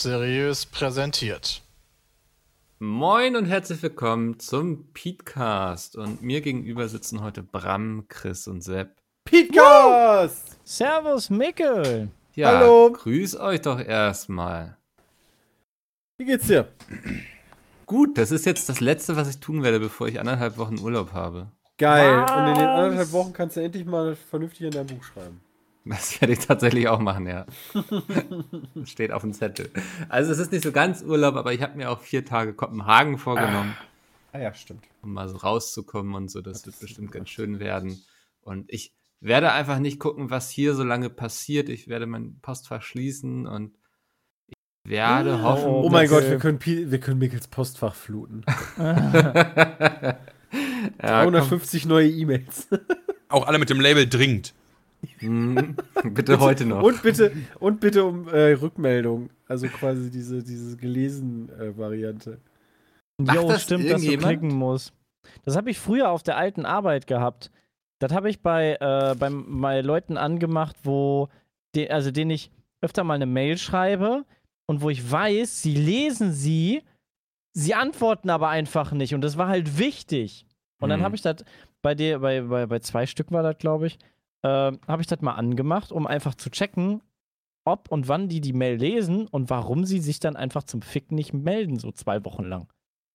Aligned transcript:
Seriös 0.00 0.64
präsentiert. 0.64 1.60
Moin 2.78 3.36
und 3.36 3.44
herzlich 3.44 3.82
willkommen 3.82 4.38
zum 4.38 4.90
Petecast. 4.94 5.94
Und 5.94 6.22
mir 6.22 6.40
gegenüber 6.40 6.88
sitzen 6.88 7.20
heute 7.20 7.42
Bram, 7.42 8.06
Chris 8.08 8.48
und 8.48 8.62
Sepp. 8.62 8.96
Petecast! 9.26 10.58
Servus, 10.64 11.28
Mickel! 11.28 12.08
Ja, 12.34 12.60
Hallo. 12.60 12.90
grüß 12.92 13.38
euch 13.40 13.60
doch 13.60 13.78
erstmal. 13.78 14.78
Wie 16.16 16.24
geht's 16.24 16.46
dir? 16.46 16.72
Gut, 17.84 18.16
das 18.16 18.30
ist 18.30 18.46
jetzt 18.46 18.70
das 18.70 18.80
Letzte, 18.80 19.16
was 19.16 19.28
ich 19.28 19.40
tun 19.40 19.62
werde, 19.62 19.80
bevor 19.80 20.08
ich 20.08 20.18
anderthalb 20.18 20.56
Wochen 20.56 20.78
Urlaub 20.78 21.12
habe. 21.12 21.52
Geil. 21.76 22.22
Was? 22.22 22.30
Und 22.30 22.48
in 22.48 22.54
den 22.54 22.68
anderthalb 22.68 23.12
Wochen 23.12 23.34
kannst 23.34 23.58
du 23.58 23.60
endlich 23.60 23.84
mal 23.84 24.16
vernünftig 24.16 24.62
in 24.62 24.70
dein 24.70 24.86
Buch 24.86 25.04
schreiben. 25.04 25.42
Das 25.84 26.20
werde 26.20 26.34
ich 26.34 26.40
tatsächlich 26.40 26.88
auch 26.88 27.00
machen, 27.00 27.26
ja. 27.26 27.46
Das 27.72 27.84
Steht 28.90 29.12
auf 29.12 29.22
dem 29.22 29.32
Zettel. 29.32 29.70
Also 30.08 30.30
es 30.30 30.38
ist 30.38 30.52
nicht 30.52 30.62
so 30.62 30.72
ganz 30.72 31.02
Urlaub, 31.02 31.36
aber 31.36 31.52
ich 31.52 31.62
habe 31.62 31.76
mir 31.76 31.90
auch 31.90 32.00
vier 32.00 32.24
Tage 32.24 32.52
Kopenhagen 32.52 33.18
vorgenommen, 33.18 33.74
Ah 34.32 34.38
ja, 34.38 34.54
stimmt. 34.54 34.84
um 35.02 35.12
mal 35.12 35.28
so 35.28 35.36
rauszukommen 35.38 36.14
und 36.14 36.30
so. 36.30 36.40
Das 36.40 36.64
wird 36.66 36.78
bestimmt 36.78 37.10
ganz 37.10 37.30
schön 37.30 37.58
werden. 37.58 38.00
Und 38.42 38.66
ich 38.72 38.94
werde 39.20 39.52
einfach 39.52 39.78
nicht 39.78 39.98
gucken, 39.98 40.30
was 40.30 40.50
hier 40.50 40.74
so 40.74 40.84
lange 40.84 41.10
passiert. 41.10 41.68
Ich 41.68 41.88
werde 41.88 42.06
mein 42.06 42.38
Postfach 42.40 42.82
schließen 42.82 43.46
und 43.46 43.74
ich 44.46 44.56
werde 44.84 45.42
hoffen. 45.42 45.68
Oh 45.68 45.88
mein 45.90 46.02
Mickel. 46.08 46.20
Gott, 46.20 46.30
wir 46.30 46.38
können, 46.38 46.60
wir 46.64 47.00
können 47.00 47.18
Mickels 47.18 47.48
Postfach 47.48 47.94
fluten. 47.94 48.44
ja, 48.78 50.16
komm, 51.02 51.32
350 51.32 51.86
neue 51.86 52.08
E-Mails. 52.08 52.68
Auch 53.28 53.46
alle 53.46 53.58
mit 53.58 53.70
dem 53.70 53.80
Label 53.80 54.08
dringend. 54.08 54.54
hm, 55.18 55.76
bitte 56.12 56.40
heute 56.40 56.66
noch. 56.66 56.82
Und 56.82 57.02
bitte, 57.02 57.32
und 57.58 57.80
bitte 57.80 58.04
um 58.04 58.28
äh, 58.28 58.52
Rückmeldung. 58.52 59.30
Also 59.46 59.66
quasi 59.68 60.10
diese, 60.10 60.42
diese 60.42 60.76
gelesen 60.76 61.48
äh, 61.58 61.76
Variante. 61.76 62.38
Macht 63.18 63.36
Jo, 63.36 63.48
das 63.48 63.62
stimmt, 63.62 63.90
dass 63.90 64.02
du 64.02 64.16
klicken 64.16 64.54
musst. 64.54 64.92
Das 65.44 65.56
habe 65.56 65.70
ich 65.70 65.78
früher 65.78 66.10
auf 66.10 66.22
der 66.22 66.36
alten 66.36 66.64
Arbeit 66.64 67.06
gehabt. 67.06 67.50
Das 67.98 68.12
habe 68.12 68.30
ich 68.30 68.40
bei, 68.40 68.76
äh, 68.80 69.14
beim, 69.18 69.60
bei 69.60 69.80
Leuten 69.82 70.16
angemacht, 70.16 70.76
wo, 70.84 71.28
de, 71.74 71.90
also 71.90 72.10
denen 72.10 72.30
ich 72.30 72.50
öfter 72.80 73.04
mal 73.04 73.14
eine 73.14 73.26
Mail 73.26 73.58
schreibe 73.58 74.24
und 74.66 74.80
wo 74.80 74.88
ich 74.88 75.10
weiß, 75.10 75.62
sie 75.62 75.74
lesen 75.74 76.32
sie, 76.32 76.82
sie 77.52 77.74
antworten 77.74 78.30
aber 78.30 78.48
einfach 78.48 78.92
nicht. 78.92 79.14
Und 79.14 79.20
das 79.20 79.36
war 79.36 79.48
halt 79.48 79.78
wichtig. 79.78 80.46
Und 80.80 80.88
dann 80.88 81.00
Hm. 81.00 81.04
habe 81.04 81.16
ich 81.16 81.22
das 81.22 81.44
bei 81.82 81.94
dir, 81.94 82.20
bei, 82.20 82.40
bei, 82.40 82.66
bei 82.66 82.78
zwei 82.78 83.06
Stück 83.06 83.30
war 83.32 83.42
das, 83.42 83.58
glaube 83.58 83.88
ich, 83.88 83.98
äh, 84.42 84.48
habe 84.86 85.02
ich 85.02 85.06
das 85.06 85.20
mal 85.20 85.34
angemacht, 85.34 85.92
um 85.92 86.06
einfach 86.06 86.34
zu 86.34 86.50
checken, 86.50 87.02
ob 87.64 87.90
und 87.90 88.08
wann 88.08 88.28
die 88.28 88.40
die 88.40 88.52
Mail 88.52 88.76
lesen 88.76 89.26
und 89.28 89.50
warum 89.50 89.84
sie 89.84 90.00
sich 90.00 90.18
dann 90.20 90.36
einfach 90.36 90.62
zum 90.64 90.82
Fick 90.82 91.12
nicht 91.12 91.32
melden, 91.34 91.78
so 91.78 91.92
zwei 91.92 92.24
Wochen 92.24 92.44
lang. 92.44 92.68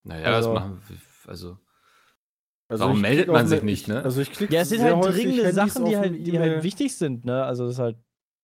Naja, 0.03 0.27
Also- 0.27 0.53
das 0.53 0.63
machen 0.63 0.81
wir. 0.87 0.97
Also, 1.27 1.57
Also 2.67 2.85
Warum 2.85 3.01
meldet 3.01 3.27
man 3.27 3.45
sich 3.47 3.61
nicht, 3.63 3.87
ne? 3.87 4.01
Also 4.03 4.21
ich 4.21 4.31
klicke 4.31 4.53
Ja, 4.53 4.61
es 4.61 4.69
sind 4.69 4.81
halt 4.81 5.03
dringende 5.03 5.43
Handys 5.43 5.55
Sachen, 5.55 5.85
die 5.85 5.97
halt, 5.97 6.25
die 6.27 6.39
halt 6.39 6.63
wichtig 6.63 6.95
sind, 6.95 7.23
ne? 7.25 7.43
Also 7.43 7.65
das 7.65 7.73
ist 7.75 7.79
halt. 7.79 7.97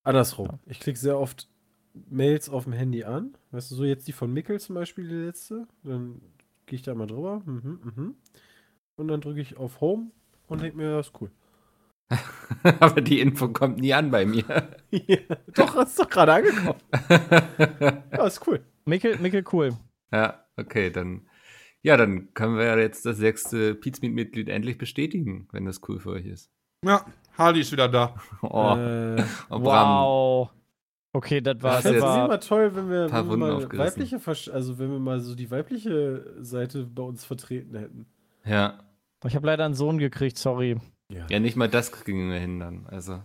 Andersrum. 0.04 0.60
Ich 0.68 0.80
klicke 0.80 0.98
sehr 1.00 1.18
oft 1.20 1.48
Mails 2.10 2.50
auf 2.50 2.64
dem 2.66 2.74
Handy 2.74 3.04
an. 3.04 3.36
Weißt 3.52 3.70
du, 3.72 3.76
so 3.76 3.84
jetzt 3.84 4.08
die 4.08 4.12
von 4.12 4.32
Mickel 4.32 4.60
zum 4.60 4.76
Beispiel, 4.76 5.08
die 5.08 5.16
letzte. 5.16 5.68
Dann 5.84 6.22
gehe 6.66 6.76
ich 6.78 6.82
da 6.84 6.94
mal 6.96 7.08
drüber. 7.08 7.42
Mhm, 7.46 7.80
mhm. 7.84 8.16
Und 8.96 9.08
dann 9.08 9.22
drücke 9.22 9.42
ich 9.42 9.58
auf 9.58 9.82
Home 9.82 10.12
und 10.48 10.62
denke 10.62 10.78
mir, 10.78 10.98
das 10.98 11.08
ist 11.08 11.22
cool. 11.22 11.32
aber 12.80 13.02
die 13.02 13.20
Info 13.20 13.50
kommt 13.50 13.80
nie 13.80 13.94
an 13.94 14.12
bei 14.12 14.26
mir. 14.26 14.44
Ja, 14.92 15.18
doch, 15.56 15.78
ist 15.84 15.98
doch 15.98 16.10
gerade 16.10 16.34
angekommen. 16.34 16.80
Ja, 18.12 18.28
ist 18.28 18.46
cool. 18.46 18.60
Mickel, 18.86 19.18
Mickel, 19.20 19.44
cool. 19.54 19.72
ja, 20.12 20.44
okay, 20.58 20.90
dann. 20.90 21.28
Ja, 21.82 21.96
dann 21.98 22.34
können 22.34 22.58
wir 22.58 22.66
ja 22.66 22.78
jetzt 22.78 23.06
das 23.06 23.18
sechste 23.18 23.74
Pizmeet-Mitglied 23.74 24.50
endlich 24.50 24.78
bestätigen, 24.78 25.48
wenn 25.54 25.66
das 25.66 25.80
cool 25.88 26.00
für 26.00 26.12
euch 26.12 26.26
ist. 26.26 26.52
Ja, 26.86 27.06
Hardy 27.38 27.62
ist 27.62 27.72
wieder 27.72 27.88
da. 27.88 28.16
Oh, 28.42 28.76
Äh, 28.76 29.24
oh. 29.50 29.62
Wow. 29.62 30.50
Okay, 31.14 31.42
das 31.42 31.62
war. 31.62 31.78
Das 31.82 31.86
ich 31.86 31.92
ist 31.92 32.04
fände 32.04 32.20
es 32.20 32.26
immer 32.26 32.40
toll, 32.40 32.76
wenn 32.76 32.90
wir, 32.90 33.12
wenn 33.12 33.30
wir 33.30 33.38
mal 33.38 33.78
weibliche, 33.78 34.20
also 34.54 34.78
wenn 34.80 34.92
wir 34.92 35.00
mal 35.00 35.20
so 35.22 35.36
die 35.36 35.50
weibliche 35.52 36.36
Seite 36.42 36.86
bei 36.86 37.04
uns 37.04 37.26
vertreten 37.26 37.76
hätten. 37.78 38.06
Ja. 38.46 38.80
ich 39.26 39.36
habe 39.36 39.46
leider 39.48 39.66
einen 39.66 39.74
Sohn 39.74 39.98
gekriegt, 39.98 40.38
sorry. 40.38 40.78
Ja, 41.30 41.40
nicht 41.40 41.56
mal 41.56 41.68
das 41.68 41.92
kriegen 41.92 42.30
wir 42.30 42.40
hin 42.40 42.60
dann. 42.60 42.86
Also. 42.88 43.22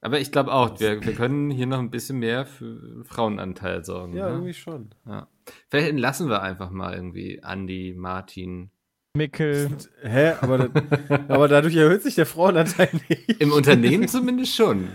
Aber 0.00 0.20
ich 0.20 0.30
glaube 0.30 0.52
auch, 0.52 0.78
wir, 0.78 1.04
wir 1.04 1.14
können 1.14 1.50
hier 1.50 1.66
noch 1.66 1.78
ein 1.78 1.90
bisschen 1.90 2.18
mehr 2.18 2.46
für 2.46 3.04
Frauenanteil 3.04 3.84
sorgen. 3.84 4.14
Ja, 4.14 4.26
ne? 4.26 4.32
irgendwie 4.32 4.54
schon. 4.54 4.90
Ja. 5.06 5.26
Vielleicht 5.68 5.88
entlassen 5.88 6.28
wir 6.28 6.42
einfach 6.42 6.70
mal 6.70 6.94
irgendwie 6.94 7.42
Andi, 7.42 7.94
Martin. 7.96 8.70
Mickel. 9.16 9.70
Hä? 10.02 10.34
Aber, 10.40 10.58
da, 10.58 11.24
aber 11.28 11.48
dadurch 11.48 11.74
erhöht 11.74 12.02
sich 12.02 12.14
der 12.14 12.26
Frauenanteil 12.26 12.90
nicht. 13.08 13.40
Im 13.40 13.52
Unternehmen 13.52 14.06
zumindest 14.08 14.54
schon. 14.54 14.88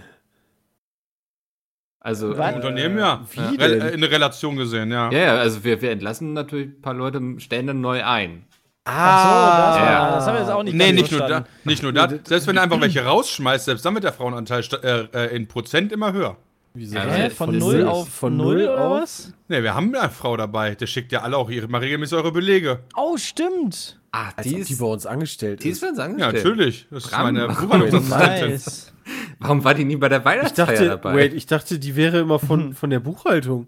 Also? 1.99 2.33
Im 2.33 2.55
Unternehmen 2.55 2.97
ja. 2.97 3.25
Denn? 3.35 3.59
äh, 3.59 3.89
in 3.89 4.01
der 4.01 4.11
Relation 4.11 4.55
gesehen, 4.55 4.91
ja. 4.91 5.11
ja, 5.11 5.19
ja, 5.19 5.35
also 5.35 5.63
wir, 5.63 5.81
wir 5.81 5.91
entlassen 5.91 6.33
natürlich 6.33 6.69
ein 6.69 6.81
paar 6.81 6.95
Leute, 6.95 7.21
stellen 7.38 7.67
dann 7.67 7.81
neu 7.81 8.03
ein. 8.03 8.45
Ach 8.84 9.24
so, 9.24 9.30
das, 9.30 9.80
war, 9.80 9.92
Ja. 9.92 10.16
das 10.16 10.25
haben 10.25 10.34
wir 10.36 10.42
jetzt 10.42 10.52
auch 10.52 10.64
nicht 10.64 10.74
Nee, 10.75 10.92
nicht 10.92 11.12
nur, 11.12 11.22
da, 11.22 11.46
nicht 11.64 11.84
nur 11.84 11.94
da. 11.94 12.09
Selbst 12.24 12.47
wenn 12.47 12.56
du 12.56 12.62
einfach 12.62 12.81
welche 12.81 13.06
rausschmeißt, 13.06 13.66
selbst 13.66 13.86
dann 13.86 13.94
wird 13.94 14.03
der 14.03 14.14
Frauenanteil 14.14 14.64
äh, 14.84 15.02
äh, 15.14 15.36
in 15.36 15.47
Prozent 15.47 15.92
immer 15.92 16.14
höher. 16.14 16.38
Wieso? 16.74 16.96
Ja, 16.96 17.03
Hä? 17.03 17.30
Von 17.30 17.50
Von 17.50 17.58
null 17.59 17.80
null- 17.80 17.88
auf 17.88 18.09
von 18.09 18.38
null 18.38 18.56
null 18.56 18.64
oder 18.69 18.86
auf? 18.88 19.02
was? 19.03 19.34
Ne, 19.50 19.62
wir 19.62 19.75
haben 19.75 19.94
eine 19.94 20.09
Frau 20.09 20.36
dabei. 20.38 20.74
Der 20.74 20.88
schickt 20.88 21.12
ja 21.12 21.22
alle 21.22 21.38
auch 21.38 21.50
ihre, 21.50 21.68
mal 21.68 21.80
regelmäßig 21.80 22.18
eure 22.18 22.31
Belege. 22.31 22.80
Oh, 22.96 23.18
stimmt. 23.18 24.00
Ah, 24.14 24.30
die 24.44 24.56
ist, 24.58 24.69
die 24.69 24.75
bei 24.75 24.86
uns 24.86 25.06
angestellt 25.06 25.63
die 25.63 25.69
ist 25.69 25.78
ist. 25.78 25.84
für 25.84 25.90
uns 25.90 25.98
Ja, 26.00 26.06
angestellt. 26.06 26.44
natürlich. 26.46 26.88
Das 26.90 27.03
ist 27.06 27.12
Bram, 27.12 27.24
meine 27.34 27.48
warum 27.50 27.68
Buchhaltungsassistentin. 27.69 28.50
Nice. 28.52 28.94
Warum 29.40 29.63
war 29.63 29.74
die 29.74 29.84
nie 29.86 29.96
bei 29.98 30.09
der 30.09 30.19
Ich 30.19 30.25
Weihnachtsfeier 30.25 30.66
dachte, 30.68 30.88
dabei? 30.90 31.16
wait, 31.16 31.34
ich 31.34 31.46
dachte, 31.46 31.78
die 31.80 31.96
wäre 31.96 32.19
immer 32.19 32.40
von, 32.40 32.74
von 32.74 32.90
der 32.90 33.00
Buchhaltung. 33.00 33.68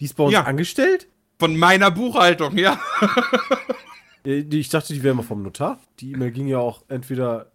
Die 0.00 0.06
ist 0.06 0.16
bei 0.16 0.24
uns 0.24 0.32
Ja. 0.32 0.42
angestellt? 0.44 1.06
Von 1.38 1.56
meiner 1.56 1.90
Buchhaltung, 1.90 2.56
ja. 2.58 2.78
Äh, 4.26 4.40
Ich 4.50 4.68
dachte, 4.68 4.92
die 4.92 5.02
wäre 5.02 5.12
immer 5.12 5.22
vom 5.22 5.42
Notar. 5.42 5.78
Die 6.00 6.12
E-Mail 6.12 6.30
ging 6.30 6.46
ja 6.46 6.58
auch 6.58 6.82
entweder 6.88 7.52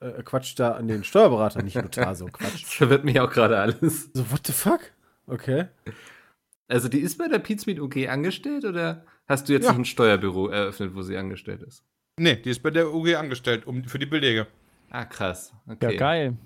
äh, 0.00 0.22
Quatsch 0.22 0.54
da 0.58 0.72
an 0.72 0.88
den 0.88 1.04
Steuerberater, 1.04 1.62
nicht 1.62 1.76
Notar, 1.76 2.14
so 2.14 2.26
Quatsch. 2.26 2.62
Das 2.62 2.72
verwirrt 2.72 3.04
mich 3.04 3.18
auch 3.20 3.30
gerade 3.30 3.58
alles. 3.58 4.10
So, 4.14 4.30
what 4.30 4.46
the 4.46 4.52
fuck? 4.52 4.80
Okay. 5.26 5.66
Also 6.68 6.88
die 6.88 7.00
ist 7.00 7.18
bei 7.18 7.28
der 7.28 7.38
Pizmeet 7.40 7.80
UG 7.80 8.08
angestellt 8.08 8.64
oder 8.64 9.04
hast 9.28 9.48
du 9.48 9.52
jetzt 9.52 9.64
Ja. 9.64 9.72
noch 9.72 9.78
ein 9.78 9.84
Steuerbüro 9.84 10.48
eröffnet, 10.48 10.94
wo 10.94 11.02
sie 11.02 11.16
angestellt 11.16 11.62
ist? 11.62 11.84
Nee, 12.18 12.36
die 12.36 12.50
ist 12.50 12.62
bei 12.62 12.70
der 12.70 12.92
UG 12.92 13.14
angestellt, 13.16 13.66
um, 13.66 13.84
für 13.84 13.98
die 13.98 14.06
Belege. 14.06 14.46
Ah, 14.90 15.04
krass. 15.04 15.52
Ja, 15.66 15.72
Okay. 15.74 15.96
geil. 15.96 16.36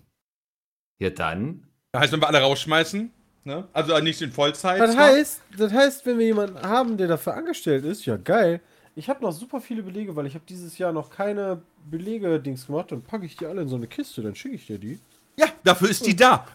Ja, 1.01 1.11
dann. 1.11 1.67
Das 1.93 2.03
heißt, 2.03 2.13
wenn 2.13 2.21
wir 2.21 2.29
alle 2.29 2.41
rausschmeißen, 2.41 3.11
ne? 3.45 3.69
also 3.73 3.99
nicht 4.01 4.21
in 4.23 4.31
Vollzeit. 4.33 4.81
Das 4.81 4.97
heißt, 4.97 5.43
das 5.57 5.73
heißt, 5.73 6.07
wenn 6.07 6.19
wir 6.19 6.27
jemanden 6.27 6.61
haben, 6.63 6.97
der 6.97 7.09
dafür 7.09 7.35
angestellt 7.35 7.85
ist, 7.85 8.05
ja 8.07 8.17
geil. 8.17 8.61
Ich 8.97 9.09
habe 9.09 9.23
noch 9.23 9.33
super 9.33 9.61
viele 9.61 9.83
Belege, 9.83 10.15
weil 10.15 10.27
ich 10.27 10.35
habe 10.35 10.45
dieses 10.49 10.79
Jahr 10.79 10.93
noch 10.93 11.11
keine 11.11 11.63
Belege-Dings 11.91 12.67
gemacht. 12.67 12.93
Dann 12.93 13.03
packe 13.03 13.27
ich 13.27 13.37
die 13.37 13.47
alle 13.47 13.63
in 13.63 13.69
so 13.69 13.77
eine 13.77 13.87
Kiste, 13.89 14.23
dann 14.23 14.35
schicke 14.35 14.55
ich 14.55 14.67
dir 14.67 14.79
die. 14.79 15.01
Ja, 15.37 15.47
dafür 15.65 15.91
ist 15.91 16.07
die 16.07 16.15
da. 16.17 16.47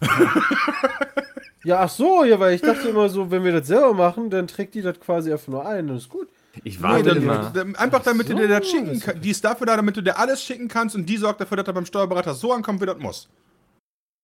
Ja, 1.62 1.80
ach 1.80 1.90
so, 1.90 2.24
ja, 2.24 2.40
weil 2.40 2.54
ich 2.54 2.62
dachte 2.62 2.88
immer 2.88 3.08
so, 3.10 3.30
wenn 3.30 3.44
wir 3.44 3.52
das 3.52 3.66
selber 3.66 3.92
machen, 3.92 4.30
dann 4.30 4.46
trägt 4.46 4.74
die 4.74 4.80
das 4.80 4.98
quasi 4.98 5.30
einfach 5.30 5.48
nur 5.48 5.66
ein, 5.66 5.88
dann 5.88 5.98
ist 5.98 6.08
gut. 6.08 6.26
Ich 6.64 6.78
Nee, 6.78 6.82
warte 6.82 7.02
dann, 7.10 7.16
immer. 7.18 7.50
dann, 7.54 7.76
einfach 7.76 8.02
damit 8.02 8.28
du 8.28 8.32
so, 8.32 8.38
dir 8.38 8.48
das 8.48 8.66
schicken 8.66 8.98
kannst. 8.98 9.22
Die 9.24 9.28
ist 9.30 9.44
dafür 9.44 9.66
da, 9.66 9.76
damit 9.76 9.94
du 9.96 10.00
dir 10.00 10.18
alles 10.18 10.42
schicken 10.42 10.68
kannst 10.68 10.96
und 10.96 11.04
die 11.04 11.18
sorgt 11.18 11.38
dafür, 11.40 11.58
dass 11.58 11.66
er 11.66 11.74
beim 11.74 11.84
Steuerberater 11.84 12.32
so 12.32 12.52
ankommt, 12.54 12.80
wie 12.80 12.86
das 12.86 12.96
muss. 12.98 13.28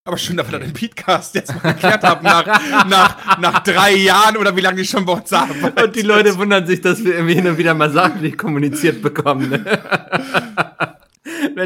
Aber 0.06 0.16
schön, 0.18 0.36
dass 0.36 0.50
wir 0.50 0.58
das 0.60 0.68
im 0.68 0.72
Podcast 0.72 1.34
jetzt 1.34 1.52
mal 1.62 1.72
geklärt 1.72 2.02
haben, 2.04 2.22
nach, 2.24 2.86
nach, 2.86 3.38
nach 3.38 3.58
drei 3.64 3.92
Jahren 3.96 4.36
oder 4.36 4.54
wie 4.56 4.60
lange 4.60 4.76
die 4.76 4.84
schon 4.86 5.04
bei 5.04 5.14
uns 5.14 5.32
arbeiten. 5.32 5.82
Und 5.82 5.96
die 5.96 6.02
Leute 6.02 6.38
wundern 6.38 6.64
sich, 6.64 6.80
dass 6.80 7.04
wir 7.04 7.14
irgendwie 7.14 7.34
hin 7.34 7.46
und 7.48 7.58
wieder 7.58 7.74
mal 7.74 7.90
sachlich 7.90 8.38
kommuniziert 8.38 9.02
bekommen. 9.02 9.50
Ne? 9.50 9.64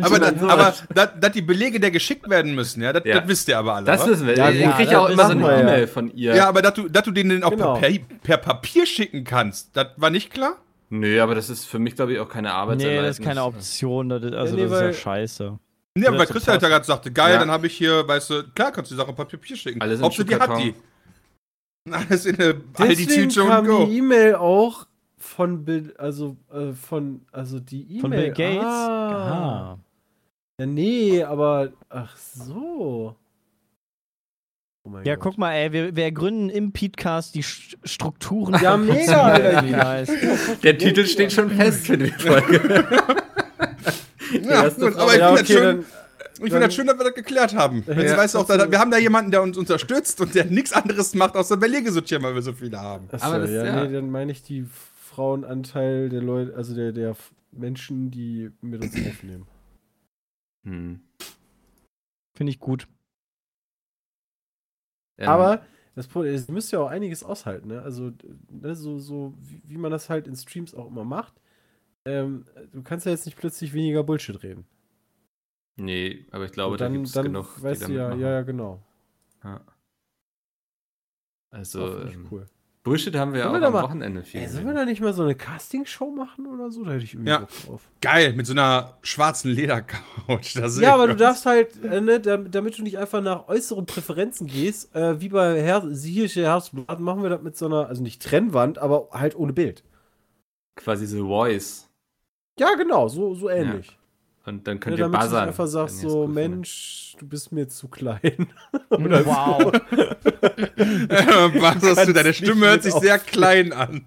Aber, 0.02 0.19
da, 0.19 0.31
dann 0.31 0.50
aber 0.50 0.75
dass, 0.88 1.12
dass 1.20 1.32
die 1.32 1.42
Belege, 1.42 1.78
der 1.81 1.90
geschickt 1.90 2.31
werden 2.31 2.54
müssen, 2.54 2.82
ja, 2.82 2.94
das, 2.94 3.04
Ja. 3.04 3.20
das 3.20 3.28
wisst 3.28 3.48
ihr 3.48 3.58
aber 3.58 3.75
alle. 3.75 3.84
das 3.84 4.06
wissen 4.06 4.26
wir. 4.26 4.37
Ja, 4.37 4.48
ich 4.48 4.60
ja, 4.60 4.72
kriege 4.72 4.90
das 4.90 4.98
auch 4.98 5.10
immer 5.10 5.26
so 5.26 5.32
eine 5.32 5.43
ja. 5.43 5.60
E-Mail 5.60 5.86
von 5.86 6.10
ihr. 6.14 6.34
Ja, 6.34 6.48
aber 6.48 6.62
dass 6.62 6.75
du, 6.75 6.88
dass 6.88 7.02
du 7.02 7.10
denen 7.10 7.44
auch 7.44 7.50
Genau. 7.50 7.75
per, 7.75 7.90
per 8.22 8.36
Papier 8.38 8.86
schicken 8.86 9.25
kannst, 9.25 9.76
das 9.76 9.88
war 9.96 10.08
nicht 10.08 10.32
klar? 10.32 10.56
Nö, 10.88 11.20
aber 11.20 11.34
das 11.34 11.50
ist 11.50 11.66
für 11.66 11.78
mich, 11.78 11.94
glaube 11.94 12.14
ich, 12.14 12.19
auch 12.20 12.28
keine 12.28 12.52
Arbeit. 12.52 12.78
Nee, 12.78 12.96
das 13.02 13.19
ist 13.19 13.25
keine 13.25 13.44
Option. 13.44 14.08
Das 14.08 14.22
ist, 14.22 14.32
also, 14.34 14.56
nee, 14.56 14.62
das 14.62 14.72
ist 14.72 14.81
ja 14.81 14.93
scheiße. 14.94 15.58
Nee, 15.98 16.06
aber 16.06 16.14
Ja, 16.16 16.20
weil 16.20 16.26
Christian 16.28 16.52
halt 16.52 16.62
gerade 16.62 16.84
sagte, 16.84 17.10
geil, 17.12 17.34
Ja. 17.34 17.40
dann 17.40 17.50
habe 17.50 17.66
ich 17.66 17.76
hier, 17.76 18.06
weißt 18.06 18.31
du, 18.31 18.42
klar 18.54 18.70
kannst 18.72 18.90
du 18.90 18.94
die 18.94 19.00
Sache 19.00 19.12
per 19.12 19.25
Papier 19.25 19.56
schicken. 19.56 19.81
Alles 19.81 19.98
in 19.98 20.04
Ob 20.04 20.14
sie 20.14 20.25
die 20.25 20.34
hat 20.37 20.58
die. 20.58 20.75
Alles 21.90 22.26
in 22.26 22.34
eine 22.38 22.54
Deswegen 22.54 22.82
Aldi-Tüte 22.88 23.46
kam 23.46 23.64
und 23.64 23.70
go. 23.70 23.87
die 23.87 23.98
E-Mail 23.98 24.34
auch 24.37 24.87
von 25.19 25.64
Bill, 25.64 25.94
also 25.98 26.37
äh, 26.52 26.72
von, 26.72 27.22
also 27.32 27.58
die 27.58 27.82
E-Mail. 27.82 28.00
Von 28.00 28.10
Bill 28.10 28.31
Gates? 28.32 28.64
Ah. 28.64 29.72
Ah. 29.75 29.78
Ja, 30.60 30.66
nee, 30.66 31.22
aber 31.25 31.72
ach 31.88 32.16
so. 32.16 33.16
mein 34.88 35.04
Ja, 35.04 35.14
Gott. 35.16 35.22
guck 35.25 35.38
mal, 35.38 35.52
ey, 35.54 35.72
wir, 35.72 35.96
wir 35.96 36.12
gründen 36.12 36.50
im 36.50 36.72
Podcast 36.72 37.34
die 37.34 37.43
St- 37.43 37.76
Strukturen. 37.84 38.60
Ja, 38.62 38.76
mega, 38.76 39.22
Alter. 39.22 39.62
Nice. 39.62 40.12
Der 40.62 40.76
Titel 40.78 41.04
steht 41.06 41.32
schon 41.32 41.50
fest 41.50 41.86
für 41.86 41.98
die 41.98 42.10
Folge. 42.19 42.86
Ja, 44.32 44.69
gut, 44.69 44.97
aber 44.97 45.12
ich 45.15 45.19
ja, 45.19 45.35
finde 45.37 45.41
okay, 45.41 45.41
das, 45.41 45.47
schön- 45.49 45.62
dann, 45.62 45.81
ich 45.81 46.38
find 46.41 46.53
dann- 46.53 46.61
das 46.62 46.75
schön, 46.75 46.87
dass 46.87 46.99
wir 46.99 47.05
das 47.05 47.15
geklärt 47.15 47.55
haben. 47.55 47.85
Jetzt 47.87 47.99
Ja. 48.03 48.17
weißt 48.17 48.35
du 48.35 48.38
auch, 48.38 48.47
da, 48.47 48.71
wir 48.71 48.79
haben 48.79 48.91
da 48.91 48.99
jemanden, 48.99 49.31
der 49.31 49.43
uns 49.43 49.56
unterstützt 49.59 50.21
und 50.21 50.35
der 50.35 50.44
nichts 50.47 50.73
anderes 50.73 51.15
macht, 51.15 51.37
außer 51.37 51.56
Belege 51.56 51.91
sortieren, 51.93 52.23
weil 52.23 52.35
wir 52.35 52.43
so 52.43 52.53
viele 52.53 52.81
haben. 52.81 53.09
Achso, 53.12 53.27
Aber 53.27 53.38
das- 53.41 53.50
ja, 53.50 53.65
ja. 53.65 53.85
nee, 53.87 53.93
dann 53.93 54.11
meine 54.11 54.32
ich 54.32 54.43
die 54.43 54.67
Frauenanteil 55.11 56.09
der 56.09 56.23
Leute, 56.23 56.55
also 56.55 56.75
der, 56.75 56.93
der 56.93 57.17
Menschen, 57.53 58.11
die 58.11 58.50
mit 58.61 58.82
uns 58.82 58.94
aufnehmen. 58.94 59.47
Hm. 60.65 61.00
Finde 62.37 62.50
ich 62.53 62.61
gut. 62.61 62.87
Ähm, 65.19 65.29
Aber 65.29 65.62
das 65.94 66.06
Problem 66.06 66.35
ist, 66.35 66.49
ihr 66.49 66.55
müsst 66.55 66.73
ja 66.73 66.79
auch 66.81 66.88
einiges 66.91 67.23
aushalten, 67.25 67.69
ne? 67.69 67.82
Also, 67.82 68.12
ne, 68.49 68.75
so, 68.75 68.99
so 68.99 69.35
wie, 69.41 69.61
wie 69.65 69.77
man 69.77 69.91
das 69.91 70.09
halt 70.09 70.27
in 70.27 70.37
Streams 70.37 70.75
auch 70.75 70.87
immer 70.88 71.05
macht. 71.05 71.35
Ähm, 72.06 72.44
du 72.73 72.82
kannst 72.82 73.06
ja 73.06 73.12
jetzt 73.12 73.26
nicht 73.26 73.37
plötzlich 73.38 73.73
weniger 73.73 74.02
Bullshit 74.02 74.43
reden. 74.43 74.64
Nee, 75.76 76.26
aber 76.31 76.44
ich 76.47 76.52
glaube, 76.52 76.73
Und 76.73 76.81
da 76.81 76.88
gibt 76.88 77.06
es 77.06 77.12
genug, 77.12 77.47
die 77.58 77.62
weißt 77.62 77.82
du 77.88 77.94
damit 77.94 78.20
ja, 78.20 78.29
ja, 78.29 78.31
ja, 78.37 78.43
genau. 78.43 78.82
Ja. 79.44 79.61
Also, 81.50 81.99
ähm, 82.02 82.29
cool. 82.31 82.47
Bullshit 82.82 83.14
haben 83.14 83.35
wir 83.35 83.43
Sollen 83.43 83.56
auch 83.56 83.61
wir 83.61 83.67
am 83.67 83.73
mal- 83.75 83.82
Wochenende 83.82 84.23
viel. 84.23 84.41
Ey, 84.41 84.49
sollen 84.49 84.67
wir 84.67 84.73
da 84.73 84.85
nicht 84.87 85.02
mal 85.02 85.12
so 85.12 85.23
eine 85.23 85.35
Castingshow 85.35 86.11
machen 86.11 86.47
oder 86.47 86.70
so? 86.70 86.82
Da 86.85 86.93
hätte 86.93 87.05
ich 87.05 87.12
irgendwie 87.12 87.31
Ja. 87.31 87.41
Bock 87.41 87.50
drauf. 87.67 87.91
Geil, 88.00 88.32
mit 88.32 88.46
so 88.46 88.53
einer 88.55 88.96
schwarzen 89.03 89.50
Ledercouch. 89.50 90.55
Ja, 90.81 90.94
aber 90.94 91.08
du 91.08 91.17
darfst 91.17 91.44
halt, 91.44 91.82
äh, 91.85 92.00
ne, 92.00 92.20
dam- 92.20 92.50
damit 92.50 92.79
du 92.79 92.82
nicht 92.82 92.96
einfach 92.96 93.20
nach 93.20 93.49
äußeren 93.49 93.85
Präferenzen 93.85 94.46
gehst, 94.46 94.94
äh, 94.94 95.20
wie 95.20 95.29
bei 95.29 95.61
Her 95.62 95.82
Siehische 95.91 96.43
Herzblatt, 96.44 97.00
machen 97.00 97.23
wir 97.23 97.29
das 97.31 97.43
mit 97.43 97.56
so 97.58 97.67
einer, 97.67 97.87
also 97.88 98.03
nicht 98.03 98.23
Trennwand, 98.23 98.79
aber 98.79 99.08
halt 99.12 99.37
ohne 99.37 99.53
Bild. 99.53 99.85
Quasi 100.76 101.06
The 101.06 101.19
Voice. 101.20 101.89
Ja, 102.60 102.74
genau, 102.74 103.08
so, 103.08 103.34
so 103.34 103.48
ähnlich. 103.48 103.96
Und 104.44 104.66
dann 104.66 104.74
Ne, 104.74 104.80
könnt 104.80 104.98
ihr 104.98 105.04
damit 105.04 105.18
du 105.20 105.24
buzzern. 105.24 105.48
einfach 105.48 105.66
sagst, 105.66 106.00
so, 106.00 106.08
cool 106.08 106.26
findet. 106.26 106.50
Mensch, 106.50 107.16
du 107.18 107.26
bist 107.26 107.52
mir 107.52 107.68
zu 107.68 107.88
klein. 107.88 108.48
wow. 108.90 109.72
Was 111.60 111.82
hast 111.82 112.08
du? 112.08 112.12
Deine 112.12 112.34
Stimme 112.34 112.66
hört 112.66 112.82
sich 112.82 112.92
sehr 112.94 113.18
klein 113.18 113.72
an. 113.72 114.04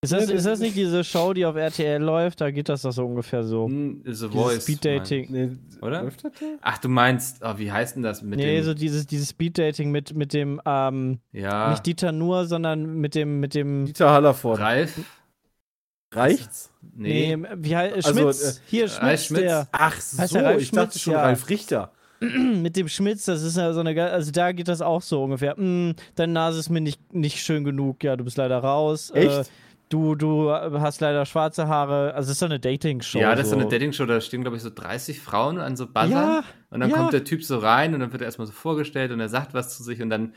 Ist 0.00 0.12
das, 0.12 0.30
ist 0.30 0.46
das 0.46 0.58
nicht 0.60 0.76
diese 0.76 1.04
Show, 1.04 1.32
die 1.32 1.46
auf 1.46 1.56
RTL 1.56 2.02
läuft? 2.02 2.40
Da 2.40 2.50
geht 2.50 2.68
das 2.68 2.82
doch 2.82 2.92
so 2.92 3.04
ungefähr 3.06 3.42
so. 3.44 3.66
Hm, 3.66 4.02
The 4.04 4.28
Voice. 4.28 4.62
Speeddating. 4.62 5.26
Nee, 5.30 5.50
Oder? 5.80 6.02
Läuft 6.02 6.24
das 6.24 6.32
da? 6.38 6.46
Ach, 6.60 6.78
du 6.78 6.88
meinst, 6.88 7.38
oh, 7.42 7.54
wie 7.56 7.70
heißt 7.72 7.96
denn 7.96 8.02
das 8.02 8.22
mit 8.22 8.38
nee, 8.38 8.56
dem? 8.56 8.64
so 8.64 8.74
dieses, 8.74 9.06
dieses 9.06 9.30
Speeddating 9.30 9.90
mit, 9.90 10.14
mit 10.14 10.32
dem, 10.32 10.60
ähm, 10.66 11.18
ja, 11.32 11.70
nicht 11.70 11.86
Dieter 11.86 12.12
nur, 12.12 12.46
sondern 12.46 12.96
mit 13.00 13.14
dem, 13.14 13.40
mit 13.40 13.54
dem, 13.54 13.86
Dieter 13.86 14.10
Hallervorden. 14.10 14.62
Ralf? 14.64 15.00
Reicht's? 16.16 16.70
Nee. 16.96 17.36
nee, 17.36 17.48
wie 17.56 17.76
heißt, 17.76 17.94
Also, 18.06 18.12
Schmitz, 18.20 18.58
äh, 18.58 18.60
hier, 18.66 18.84
Ralf 18.84 18.98
Schmitz, 19.00 19.24
Schmitz? 19.26 19.40
der, 19.40 19.68
Ach 19.72 20.00
so, 20.00 20.34
der 20.34 20.44
Ralf 20.44 20.62
ich 20.62 20.70
dachte 20.70 20.90
Schmitz? 20.92 21.02
schon 21.02 21.12
Ja. 21.12 21.22
Ralf 21.22 21.48
Richter. 21.48 21.92
mit 22.20 22.76
dem 22.76 22.88
Schmitz, 22.88 23.26
das 23.26 23.42
ist 23.42 23.56
ja 23.58 23.72
so 23.72 23.80
eine, 23.80 24.10
also 24.10 24.30
da 24.32 24.52
geht 24.52 24.68
das 24.68 24.80
auch 24.80 25.02
so 25.02 25.22
ungefähr, 25.24 25.54
"Mm, 25.58 25.94
deine 26.14 26.32
Nase 26.32 26.58
ist 26.60 26.70
mir 26.70 26.80
nicht, 26.80 27.12
nicht 27.12 27.38
schön 27.42 27.62
genug, 27.64 28.02
ja, 28.02 28.16
du 28.16 28.24
bist 28.24 28.38
leider 28.38 28.58
raus. 28.58 29.10
Äh, 29.10 29.26
Echt? 29.26 29.50
du, 29.90 30.14
du 30.14 30.50
hast 30.50 31.00
leider 31.00 31.26
schwarze 31.26 31.68
Haare, 31.68 32.14
also 32.14 32.26
es 32.28 32.32
ist 32.32 32.38
so 32.40 32.46
eine 32.46 32.58
Dating-Show. 32.58 33.18
Ja, 33.18 33.34
das 33.34 33.44
ist 33.44 33.50
so 33.50 33.56
so 33.56 33.60
eine 33.60 33.70
Dating-Show, 33.70 34.06
da 34.06 34.20
stehen, 34.20 34.40
glaube 34.40 34.56
ich, 34.56 34.62
so 34.62 34.70
30 34.70 35.20
Frauen 35.20 35.58
an 35.58 35.76
so 35.76 35.86
Buzzern. 35.86 36.10
Ja, 36.10 36.44
und 36.70 36.80
dann 36.80 36.90
ja. 36.90 36.96
kommt 36.96 37.12
der 37.12 37.24
Typ 37.24 37.44
so 37.44 37.58
rein 37.58 37.92
und 37.94 38.00
dann 38.00 38.12
wird 38.12 38.22
er 38.22 38.26
erstmal 38.26 38.46
so 38.46 38.52
vorgestellt 38.52 39.12
und 39.12 39.20
er 39.20 39.28
sagt 39.28 39.52
was 39.54 39.76
zu 39.76 39.82
sich 39.82 40.00
und 40.00 40.10
dann 40.10 40.34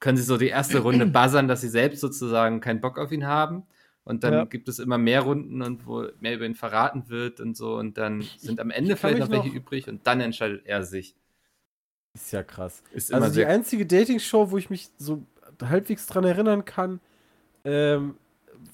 können 0.00 0.16
sie 0.18 0.24
so 0.24 0.36
die 0.36 0.48
erste 0.48 0.80
Runde 0.80 1.06
buzzern, 1.06 1.46
dass 1.48 1.60
sie 1.60 1.68
selbst 1.68 2.00
sozusagen 2.00 2.60
keinen 2.60 2.80
Bock 2.80 2.98
auf 2.98 3.12
ihn 3.12 3.26
haben. 3.26 3.62
Und 4.10 4.24
dann 4.24 4.32
Ja. 4.34 4.44
gibt 4.44 4.68
es 4.68 4.78
immer 4.78 4.98
mehr 4.98 5.20
Runden 5.22 5.62
und 5.62 5.86
wo 5.86 6.04
mehr 6.20 6.34
über 6.34 6.44
ihn 6.44 6.54
verraten 6.54 7.08
wird 7.08 7.40
und 7.40 7.56
so. 7.56 7.76
Und 7.76 7.96
dann 7.96 8.22
sind 8.38 8.60
am 8.60 8.70
Ende 8.70 8.96
vielleicht 8.96 9.20
noch 9.20 9.30
welche 9.30 9.48
noch- 9.48 9.54
übrig 9.54 9.88
und 9.88 10.06
dann 10.06 10.20
entscheidet 10.20 10.66
er 10.66 10.82
sich. 10.82 11.14
Ist 12.14 12.32
ja 12.32 12.42
krass. 12.42 12.82
Ist 12.92 13.10
immer 13.10 13.20
Also 13.22 13.30
die 13.30 13.34
sehr 13.36 13.48
einzige 13.48 13.86
Dating-Show, 13.86 14.50
wo 14.50 14.58
ich 14.58 14.68
mich 14.68 14.88
so 14.98 15.22
halbwegs 15.62 16.06
dran 16.06 16.24
erinnern 16.24 16.64
kann, 16.64 17.00
ähm, 17.64 18.16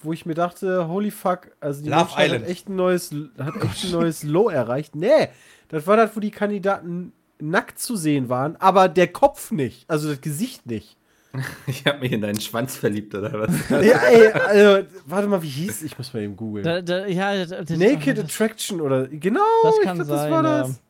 wo 0.01 0.11
ich 0.11 0.25
mir 0.25 0.33
dachte, 0.33 0.87
holy 0.87 1.11
fuck, 1.11 1.51
also 1.59 1.83
die 1.83 1.89
Love 1.89 2.01
Menschheit 2.01 2.25
Island. 2.27 2.43
hat 2.45 2.49
echt 2.49 2.69
ein 2.69 2.75
neues, 2.75 3.15
hat 3.37 3.55
echt 3.63 3.85
ein 3.85 3.91
neues 3.91 4.23
Low 4.23 4.49
erreicht. 4.49 4.95
Nee, 4.95 5.29
das 5.69 5.85
war 5.87 5.97
das, 5.97 6.15
wo 6.15 6.19
die 6.19 6.31
Kandidaten 6.31 7.13
nackt 7.39 7.77
zu 7.79 7.95
sehen 7.95 8.27
waren, 8.29 8.55
aber 8.55 8.89
der 8.89 9.07
Kopf 9.07 9.51
nicht, 9.51 9.87
also 9.89 10.09
das 10.09 10.19
Gesicht 10.21 10.65
nicht. 10.65 10.96
Ich 11.67 11.85
habe 11.85 11.99
mich 11.99 12.11
in 12.11 12.21
deinen 12.21 12.39
Schwanz 12.39 12.75
verliebt, 12.75 13.13
oder 13.13 13.33
was? 13.33 13.69
ja, 13.69 13.77
ey, 13.77 14.27
also, 14.31 14.87
warte 15.05 15.27
mal, 15.27 15.41
wie 15.43 15.47
hieß 15.49 15.83
Ich 15.83 15.97
muss 15.97 16.13
mal 16.13 16.23
eben 16.23 16.35
googeln. 16.35 16.63
Da, 16.63 16.81
da, 16.81 17.05
ja, 17.05 17.45
das- 17.45 17.69
Naked 17.69 18.17
das- 18.17 18.25
Attraction 18.25 18.81
oder 18.81 19.07
genau, 19.07 19.41
Das 19.63 19.75
ich 19.77 19.83
kann 19.83 19.97
glaub, 19.97 20.07
das 20.09 20.19
sein, 20.21 20.31
war 20.31 20.43
ja. 20.43 20.59
das. 20.63 20.81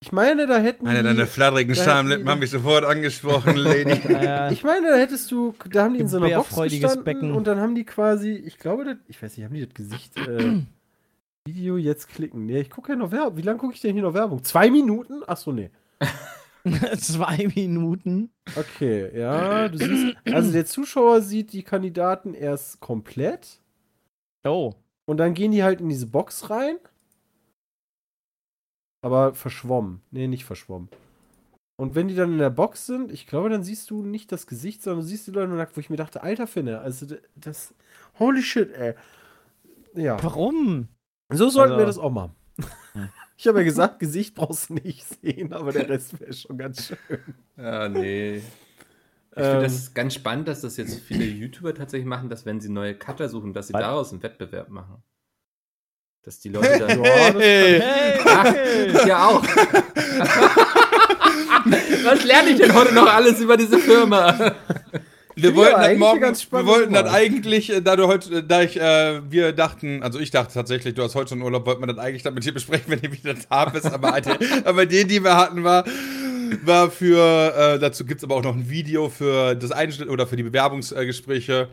Ich 0.00 0.12
meine, 0.12 0.46
da 0.46 0.58
hätten 0.58 0.84
Meine, 0.84 0.98
die, 0.98 1.04
deine 1.06 1.26
flatterigen 1.26 1.74
Da 1.74 1.82
Schamlippen 1.82 2.28
haben 2.28 2.38
mich 2.38 2.50
sofort 2.50 2.84
angesprochen, 2.84 3.56
Lady. 3.56 4.00
Ja, 4.12 4.48
Ich 4.50 4.62
meine, 4.62 4.90
da 4.90 4.96
hättest 4.96 5.28
du, 5.32 5.54
da 5.70 5.82
haben 5.84 5.94
die 5.94 6.00
in 6.00 6.08
so 6.08 6.18
einer 6.18 6.36
Box 6.36 6.54
gestanden 6.54 7.02
Becken. 7.04 7.32
und 7.32 7.46
dann 7.48 7.58
haben 7.58 7.74
die 7.74 7.84
quasi, 7.84 8.30
ich 8.32 8.58
glaube, 8.58 8.84
das, 8.84 8.96
ich 9.08 9.20
weiß 9.20 9.36
nicht, 9.36 9.44
haben 9.44 9.54
die 9.54 9.64
das 9.66 9.74
Gesicht, 9.74 10.16
äh, 10.18 10.60
Video 11.46 11.78
jetzt 11.78 12.08
klicken. 12.10 12.46
Nee, 12.46 12.60
ich 12.60 12.70
gucke 12.70 12.92
ja 12.92 12.96
noch 12.96 13.10
Werbung. 13.10 13.38
Wie 13.38 13.42
lange 13.42 13.58
gucke 13.58 13.74
ich 13.74 13.80
denn 13.80 13.94
hier 13.94 14.02
noch 14.02 14.14
Werbung? 14.14 14.44
Zwei 14.44 14.70
Minuten? 14.70 15.22
Ach 15.26 15.36
so, 15.36 15.50
nee. 15.50 15.70
zwei 16.98 17.48
Minuten. 17.54 18.30
Okay, 18.56 19.16
ja, 19.18 19.70
siehst, 19.72 20.16
also 20.26 20.52
der 20.52 20.66
Zuschauer 20.66 21.20
sieht 21.22 21.52
die 21.52 21.62
Kandidaten 21.62 22.34
erst 22.34 22.80
komplett 22.80 23.60
Oh. 24.46 24.74
und 25.06 25.18
dann 25.18 25.34
gehen 25.34 25.52
die 25.52 25.62
halt 25.62 25.80
in 25.80 25.88
diese 25.88 26.06
Box 26.06 26.48
rein. 26.50 26.78
Aber 29.04 29.34
verschwommen. 29.34 30.00
Nee, 30.10 30.26
nicht 30.26 30.44
verschwommen. 30.44 30.88
Und 31.80 31.94
wenn 31.94 32.08
die 32.08 32.16
dann 32.16 32.32
in 32.32 32.38
der 32.38 32.50
Box 32.50 32.86
sind, 32.86 33.12
ich 33.12 33.26
glaube, 33.26 33.48
dann 33.50 33.62
siehst 33.62 33.88
du 33.90 34.02
nicht 34.02 34.32
das 34.32 34.46
Gesicht, 34.48 34.82
sondern 34.82 35.02
du 35.02 35.06
siehst 35.06 35.26
die 35.28 35.30
Leute 35.30 35.52
nackt, 35.52 35.76
wo 35.76 35.80
ich 35.80 35.90
mir 35.90 35.96
dachte, 35.96 36.22
alter 36.22 36.48
Finne, 36.48 36.80
also 36.80 37.06
das, 37.36 37.72
holy 38.18 38.42
shit, 38.42 38.72
ey. 38.72 38.94
Ja, 39.94 40.20
Warum? 40.22 40.88
so 41.32 41.48
sollten 41.48 41.72
Also- 41.74 41.82
wir 41.82 41.86
das 41.86 41.98
auch 41.98 42.10
machen. 42.10 42.34
Ich 43.38 43.46
habe 43.46 43.58
ja 43.60 43.64
gesagt, 43.64 43.98
Gesicht 44.00 44.34
brauchst 44.34 44.68
du 44.68 44.74
nicht 44.74 45.06
sehen, 45.22 45.52
aber 45.52 45.72
der 45.72 45.88
Rest 45.88 46.20
wäre 46.20 46.32
schon 46.32 46.58
ganz 46.58 46.88
schön. 46.88 46.98
Ja, 47.56 47.88
nee. 47.88 48.38
Ich 48.38 48.42
Ähm. 49.36 49.44
finde 49.44 49.62
das 49.62 49.94
ganz 49.94 50.14
spannend, 50.14 50.48
dass 50.48 50.62
das 50.62 50.76
jetzt 50.76 50.98
viele 51.00 51.24
YouTuber 51.24 51.72
tatsächlich 51.72 52.08
machen, 52.08 52.28
dass 52.28 52.44
wenn 52.44 52.60
sie 52.60 52.68
neue 52.68 52.96
Cutter 52.96 53.28
suchen, 53.28 53.54
dass 53.54 53.68
sie 53.68 53.74
Was? 53.74 53.80
daraus 53.82 54.12
einen 54.12 54.22
Wettbewerb 54.24 54.68
machen. 54.70 54.96
Dass 56.22 56.40
die 56.40 56.48
Leute 56.48 56.78
dann. 56.80 57.00
Hey. 57.04 57.80
Hey, 57.80 58.18
Ach, 58.26 58.48
okay. 58.50 59.06
ja 59.08 59.26
auch. 59.28 59.44
Was 62.04 62.24
lerne 62.24 62.50
ich 62.50 62.56
denn 62.58 62.74
heute 62.74 62.92
noch 62.94 63.06
alles 63.06 63.40
über 63.40 63.56
diese 63.56 63.78
Firma? 63.78 64.54
Wir 65.42 65.54
wollten 65.54 65.72
das 65.72 65.84
eigentlich 65.84 65.98
morgen, 65.98 66.36
wir 66.50 66.66
wollten 66.66 66.94
das 66.94 67.12
eigentlich, 67.12 67.70
äh, 67.70 67.80
da 67.80 67.96
du 67.96 68.06
heute, 68.06 68.42
da 68.42 68.62
ich, 68.62 68.80
äh, 68.80 69.20
wir 69.30 69.52
dachten, 69.52 70.02
also 70.02 70.18
ich 70.18 70.30
dachte 70.30 70.52
tatsächlich, 70.52 70.94
du 70.94 71.02
hast 71.02 71.14
heute 71.14 71.30
schon 71.30 71.42
Urlaub, 71.42 71.66
wollten 71.66 71.82
wir 71.82 71.86
das 71.86 71.98
eigentlich 71.98 72.22
dann 72.22 72.34
mit 72.34 72.44
dir 72.44 72.52
besprechen, 72.52 72.84
wenn 72.88 73.00
du 73.00 73.12
wieder 73.12 73.34
da 73.48 73.66
bist, 73.66 73.86
aber, 73.86 74.14
Alter, 74.14 74.36
aber 74.64 74.86
die, 74.86 75.06
die 75.06 75.22
wir 75.22 75.36
hatten, 75.36 75.62
war, 75.62 75.84
war 76.64 76.90
für, 76.90 77.54
äh, 77.56 77.78
dazu 77.78 78.04
gibt 78.04 78.18
es 78.18 78.24
aber 78.24 78.36
auch 78.36 78.42
noch 78.42 78.56
ein 78.56 78.68
Video 78.68 79.08
für 79.08 79.54
das 79.54 79.70
Einschnitt 79.70 80.08
oder 80.08 80.26
für 80.26 80.36
die 80.36 80.42
Bewerbungsgespräche. 80.42 81.68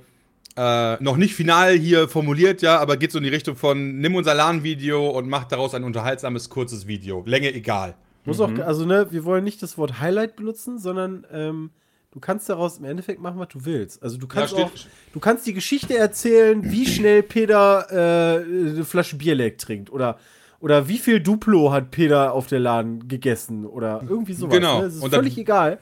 Äh, 0.58 1.04
noch 1.04 1.18
nicht 1.18 1.36
final 1.36 1.74
hier 1.74 2.08
formuliert, 2.08 2.62
ja, 2.62 2.80
aber 2.80 2.96
geht 2.96 3.12
so 3.12 3.18
in 3.18 3.26
die 3.26 3.30
Richtung 3.30 3.58
von 3.58 4.00
nimm 4.00 4.16
unser 4.16 4.34
LAN-Video 4.34 5.10
und 5.10 5.28
mach 5.28 5.46
daraus 5.46 5.74
ein 5.74 5.84
unterhaltsames, 5.84 6.50
kurzes 6.50 6.88
Video. 6.88 7.24
Länge 7.26 7.54
egal. 7.54 7.96
Muss 8.24 8.40
auch, 8.40 8.58
also 8.60 8.86
ne, 8.86 9.08
wir 9.12 9.24
wollen 9.26 9.44
nicht 9.44 9.62
das 9.62 9.78
Wort 9.78 10.00
Highlight 10.00 10.36
benutzen, 10.36 10.80
sondern 10.80 11.28
ähm, 11.32 11.72
du 12.16 12.20
kannst 12.22 12.50
daraus 12.50 12.80
im 12.80 12.86
Endeffekt 12.86 13.22
machen, 13.22 13.38
was 13.38 13.50
du 13.50 13.66
willst. 13.66 14.02
Also 14.02 14.18
du 14.18 14.26
kannst 14.26 14.54
steht- 14.54 14.66
auch, 14.66 14.72
du 15.14 15.20
kannst 15.20 15.46
die 15.46 15.54
Geschichte 15.54 15.96
erzählen, 15.98 16.64
wie 16.72 16.88
schnell 16.88 17.22
Peter 17.22 17.86
äh, 17.92 18.44
eine 18.72 18.86
Flasche 18.86 19.18
Bier 19.18 19.36
leck 19.36 19.60
trinkt 19.60 19.92
oder 19.92 20.18
oder 20.62 20.88
wie 20.88 20.98
viel 20.98 21.20
Duplo 21.20 21.72
hat 21.72 21.92
Peter 21.92 22.34
auf 22.34 22.48
der 22.48 22.60
Laden 22.60 23.08
gegessen 23.08 23.66
oder 23.66 24.02
irgendwie 24.10 24.34
sowas. 24.34 24.56
Genau. 24.56 24.80
Ne? 24.80 24.86
Es 24.88 24.96
ist 24.96 25.04
Und 25.04 25.14
völlig 25.14 25.38
egal. 25.38 25.78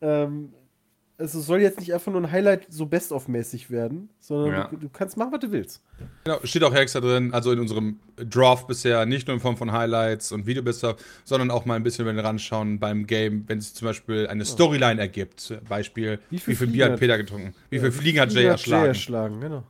Ähm, 0.00 0.52
also 1.22 1.38
es 1.38 1.46
soll 1.46 1.60
jetzt 1.60 1.78
nicht 1.78 1.94
einfach 1.94 2.10
nur 2.12 2.20
ein 2.20 2.30
Highlight 2.32 2.66
so 2.68 2.84
best-of-mäßig 2.84 3.70
werden, 3.70 4.08
sondern 4.18 4.52
Ja. 4.52 4.68
du, 4.68 4.76
du 4.76 4.88
kannst 4.88 5.16
machen, 5.16 5.32
was 5.32 5.40
du 5.40 5.52
willst. 5.52 5.80
Genau, 6.24 6.38
steht 6.42 6.64
auch 6.64 6.74
extra 6.74 7.00
drin, 7.00 7.32
also 7.32 7.52
in 7.52 7.60
unserem 7.60 8.00
Draft 8.16 8.66
bisher, 8.66 9.06
nicht 9.06 9.28
nur 9.28 9.34
in 9.34 9.40
Form 9.40 9.56
von 9.56 9.70
Highlights 9.72 10.32
und 10.32 10.46
Videobester, 10.46 10.96
sondern 11.24 11.50
auch 11.52 11.64
mal 11.64 11.76
ein 11.76 11.84
bisschen, 11.84 12.06
wenn 12.06 12.16
wir 12.16 12.24
ranschauen 12.24 12.80
beim 12.80 13.06
Game, 13.06 13.44
wenn 13.46 13.58
es 13.58 13.72
zum 13.72 13.86
Beispiel 13.86 14.26
eine 14.26 14.44
Storyline 14.44 15.00
ergibt. 15.00 15.54
Beispiel, 15.68 16.18
wie 16.30 16.36
Wie 16.36 16.40
viel, 16.40 16.56
viel 16.56 16.66
Bier 16.66 16.86
hat 16.92 16.98
Peter 16.98 17.16
getrunken? 17.16 17.54
Wie 17.70 17.78
viel 17.78 17.92
Fliegen 17.92 18.18
hat 18.20 18.32
Jay 18.32 18.42
Jay 18.42 18.48
erschlagen? 18.48 18.86
erschlagen, 18.86 19.40
genau. 19.40 19.62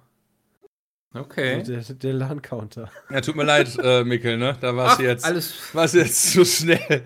Okay. 1.15 1.57
Also 1.57 1.73
der, 1.73 1.83
der 1.95 2.13
LAN-Counter. 2.15 2.91
Ja, 3.11 3.21
tut 3.21 3.37
mir 3.37 3.45
leid, 3.45 3.77
äh, 3.83 4.03
Mikkel, 4.03 4.39
ne? 4.39 4.57
Da 4.61 4.75
war 4.75 4.95
es 4.95 4.99
jetzt, 4.99 5.25
alles. 5.27 5.53
war's 5.75 5.93
jetzt 5.93 6.33
zu 6.33 6.43
schnell. 6.45 7.03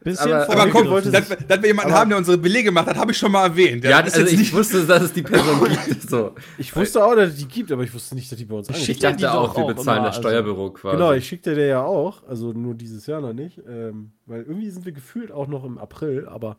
Bisschen 0.00 0.32
Aber- 0.32 0.48
Aber 0.48 0.70
komm, 0.70 0.88
dass, 1.10 1.28
dass 1.28 1.60
wir 1.60 1.66
jemanden 1.66 1.92
haben, 1.92 2.10
der 2.10 2.18
unsere 2.18 2.38
Belege 2.38 2.70
macht, 2.70 2.86
das 2.88 2.96
habe 2.96 3.10
ich 3.10 3.18
schon 3.18 3.32
mal 3.32 3.46
erwähnt. 3.48 3.82
Ja, 3.82 4.02
das 4.02 4.12
ist 4.14 4.20
also 4.20 4.30
jetzt 4.30 4.40
ich 4.40 4.52
wusste, 4.54 4.86
dass 4.86 5.02
es 5.02 5.12
die 5.12 5.22
Person 5.22 5.68
gibt. 5.88 6.08
So. 6.08 6.36
Ich 6.58 6.74
wusste 6.76 7.04
auch, 7.04 7.16
dass 7.16 7.30
es 7.30 7.36
die 7.38 7.48
gibt, 7.48 7.72
aber 7.72 7.82
ich 7.82 7.92
wusste 7.92 8.14
nicht, 8.14 8.30
dass 8.30 8.38
die 8.38 8.44
bei 8.44 8.54
uns 8.54 8.68
Ich 8.70 8.86
ja 8.86 8.94
die 8.94 9.00
dachte 9.00 9.22
doch 9.22 9.50
auch, 9.50 9.56
wir 9.56 9.64
auch 9.64 9.68
bezahlen 9.74 9.98
immer, 9.98 10.06
das 10.06 10.16
also- 10.18 10.28
Steuerbüro 10.28 10.70
quasi. 10.70 10.96
Genau, 10.96 11.12
ich 11.12 11.26
schickte 11.26 11.54
dir 11.56 11.66
ja 11.66 11.82
auch, 11.82 12.22
also 12.28 12.52
nur 12.52 12.74
dieses 12.74 13.06
Jahr 13.06 13.20
noch 13.20 13.32
nicht, 13.32 13.60
ähm, 13.68 14.12
weil 14.26 14.42
irgendwie 14.42 14.70
sind 14.70 14.84
wir 14.84 14.92
gefühlt 14.92 15.32
auch 15.32 15.48
noch 15.48 15.64
im 15.64 15.76
April, 15.78 16.28
aber 16.28 16.56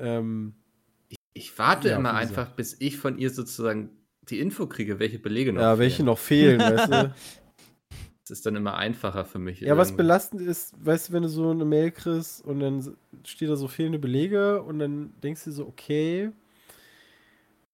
ähm, 0.00 0.54
Ich 1.32 1.56
warte 1.58 1.90
Ja, 1.90 1.96
immer 1.96 2.14
einfach, 2.14 2.48
bis 2.50 2.76
ich 2.80 2.96
von 2.96 3.18
ihr 3.18 3.30
sozusagen 3.30 3.90
die 4.30 4.40
Info 4.40 4.66
kriege, 4.66 4.98
welche 4.98 5.18
Belege 5.18 5.52
noch 5.52 5.60
ja, 5.60 5.78
welche 5.78 5.96
fehlen. 5.96 6.06
noch 6.06 6.18
fehlen, 6.18 6.60
weißt 6.60 6.92
du? 6.92 7.14
Das 8.28 8.40
ist 8.40 8.44
dann 8.44 8.56
immer 8.56 8.76
einfacher 8.76 9.24
für 9.24 9.38
mich. 9.38 9.60
Ja, 9.60 9.78
was 9.78 9.88
irgendwie. 9.88 10.02
belastend 10.02 10.42
ist, 10.42 10.74
weißt 10.84 11.08
du, 11.08 11.12
wenn 11.14 11.22
du 11.22 11.30
so 11.30 11.50
eine 11.50 11.64
Mail 11.64 11.90
kriegst 11.90 12.44
und 12.44 12.60
dann 12.60 12.94
steht 13.24 13.48
da 13.48 13.56
so 13.56 13.68
fehlende 13.68 13.98
Belege 13.98 14.62
und 14.62 14.80
dann 14.80 15.14
denkst 15.22 15.44
du 15.44 15.50
so, 15.50 15.66
okay, 15.66 16.30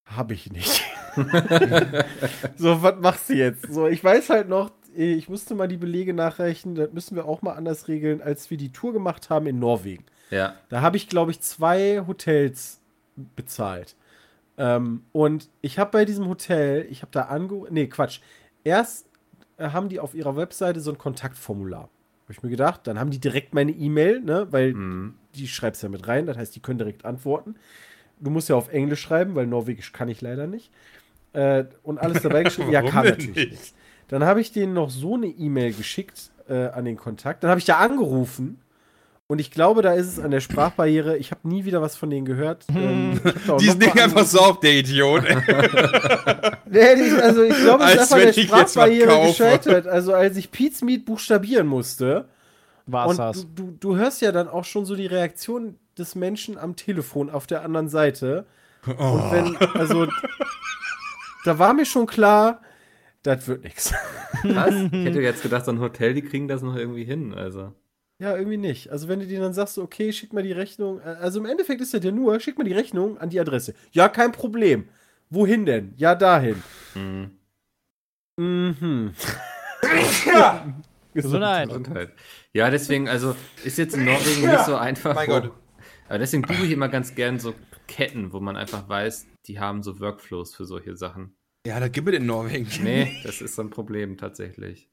habe 0.05 0.35
ich 0.35 0.53
nicht. 0.53 0.85
so, 2.57 2.83
was 2.83 3.01
machst 3.01 3.31
du 3.31 3.35
jetzt? 3.35 3.73
So, 3.73 3.89
ich 3.89 4.05
weiß 4.05 4.31
halt 4.31 4.49
noch, 4.49 4.71
ich 4.95 5.29
musste 5.29 5.57
mal 5.57 5.67
die 5.67 5.77
Belege 5.77 6.15
nachreichen, 6.15 6.77
das 6.77 6.93
müssen 6.93 7.17
wir 7.17 7.25
auch 7.25 7.43
mal 7.43 7.55
anders 7.55 7.89
regeln, 7.89 8.23
als 8.23 8.49
wir 8.51 8.57
die 8.57 8.71
Tour 8.71 8.93
gemacht 8.93 9.31
haben 9.31 9.49
in 9.49 9.59
Norwegen. 9.59 10.05
Ja. 10.31 10.55
Da 10.69 10.83
habe 10.83 10.97
ich, 10.97 11.09
glaube 11.09 11.33
ich, 11.33 11.41
zwei 11.41 12.05
Hotels 12.07 12.81
bezahlt. 13.17 13.97
Ähm, 14.57 15.03
und 15.13 15.51
ich 15.63 15.79
habe 15.79 15.91
bei 15.91 16.05
diesem 16.05 16.29
Hotel, 16.29 16.87
ich 16.91 17.03
habe 17.03 17.11
da 17.13 17.23
ange... 17.23 17.67
Nee, 17.71 17.87
Quatsch. 17.89 18.21
Erst 18.63 19.07
äh, 19.57 19.69
haben 19.71 19.89
die 19.89 20.01
auf 20.01 20.15
ihrer 20.15 20.37
Webseite 20.37 20.81
so 20.81 20.91
ein 20.93 20.99
Kontaktformular. 20.99 21.83
Habe 22.23 22.33
ich 22.33 22.43
mir 22.43 22.51
gedacht, 22.51 22.87
dann 22.87 22.99
haben 22.99 23.11
die 23.11 23.19
direkt 23.21 23.53
meine 23.53 23.73
E-Mail, 23.73 24.21
ne? 24.21 24.47
Weil 24.51 24.73
Mhm. 24.75 25.15
die 25.35 25.47
schreibst 25.49 25.83
ja 25.83 25.89
mit 25.89 26.07
rein, 26.09 26.27
das 26.27 26.37
heißt, 26.39 26.55
die 26.57 26.61
können 26.61 26.79
direkt 26.79 27.05
antworten. 27.05 27.57
Du 28.21 28.31
musst 28.31 28.49
ja 28.49 28.57
auf 28.57 28.69
Englisch 28.73 29.01
schreiben, 29.03 29.35
weil 29.35 29.47
Norwegisch 29.47 29.93
kann 29.93 30.09
ich 30.09 30.21
leider 30.23 30.47
nicht. 30.47 30.71
Äh, 31.33 31.65
und 31.83 31.99
alles 31.99 32.23
dabei 32.23 32.45
geschrieben. 32.45 32.71
ja, 32.71 32.81
denn 32.83 32.95
natürlich 32.95 33.37
nicht? 33.37 33.51
nicht. 33.51 33.75
Dann 34.09 34.25
habe 34.25 34.41
ich 34.41 34.53
denen 34.53 34.73
noch 34.73 34.89
so 34.91 35.15
eine 35.15 35.27
E-Mail 35.27 35.73
geschickt 35.75 36.31
äh, 36.49 36.69
an 36.69 36.85
den 36.85 36.97
Kontakt. 36.97 37.43
Dann 37.43 37.51
habe 37.51 37.59
ich 37.59 37.65
da 37.67 37.79
angerufen. 37.79 38.61
Und 39.27 39.39
ich 39.41 39.51
glaube, 39.51 39.81
da 39.81 39.95
ist 39.95 40.07
es 40.07 40.21
an 40.21 40.31
der 40.31 40.41
Sprachbarriere. 40.41 41.17
Ich 41.17 41.31
habe 41.31 41.49
nie 41.49 41.65
wieder 41.65 41.81
was 41.81 41.97
von 41.97 42.11
denen 42.11 42.27
gehört. 42.27 42.67
Ähm, 42.69 43.19
Dieses 43.25 43.47
noch 43.47 43.87
mal 43.87 43.93
Ding 43.93 43.99
einfach 44.03 44.27
so 44.27 44.39
auf, 44.41 44.61
der 44.61 44.73
Idiot. 44.75 45.25
Nee, 46.67 47.13
also 47.23 47.43
ich 47.43 47.57
glaube, 47.57 47.85
es 47.85 47.91
Als 47.91 48.03
ist 48.03 48.13
einfach 48.13 48.17
wenn 48.19 48.35
der 48.35 48.43
Sprachbarriere 48.43 49.27
gescheitert. 49.27 49.87
Also 49.87 50.13
als 50.13 50.37
ich 50.37 50.51
Pete's 50.51 50.83
Meat 50.83 51.05
buchstabieren 51.05 51.67
musste, 51.67 52.29
War's 52.87 53.11
und 53.13 53.19
das. 53.19 53.47
du, 53.55 53.71
du, 53.71 53.71
du 53.81 53.97
hörst 53.97 54.21
ja 54.21 54.33
dann 54.33 54.49
auch 54.49 54.65
schon 54.65 54.85
so 54.85 54.95
die 54.97 55.07
Reaktion 55.07 55.79
des 55.97 56.15
Menschen 56.17 56.59
am 56.59 56.77
Telefon 56.77 57.31
auf 57.31 57.47
der 57.47 57.63
anderen 57.63 57.89
Seite. 57.89 58.45
Und 58.87 58.97
Oh. 58.99 59.31
wenn, 59.31 59.57
also, 59.75 60.07
da 61.45 61.59
war 61.59 61.73
mir 61.73 61.87
schon 61.87 62.07
klar, 62.07 62.61
das 63.23 63.47
wird 63.49 63.65
nichts. 63.65 63.95
Was? 64.43 64.75
Ich 64.75 64.93
hätte 65.05 65.21
jetzt 65.23 65.43
gedacht, 65.43 65.65
so 65.65 65.71
ein 65.73 65.81
Hotel, 65.81 66.13
die 66.13 66.23
kriegen 66.23 66.49
das 66.49 66.61
noch 66.61 66.77
irgendwie 66.77 67.05
hin. 67.05 67.33
Also. 67.33 67.73
Ja, 68.21 68.37
irgendwie 68.37 68.57
nicht. 68.57 68.91
Also, 68.91 69.09
wenn 69.09 69.21
du 69.21 69.27
denen 69.27 69.43
dann 69.43 69.55
sagst, 69.55 69.77
okay, 69.79 70.13
schick 70.13 70.33
mal 70.33 70.43
die 70.43 70.53
Rechnung. 70.53 71.01
äh, 71.01 71.17
Also, 71.21 71.41
im 71.41 71.47
Endeffekt 71.47 71.81
ist 71.81 71.93
das 71.95 72.05
ja 72.05 72.13
nur, 72.13 72.39
schick 72.41 72.57
mal 72.57 72.65
die 72.65 72.73
Rechnung 72.73 73.19
an 73.19 73.29
die 73.31 73.41
Adresse. 73.41 73.75
Ja, 73.93 74.09
kein 74.09 74.31
Problem. 74.33 74.89
Wohin 75.31 75.67
denn? 75.67 75.95
Ja, 75.97 76.15
dahin. 76.15 76.63
Mhm. 76.95 77.31
Mhm. 78.39 79.15
Gesundheit. 81.15 81.69
Gesundheit. 81.69 82.13
Ja, 82.53 82.71
deswegen, 82.71 83.09
also 83.09 83.37
ist 83.65 83.79
jetzt 83.79 83.95
in 83.97 84.05
Norwegen 84.05 84.49
nicht 84.51 84.65
so 84.65 84.77
einfach. 84.77 85.15
Mein 85.15 85.29
wo- 85.29 85.33
Gott. 85.41 85.53
Aber 86.09 86.19
deswegen 86.19 86.43
buche 86.43 86.65
ich 86.67 86.71
immer 86.73 86.89
ganz 86.89 87.15
gern 87.15 87.39
so 87.39 87.55
Ketten, 87.87 88.33
wo 88.33 88.41
man 88.41 88.57
einfach 88.57 88.89
weiß, 88.89 89.27
die 89.47 89.59
haben 89.61 89.83
so 89.83 90.01
Workflows 90.01 90.55
für 90.55 90.65
solche 90.67 90.97
Sachen. 90.97 91.37
Ja, 91.67 91.81
das 91.81 91.93
gibt 91.93 92.09
es 92.09 92.15
in 92.15 92.27
Norwegen. 92.27 92.69
Nee, 92.83 93.21
das 93.25 93.41
ist 93.41 93.55
so 93.55 93.63
ein 93.63 93.71
Problem 93.71 94.17
tatsächlich. 94.19 94.91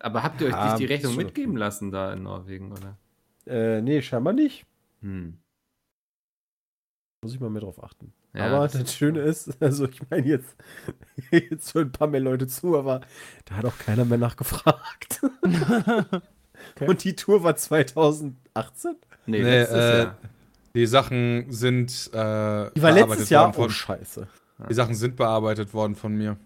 Aber 0.00 0.22
habt 0.22 0.40
ihr 0.40 0.48
euch 0.48 0.52
Ja, 0.52 0.66
nicht 0.68 0.78
die 0.80 0.84
Rechnung 0.86 1.16
mitgeben 1.16 1.56
lassen 1.56 1.90
da 1.90 2.12
in 2.12 2.22
Norwegen, 2.24 2.72
oder? 2.72 2.96
Äh, 3.46 3.80
nee, 3.82 4.02
scheinbar 4.02 4.32
nicht. 4.32 4.66
Hm. 5.00 5.38
Muss 7.22 7.34
ich 7.34 7.40
mal 7.40 7.50
mehr 7.50 7.62
drauf 7.62 7.82
achten. 7.82 8.12
Ja, 8.34 8.46
aber 8.46 8.64
das 8.64 8.72
das, 8.72 8.82
ist- 8.82 8.94
Schöne 8.96 9.20
ist, 9.20 9.56
also 9.62 9.88
ich 9.88 10.00
meine, 10.10 10.26
jetzt, 10.26 10.56
jetzt 11.30 11.74
hören 11.74 11.88
ein 11.88 11.92
paar 11.92 12.08
mehr 12.08 12.20
Leute 12.20 12.46
zu, 12.46 12.76
aber 12.76 13.00
da 13.46 13.56
hat 13.56 13.64
auch 13.64 13.78
keiner 13.78 14.04
mehr 14.04 14.18
nachgefragt. 14.18 15.20
Und 16.80 17.04
die 17.04 17.14
Tour 17.14 17.42
war 17.42 17.56
2018? 17.56 18.96
Nee, 19.26 19.38
Nee, 19.38 19.42
letztes 19.42 19.76
äh, 19.78 19.98
Jahr. 19.98 20.18
Die 20.74 20.86
Sachen 20.86 21.46
sind. 21.52 21.90
Äh, 22.08 22.10
Die 22.12 22.16
war 22.16 22.70
bearbeitet 22.72 23.08
letztes 23.10 23.30
Jahr. 23.30 23.46
worden 23.46 23.54
Oh, 23.56 23.62
Von, 23.62 23.70
scheiße. 23.70 24.26
die 24.68 24.74
Sachen 24.74 24.94
sind 24.94 25.16
bearbeitet 25.16 25.72
worden 25.72 25.94
von 25.94 26.14
mir. 26.14 26.36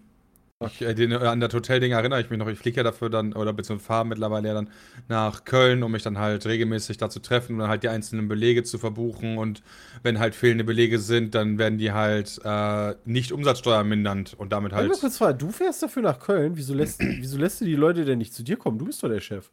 Ich, 0.67 0.83
äh, 0.83 0.93
den, 0.93 1.12
an 1.12 1.38
das 1.38 1.55
Hotelding 1.55 1.93
erinnere 1.93 2.21
ich 2.21 2.31
mich 2.31 2.38
noch. 2.38 2.49
Ich 2.49 2.59
fliege 2.59 2.79
ja 2.79 2.83
dafür 2.83 3.09
dann, 3.11 3.33
oder 3.33 3.53
beziehungsweise 3.53 3.87
fahre 3.87 4.07
mittlerweile 4.07 4.49
ja 4.49 4.55
dann 4.55 4.71
nach 5.07 5.45
Köln, 5.45 5.85
um 5.85 5.93
mich 5.93 6.03
dann 6.03 6.19
halt 6.19 6.47
regelmäßig 6.47 6.97
da 6.97 7.09
zu 7.09 7.21
treffen 7.21 7.55
und 7.55 7.59
dann 7.61 7.69
halt 7.69 7.85
die 7.85 7.88
einzelnen 7.88 8.27
Belege 8.27 8.65
zu 8.65 8.77
verbuchen. 8.77 9.38
Und 9.38 9.62
wenn 10.03 10.19
halt 10.19 10.35
fehlende 10.35 10.65
Belege 10.65 10.99
sind, 10.99 11.37
dann 11.37 11.59
werden 11.59 11.79
die 11.79 11.93
halt 11.93 12.41
äh, 12.45 12.95
nicht 13.05 13.31
umsatzsteuermindernd 13.31 14.35
und 14.35 14.53
damit 14.53 14.73
Halt. 14.73 14.88
Mal 14.88 14.99
kurz 14.99 15.19
fragen, 15.19 15.38
du 15.38 15.50
fährst 15.50 15.83
dafür 15.83 16.03
nach 16.03 16.19
Köln. 16.19 16.57
Wieso 16.57 16.75
lässt, 16.75 17.00
wieso 17.00 17.38
lässt 17.38 17.61
du 17.61 17.65
die 17.65 17.77
Leute 17.77 18.05
denn 18.05 18.19
nicht 18.19 18.35
zu 18.35 18.43
dir 18.43 18.57
kommen? 18.57 18.79
Du 18.79 18.87
bist 18.87 19.00
doch 19.03 19.09
der 19.09 19.21
Chef. 19.21 19.50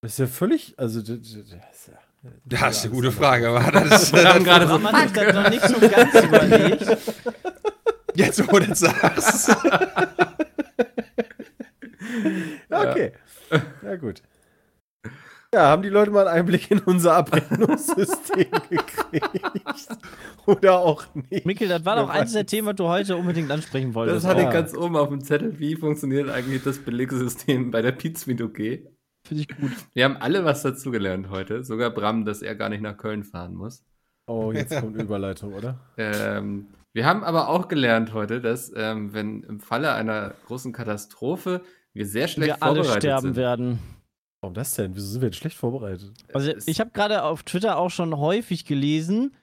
Das 0.00 0.12
ist 0.12 0.18
ja 0.18 0.26
völlig. 0.28 0.74
Also, 0.76 1.00
das, 1.00 1.16
ist 1.16 1.36
ja. 1.88 1.98
Das 2.44 2.76
ist 2.76 2.84
eine 2.84 2.94
gute 2.94 3.10
Frage, 3.10 3.48
aber 3.48 3.72
das 3.72 4.02
ist, 4.04 4.12
Wir 4.12 4.32
haben 4.32 4.44
gerade 4.44 4.68
so 4.68 4.80
hat 4.80 5.08
sich 5.08 5.12
das 5.12 5.34
noch 5.34 5.50
nicht 5.50 5.66
so 5.66 5.80
ganz 5.88 6.14
überlegt? 6.22 6.86
Jetzt, 8.16 8.46
wo 8.52 8.58
du 8.58 8.66
das 8.68 8.80
sagst. 8.80 9.56
Ja, 12.70 12.90
okay. 12.90 13.12
Ja, 13.82 13.96
gut. 13.96 14.22
Ja, 15.54 15.68
haben 15.68 15.82
die 15.82 15.88
Leute 15.88 16.10
mal 16.10 16.26
einen 16.26 16.38
Einblick 16.40 16.70
in 16.70 16.80
unser 16.80 17.14
Abrechnungssystem 17.14 18.46
gekriegt? 18.70 19.88
Oder 20.46 20.78
auch 20.80 21.04
nicht? 21.30 21.46
Mikkel, 21.46 21.68
das 21.68 21.84
war 21.84 21.94
doch 21.96 22.08
eins 22.08 22.32
der. 22.32 22.46
Themen, 22.46 22.66
was 22.68 22.74
du 22.76 22.88
heute 22.88 23.16
unbedingt 23.16 23.50
ansprechen 23.50 23.94
wolltest. 23.94 24.24
Das 24.24 24.30
hatte 24.30 24.42
Ja. 24.42 24.48
ich 24.48 24.52
ganz 24.52 24.76
oben 24.76 24.96
auf 24.96 25.08
dem 25.08 25.22
Zettel. 25.22 25.58
Wie 25.60 25.76
funktioniert 25.76 26.28
eigentlich 26.28 26.64
das 26.64 26.78
Belegsystem 26.78 27.70
bei 27.70 27.82
der 27.82 27.92
Pizmeet 27.92 28.42
OG? 28.42 28.56
Finde 28.56 29.42
ich 29.42 29.48
gut. 29.48 29.70
Wir 29.94 30.04
haben 30.04 30.16
alle 30.16 30.44
was 30.44 30.62
dazugelernt 30.62 31.30
heute. 31.30 31.62
Sogar 31.62 31.90
Bram, 31.90 32.24
dass 32.24 32.42
er 32.42 32.56
gar 32.56 32.68
nicht 32.68 32.82
nach 32.82 32.96
Köln 32.96 33.22
fahren 33.22 33.54
muss. 33.54 33.84
Oh, 34.26 34.50
jetzt 34.52 34.78
kommt 34.80 35.00
Überleitung, 35.00 35.54
oder? 35.54 35.78
Ähm, 35.96 36.66
wir 36.94 37.04
haben 37.04 37.22
aber 37.24 37.48
auch 37.48 37.68
gelernt 37.68 38.12
heute, 38.14 38.40
dass 38.40 38.72
ähm, 38.74 39.12
wenn 39.12 39.42
im 39.42 39.60
Falle 39.60 39.92
einer 39.92 40.34
großen 40.46 40.72
Katastrophe 40.72 41.62
wir 41.92 42.06
sehr 42.06 42.28
schlecht 42.28 42.48
Wir 42.48 42.62
alle 42.62 42.76
vorbereitet 42.76 43.02
sterben 43.02 43.22
sind. 43.28 43.36
werden. 43.36 43.78
Warum 44.40 44.54
das 44.54 44.74
denn? 44.74 44.94
Wieso 44.94 45.06
sind 45.06 45.22
wir 45.22 45.28
denn 45.30 45.34
schlecht 45.34 45.56
vorbereitet? 45.56 46.12
Also 46.32 46.52
ich 46.66 46.80
habe 46.80 46.90
gerade 46.90 47.22
auf 47.24 47.42
Twitter 47.42 47.76
auch 47.78 47.90
schon 47.90 48.16
häufig 48.16 48.64
gelesen, 48.64 49.34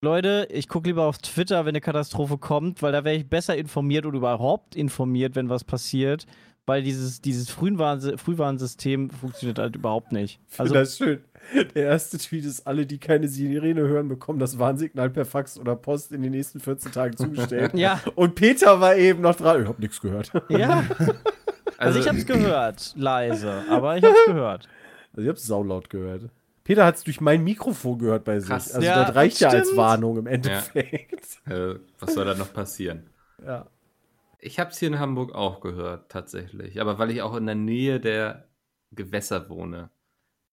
Leute, 0.00 0.46
ich 0.50 0.68
gucke 0.68 0.88
lieber 0.88 1.04
auf 1.04 1.18
Twitter, 1.18 1.64
wenn 1.64 1.70
eine 1.70 1.80
Katastrophe 1.80 2.38
kommt, 2.38 2.82
weil 2.82 2.92
da 2.92 3.02
wäre 3.04 3.16
ich 3.16 3.28
besser 3.28 3.56
informiert 3.56 4.06
oder 4.06 4.18
überhaupt 4.18 4.76
informiert, 4.76 5.34
wenn 5.34 5.48
was 5.48 5.64
passiert, 5.64 6.26
weil 6.66 6.82
dieses, 6.82 7.20
dieses 7.20 7.50
Frühwarnsystem 7.50 9.10
funktioniert 9.10 9.58
halt 9.58 9.74
überhaupt 9.74 10.12
nicht. 10.12 10.40
Also 10.52 10.62
Also 10.62 10.74
das 10.74 10.88
ist 10.90 10.98
schön. 10.98 11.24
Der 11.74 11.84
erste 11.84 12.18
Tweet 12.18 12.44
ist, 12.44 12.66
alle, 12.66 12.86
die 12.86 12.98
keine 12.98 13.28
Sirene 13.28 13.82
hören, 13.82 14.08
bekommen 14.08 14.38
das 14.38 14.58
Warnsignal 14.58 15.10
per 15.10 15.24
Fax 15.24 15.58
oder 15.58 15.76
Post 15.76 16.12
in 16.12 16.22
den 16.22 16.32
nächsten 16.32 16.60
14 16.60 16.92
Tagen 16.92 17.16
zugestellt. 17.16 17.72
ja, 17.74 18.00
Und 18.14 18.34
Peter 18.34 18.80
war 18.80 18.96
eben 18.96 19.22
noch 19.22 19.34
dran. 19.36 19.62
Ich 19.62 19.68
hab 19.68 19.78
nichts 19.78 20.00
gehört. 20.00 20.32
ja. 20.48 20.84
Also, 21.80 22.00
ich 22.00 22.08
hab's 22.08 22.26
gehört, 22.26 22.92
leise, 22.96 23.62
aber 23.70 23.96
ich 23.96 24.02
hab's 24.02 24.18
gehört. 24.26 24.68
Also 25.12 25.22
ich 25.22 25.28
hab's 25.28 25.46
saulaut 25.46 25.88
gehört. 25.88 26.22
Peter 26.64 26.84
hat's 26.84 27.04
durch 27.04 27.20
mein 27.20 27.44
Mikrofon 27.44 28.00
gehört 28.00 28.24
bei 28.24 28.40
sich. 28.40 28.48
Krass. 28.48 28.74
Also 28.74 28.84
Ja, 28.84 29.04
das 29.04 29.14
reicht 29.14 29.38
ja 29.38 29.50
als. 29.50 29.76
Warnung 29.76 30.18
im 30.18 30.26
Endeffekt. 30.26 31.38
äh, 31.46 31.76
was 32.00 32.14
soll 32.14 32.24
da 32.24 32.34
noch 32.34 32.52
passieren? 32.52 33.08
Ja. 33.46 33.68
Ich 34.40 34.58
habe 34.58 34.70
es 34.70 34.78
hier 34.78 34.88
in 34.88 34.98
Hamburg 34.98 35.34
auch 35.34 35.60
gehört, 35.60 36.10
tatsächlich. 36.10 36.80
Aber 36.80 36.98
weil 36.98 37.10
ich 37.12 37.22
auch 37.22 37.36
in 37.36 37.46
der 37.46 37.54
Nähe 37.54 38.00
der 38.00 38.48
Gewässer 38.90 39.48
wohne. 39.48 39.90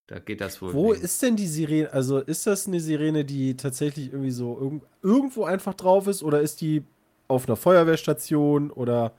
Da 0.07 0.19
geht 0.19 0.39
das 0.41 0.61
wohl. 0.61 0.73
Wo 0.73 0.91
wegen. 0.93 1.01
ist 1.03 1.21
denn 1.23 1.35
die 1.35 1.47
Sirene? 1.47 1.91
Also 1.91 2.19
ist 2.19 2.45
das 2.45 2.67
eine 2.67 2.79
Sirene, 2.79 3.25
die 3.25 3.57
tatsächlich 3.57 4.11
irgendwie 4.11 4.31
so 4.31 4.59
irg 4.59 4.81
irgendwo 5.01 5.45
einfach 5.45 5.73
drauf 5.73 6.07
ist 6.07 6.21
oder 6.23 6.41
ist 6.41 6.61
die 6.61 6.83
auf 7.27 7.47
einer 7.47 7.55
Feuerwehrstation 7.55 8.69
oder 8.71 9.13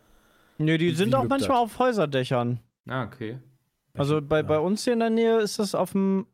Nö, 0.58 0.78
die 0.78 0.92
sind 0.94 1.14
auch 1.14 1.24
manchmal 1.24 1.60
das? 1.60 1.72
auf 1.72 1.78
Häuserdächern. 1.80 2.60
Ah, 2.88 3.04
okay. 3.04 3.38
Also 3.94 4.20
bei, 4.22 4.42
bei 4.42 4.58
uns 4.58 4.84
hier 4.84 4.92
in 4.92 5.00
der 5.00 5.10
Nähe 5.10 5.38
ist 5.40 5.58
das 5.58 5.74
auf 5.74 5.92
dem 5.92 6.26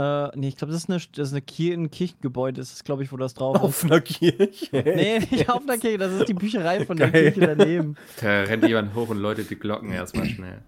Äh, 0.00 0.36
nee, 0.36 0.48
ich 0.48 0.56
glaube, 0.56 0.72
das 0.72 0.82
ist, 0.82 0.90
eine, 0.90 0.98
das 0.98 1.28
ist 1.28 1.32
eine 1.32 1.40
Kir 1.42 1.74
ein 1.74 1.88
Kirchengebäude, 1.90 2.60
das 2.60 2.72
ist, 2.72 2.84
glaube 2.84 3.04
ich, 3.04 3.12
wo 3.12 3.16
das 3.16 3.32
drauf 3.34 3.56
ist. 3.56 3.62
Auf 3.62 3.84
einer 3.84 4.00
Kirche. 4.00 4.68
Nee, 4.72 5.20
nicht 5.20 5.48
auf 5.48 5.62
einer 5.62 5.78
Kirche, 5.78 5.98
das 5.98 6.12
ist 6.12 6.28
die 6.28 6.34
Bücherei 6.34 6.84
von 6.84 6.96
der 6.96 7.10
Geil. 7.10 7.32
Kirche 7.32 7.54
daneben. 7.56 7.96
Da 8.20 8.42
rennt 8.42 8.64
jemand 8.66 8.94
hoch 8.94 9.08
und 9.08 9.18
läutet 9.18 9.50
die 9.50 9.56
Glocken 9.56 9.92
erstmal 9.92 10.26
schnell. 10.26 10.62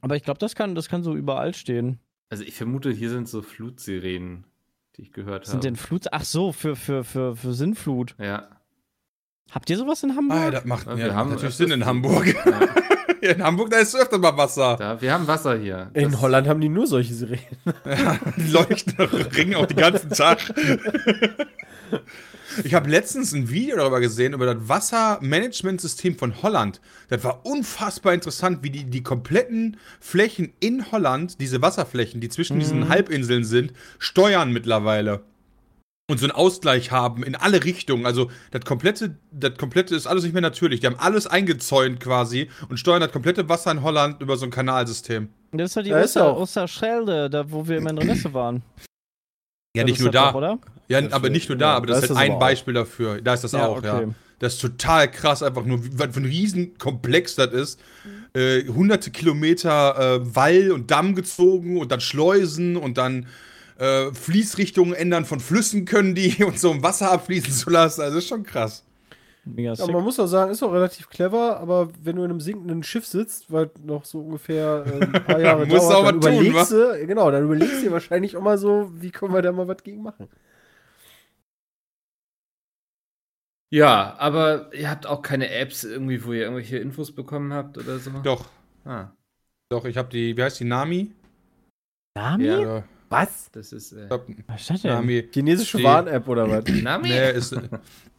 Aber 0.00 0.16
ich 0.16 0.22
glaube, 0.22 0.38
das 0.38 0.54
kann, 0.54 0.74
das 0.74 0.88
kann 0.88 1.02
so 1.02 1.14
überall 1.16 1.54
stehen. 1.54 1.98
Also 2.30 2.44
ich 2.44 2.54
vermute, 2.54 2.90
hier 2.90 3.10
sind 3.10 3.28
so 3.28 3.42
Flutsirenen, 3.42 4.44
die 4.96 5.02
ich 5.02 5.12
gehört 5.12 5.46
Sind 5.46 5.54
habe. 5.56 5.62
denn 5.62 5.76
Flut? 5.76 6.06
Ach 6.12 6.24
so, 6.24 6.52
für, 6.52 6.76
für, 6.76 7.04
für, 7.04 7.34
für 7.36 7.54
Sinnflut. 7.54 8.14
Ja. 8.18 8.48
Habt 9.50 9.70
ihr 9.70 9.78
sowas 9.78 10.02
in 10.02 10.14
Hamburg? 10.14 10.38
Ah, 10.38 10.50
das 10.50 10.64
macht 10.66 10.86
Ja, 10.86 10.92
ja, 10.92 10.98
wir 10.98 11.06
das 11.06 11.14
haben 11.16 11.28
macht 11.30 11.36
natürlich 11.36 11.56
Sinn 11.56 11.70
in. 11.70 11.86
Hamburg. 11.86 12.26
ja. 12.26 12.60
in 13.32 13.42
Hamburg, 13.42 13.70
da 13.70 13.78
ist 13.78 13.96
öfter 13.96 14.18
mal 14.18 14.36
Wasser. 14.36 14.76
Da, 14.76 15.00
wir 15.00 15.10
haben 15.12 15.26
Wasser 15.26 15.56
hier. 15.58 15.90
In 15.94 16.12
Das- 16.12 16.20
Holland 16.20 16.46
haben 16.48 16.60
die 16.60 16.68
nur 16.68 16.86
solche 16.86 17.14
Sirenen. 17.14 17.40
Die 18.36 18.50
leuchten 18.52 18.94
ringen 19.00 19.54
auch 19.54 19.66
den 19.66 19.78
ganzen 19.78 20.10
Tag. 20.10 20.52
Ich 22.64 22.74
habe 22.74 22.88
letztens 22.88 23.32
ein 23.32 23.50
Video 23.50 23.76
darüber 23.76 24.00
gesehen, 24.00 24.32
über 24.32 24.46
das 24.52 24.68
Wassermanagementsystem 24.68 26.16
von 26.16 26.42
Holland. 26.42 26.80
Das 27.08 27.22
war 27.24 27.44
unfassbar 27.44 28.14
interessant, 28.14 28.62
wie 28.62 28.70
die 28.70 28.84
die 28.84 29.02
kompletten 29.02 29.76
Flächen 30.00 30.52
in 30.60 30.90
Holland, 30.90 31.40
diese 31.40 31.62
Wasserflächen, 31.62 32.20
die 32.20 32.28
zwischen 32.28 32.58
diesen 32.58 32.88
Halbinseln 32.88 33.44
sind, 33.44 33.72
steuern 33.98 34.52
mittlerweile. 34.52 35.22
Und 36.10 36.18
so 36.18 36.24
einen 36.24 36.32
Ausgleich 36.32 36.90
haben 36.90 37.22
in 37.22 37.36
alle 37.36 37.64
Richtungen. 37.64 38.06
Also 38.06 38.30
das 38.50 38.64
komplette, 38.64 39.18
das 39.30 39.58
komplette 39.58 39.94
ist 39.94 40.06
alles 40.06 40.24
nicht 40.24 40.32
mehr 40.32 40.40
natürlich. 40.40 40.80
Die 40.80 40.86
haben 40.86 40.98
alles 40.98 41.26
eingezäunt 41.26 42.00
quasi 42.00 42.48
und 42.70 42.78
steuern 42.78 43.02
das 43.02 43.12
komplette 43.12 43.48
Wasser 43.50 43.70
in 43.72 43.82
Holland 43.82 44.22
über 44.22 44.38
so 44.38 44.46
ein 44.46 44.50
Kanalsystem. 44.50 45.28
Das 45.52 45.70
ist 45.70 45.76
ja 45.76 45.82
die 45.82 45.90
Da 45.90 46.00
Oster. 46.02 46.36
Osterschelde, 46.36 47.28
da 47.28 47.50
wo 47.50 47.68
wir 47.68 47.76
immer 47.76 47.90
in 47.90 47.98
Renesse 47.98 48.32
waren. 48.32 48.62
Ja, 49.78 49.84
nicht 49.84 50.00
nur 50.00 50.10
da. 50.10 50.28
Doch, 50.30 50.34
oder? 50.36 50.58
Ja, 50.88 51.00
Das 51.02 51.12
aber 51.12 51.30
nicht 51.30 51.48
nur 51.48 51.58
da, 51.58 51.74
aber 51.76 51.86
das 51.86 52.00
Da 52.00 52.04
ist 52.04 52.10
halt 52.10 52.18
ein 52.18 52.30
aber 52.32 52.36
auch. 52.36 52.40
Beispiel 52.40 52.74
dafür. 52.74 53.20
Da 53.22 53.34
ist 53.34 53.44
das 53.44 53.52
Ja, 53.52 53.66
auch, 53.66 53.82
ja. 53.82 53.96
okay. 53.98 54.08
Das 54.40 54.54
ist 54.54 54.60
total 54.60 55.10
krass, 55.10 55.42
einfach 55.42 55.64
nur, 55.64 55.84
wie, 55.84 55.98
was 55.98 56.08
für 56.14 56.20
ein 56.20 56.24
Riesenkomplex 56.26 57.34
das 57.36 57.52
ist. 57.52 57.80
Äh, 58.34 58.64
hunderte 58.68 59.10
Kilometer 59.10 60.16
äh, 60.20 60.34
Wall 60.36 60.70
und 60.70 60.90
Damm 60.90 61.14
gezogen 61.14 61.78
und 61.78 61.90
dann 61.90 62.00
Schleusen 62.00 62.76
und 62.76 62.98
dann 62.98 63.26
äh, 63.78 64.12
Fließrichtungen 64.12 64.94
ändern 64.94 65.24
von 65.24 65.40
Flüssen 65.40 65.84
können 65.86 66.14
die 66.14 66.44
und 66.44 66.58
so 66.58 66.70
um 66.70 66.82
Wasser 66.82 67.10
abfließen 67.12 67.52
zu 67.52 67.70
lassen. 67.70 68.00
Also 68.02 68.18
ist 68.18 68.28
schon 68.28 68.44
krass. 68.44 68.84
Mega 69.54 69.72
Ja, 69.74 69.86
man 69.86 70.04
muss 70.04 70.18
auch 70.20 70.26
sagen, 70.26 70.50
ist 70.50 70.62
auch 70.62 70.72
relativ 70.72 71.08
clever, 71.08 71.58
aber 71.58 71.88
wenn 72.02 72.16
du 72.16 72.24
in 72.24 72.30
einem 72.30 72.40
sinkenden 72.40 72.82
Schiff 72.82 73.06
sitzt, 73.06 73.50
weil 73.52 73.70
noch 73.82 74.04
so 74.04 74.20
ungefähr 74.20 74.84
äh, 74.86 75.04
ein 75.04 75.12
paar 75.24 75.40
Jahre 75.40 75.66
dauert, 75.66 75.94
auch 75.94 76.04
dann 76.04 76.22
was 76.22 76.24
tun, 76.24 76.46
überlegst 76.46 76.70
du, 76.72 77.06
genau, 77.06 77.30
dann 77.30 77.44
überlegst 77.44 77.78
du 77.78 77.82
dir 77.86 77.92
wahrscheinlich 77.92 78.36
auch 78.36 78.42
mal 78.42 78.58
so, 78.58 78.90
wie 78.94 79.10
können 79.10 79.32
wir 79.34 79.42
da 79.42 79.52
mal 79.52 79.68
was 79.68 79.82
gegen 79.82 80.02
machen. 80.02 80.28
Ja, 83.70 84.16
aber 84.18 84.72
ihr 84.74 84.90
habt 84.90 85.06
auch 85.06 85.20
keine 85.20 85.50
Apps 85.50 85.84
irgendwie, 85.84 86.24
wo 86.24 86.32
ihr 86.32 86.42
irgendwelche 86.42 86.78
Infos 86.78 87.14
bekommen 87.14 87.52
habt 87.52 87.76
oder 87.76 87.98
so? 87.98 88.10
Doch, 88.22 88.46
Ah, 88.84 89.10
doch, 89.70 89.84
ich 89.84 89.98
habe 89.98 90.08
die, 90.08 90.34
wie 90.36 90.42
heißt 90.42 90.60
die, 90.60 90.64
Nami? 90.64 91.12
Nami? 92.16 92.44
Ja. 92.46 92.84
Was? 93.10 93.50
das 93.52 93.72
ist. 93.72 93.92
Äh, 93.92 94.02
ich 94.02 94.08
glaub, 94.08 94.26
Was 94.46 94.60
ist 94.62 94.70
das 94.70 94.82
denn? 94.82 94.92
Nami. 94.92 95.28
Chinesische 95.32 95.82
Warn-App 95.82 96.26
oder 96.28 96.48
was? 96.48 96.64
Nami? 96.82 97.08
Nee, 97.08 97.32
ist. 97.32 97.54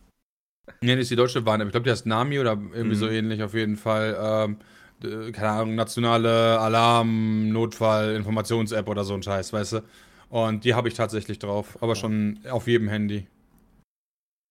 nee, 0.82 0.94
das 0.96 1.04
ist 1.04 1.12
die 1.12 1.16
deutsche 1.16 1.46
Warn. 1.46 1.62
Ich 1.62 1.72
glaube, 1.72 1.84
die 1.84 1.92
heißt 1.92 2.06
Nami 2.06 2.40
oder 2.40 2.52
irgendwie 2.74 2.96
so 2.96 3.06
Mhm. 3.08 3.12
ähnlich 3.14 3.44
auf 3.44 3.54
jeden 3.54 3.76
Fall. 3.78 4.18
Ähm, 4.20 4.58
äh, 5.04 5.32
keine 5.32 5.50
Ahnung, 5.50 5.76
nationale 5.76 6.60
Alarm, 6.60 7.50
Notfall, 7.50 8.16
Informations-App 8.16 8.88
oder 8.88 9.04
so 9.04 9.14
ein 9.14 9.24
Scheiß, 9.24 9.54
weißt 9.54 9.74
du? 9.74 9.84
Und 10.30 10.64
die 10.66 10.74
habe 10.76 10.88
ich 10.88 10.94
tatsächlich 10.94 11.40
drauf, 11.40 11.82
aber 11.82 11.96
schon 11.96 12.40
auf 12.50 12.68
jedem 12.68 12.90
Handy. 12.90 13.28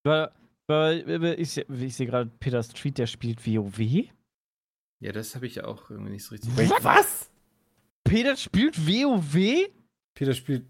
Weil, 0.04 0.30
weil, 0.68 1.40
ich, 1.40 1.50
seh- 1.50 1.64
ich 1.68 1.94
sehe 1.96 2.06
gerade 2.06 2.30
Peter 2.40 2.62
Street, 2.62 2.98
der 2.98 3.06
spielt 3.06 3.46
WoW. 3.46 3.78
Ja, 5.00 5.12
das 5.12 5.34
habe 5.34 5.46
ich 5.46 5.62
auch 5.62 5.90
irgendwie 5.90 6.12
nicht 6.12 6.24
so 6.24 6.34
richtig. 6.34 6.50
Was? 6.82 7.30
Peter 8.04 8.36
spielt 8.36 8.76
WoW? 8.86 9.68
Peter 10.14 10.34
spielt, 10.34 10.66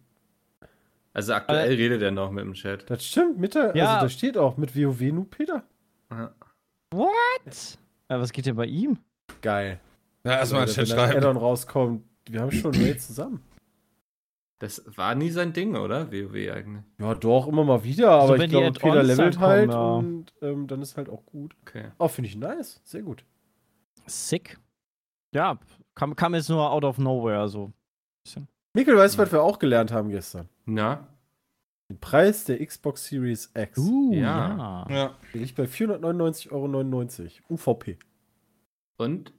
Also 1.18 1.32
aktuell 1.34 1.74
redet 1.74 2.00
er 2.00 2.12
noch 2.12 2.30
mit 2.30 2.44
dem 2.44 2.52
Chat. 2.54 2.88
das 2.88 3.04
stimmt, 3.04 3.38
mit 3.38 3.56
der, 3.56 3.74
Ja. 3.76 3.94
also 3.94 4.04
da 4.06 4.08
steht 4.08 4.38
auch 4.38 4.56
mit 4.56 4.76
WoW 4.76 5.00
nur 5.12 5.28
Peter. 5.28 5.64
Ja. 6.12 6.32
What? 6.92 7.78
Ja, 8.08 8.20
was 8.20 8.30
geht 8.30 8.46
denn 8.46 8.54
bei 8.54 8.66
ihm? 8.66 8.98
Geil. 9.42 9.80
Ja, 10.22 10.38
erstmal 10.38 10.60
Alter, 10.60 10.74
Chat 10.74 10.90
wenn 10.90 10.96
ein 10.96 11.08
schreiben. 11.08 11.18
Addon 11.18 11.36
rauskommt, 11.36 12.04
wir 12.30 12.40
haben 12.40 12.52
schon 12.52 12.72
Raid 12.72 13.00
zusammen. 13.00 13.42
Das 14.60 14.84
war 14.96 15.16
nie 15.16 15.30
sein 15.30 15.52
Ding, 15.52 15.74
oder? 15.74 16.12
WoW 16.12 16.52
eigentlich. 16.52 16.84
Ja, 17.00 17.16
doch, 17.16 17.48
immer 17.48 17.64
mal 17.64 17.82
wieder, 17.82 18.12
aber 18.12 18.34
wenn 18.34 18.42
ich 18.42 18.50
glaube, 18.50 18.70
Peter 18.78 19.02
levelt 19.02 19.34
kommen, 19.34 19.44
halt 19.48 19.70
ja. 19.72 19.90
und 19.94 20.32
ähm, 20.40 20.68
dann 20.68 20.80
ist 20.82 20.96
halt 20.96 21.08
auch 21.08 21.26
gut. 21.26 21.56
Okay. 21.62 21.86
Oh, 21.98 22.06
finde 22.06 22.28
ich 22.30 22.36
nice. 22.36 22.80
Sehr 22.84 23.02
gut. 23.02 23.24
Sick. 24.06 24.56
Ja, 25.34 25.58
kam, 25.96 26.14
kam 26.14 26.36
jetzt 26.36 26.48
nur 26.48 26.70
out 26.70 26.84
of 26.84 26.96
nowhere, 26.98 27.48
so. 27.48 27.72
Mikkel, 28.74 28.96
weißt 28.96 29.14
du, 29.14 29.18
was 29.18 29.32
wir 29.32 29.42
auch 29.42 29.58
gelernt 29.58 29.92
haben 29.92 30.10
gestern? 30.10 30.48
Na? 30.66 31.08
Den 31.90 31.98
Preis 32.00 32.44
der 32.44 32.64
Xbox 32.64 33.06
Series 33.06 33.50
X. 33.56 33.78
Uh, 33.78 34.12
Ja. 34.12 34.86
ja. 34.90 35.14
Der 35.32 35.40
liegt 35.40 35.56
bei 35.56 35.64
499,99 35.64 36.50
Euro. 36.52 37.54
UVP. 37.54 37.98
Und 38.98 39.32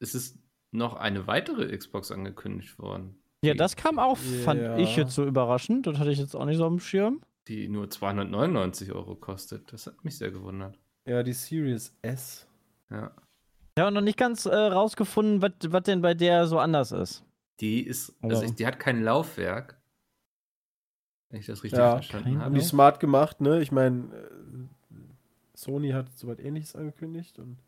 es 0.00 0.14
ist 0.14 0.38
noch 0.70 0.94
eine 0.94 1.26
weitere 1.26 1.74
Xbox 1.76 2.10
angekündigt 2.10 2.78
worden. 2.78 3.16
Ja, 3.42 3.54
das 3.54 3.76
kam 3.76 3.98
auch, 3.98 4.16
fand 4.18 4.60
Ja. 4.60 4.76
ich 4.76 4.96
jetzt 4.96 5.14
so 5.14 5.24
überraschend. 5.24 5.86
Das 5.86 5.98
hatte 5.98 6.10
ich 6.10 6.18
jetzt 6.18 6.34
auch 6.34 6.44
nicht 6.44 6.56
so 6.58 6.66
am 6.66 6.80
Schirm. 6.80 7.20
Die 7.48 7.68
nur 7.68 7.90
299 7.90 8.92
Euro 8.92 9.14
kostet. 9.16 9.72
Das 9.72 9.86
hat 9.86 10.02
mich 10.04 10.16
sehr 10.18 10.30
gewundert. 10.30 10.78
Ja, 11.06 11.22
die 11.22 11.32
Series 11.34 11.94
S. 12.02 12.46
Ja. 12.90 13.12
Ja, 13.76 13.88
und 13.88 13.94
noch 13.94 14.00
nicht 14.00 14.18
ganz 14.18 14.46
äh, 14.46 14.54
rausgefunden, 14.54 15.42
was 15.42 15.82
denn 15.82 16.00
bei 16.00 16.14
der 16.14 16.46
so 16.46 16.58
anders 16.58 16.92
ist. 16.92 17.24
Die 17.60 17.86
ist, 17.86 18.14
also 18.22 18.42
ich, 18.42 18.54
die 18.54 18.66
hat 18.66 18.78
kein 18.78 19.02
Laufwerk. 19.02 19.80
Wenn 21.30 21.40
ich 21.40 21.46
das 21.46 21.62
richtig 21.62 21.78
Ja, 21.78 21.92
verstanden 21.92 22.38
habe. 22.40 22.54
die 22.54 22.60
smart 22.60 23.00
gemacht, 23.00 23.40
ne? 23.40 23.60
Ich 23.60 23.72
meine, 23.72 24.14
äh, 24.14 24.98
Sony 25.54 25.90
hat 25.90 26.16
soweit 26.16 26.40
ähnliches 26.40 26.74
angekündigt. 26.74 27.38
Und 27.38 27.58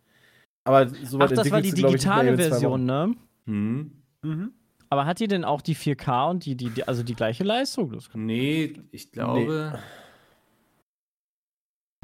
aber 0.65 0.89
soweit 0.89 1.33
Ach, 1.33 1.37
das 1.37 1.51
war 1.51 1.61
die 1.61 1.73
digitale 1.73 2.37
Version, 2.37 2.85
ne? 2.85 3.15
Hm. 3.47 3.93
Mhm. 4.23 4.53
Aber 4.89 5.07
hat 5.07 5.21
die 5.21 5.29
denn 5.29 5.45
auch 5.45 5.63
die 5.63 5.75
4K 5.75 6.31
und 6.31 6.45
die, 6.45 6.57
die, 6.57 6.71
die 6.71 6.87
also 6.87 7.03
die 7.03 7.15
gleiche 7.15 7.45
Leistung? 7.45 7.91
Das 7.93 8.09
Nee, 8.15 8.75
ich 8.93 9.11
glaube. 9.11 9.79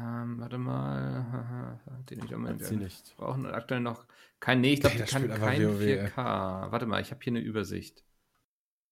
Ähm, 0.01 0.39
warte 0.39 0.57
mal. 0.57 1.79
Den 2.09 2.25
ich 2.25 2.31
Hat 2.31 2.59
sie 2.63 2.75
nicht. 2.77 3.15
brauchen 3.15 3.45
aktuell 3.45 3.79
noch 3.79 4.05
kein. 4.43 4.61
Nee, 4.61 4.73
ich 4.73 4.81
glaube, 4.81 4.97
die 4.97 5.03
kann 5.03 5.27
kein 5.29 5.61
WoW, 5.63 5.81
ey. 5.81 6.05
4K. 6.07 6.71
Warte 6.71 6.85
mal, 6.85 7.01
ich 7.01 7.11
habe 7.11 7.21
hier 7.23 7.31
eine 7.31 7.39
Übersicht. 7.39 8.03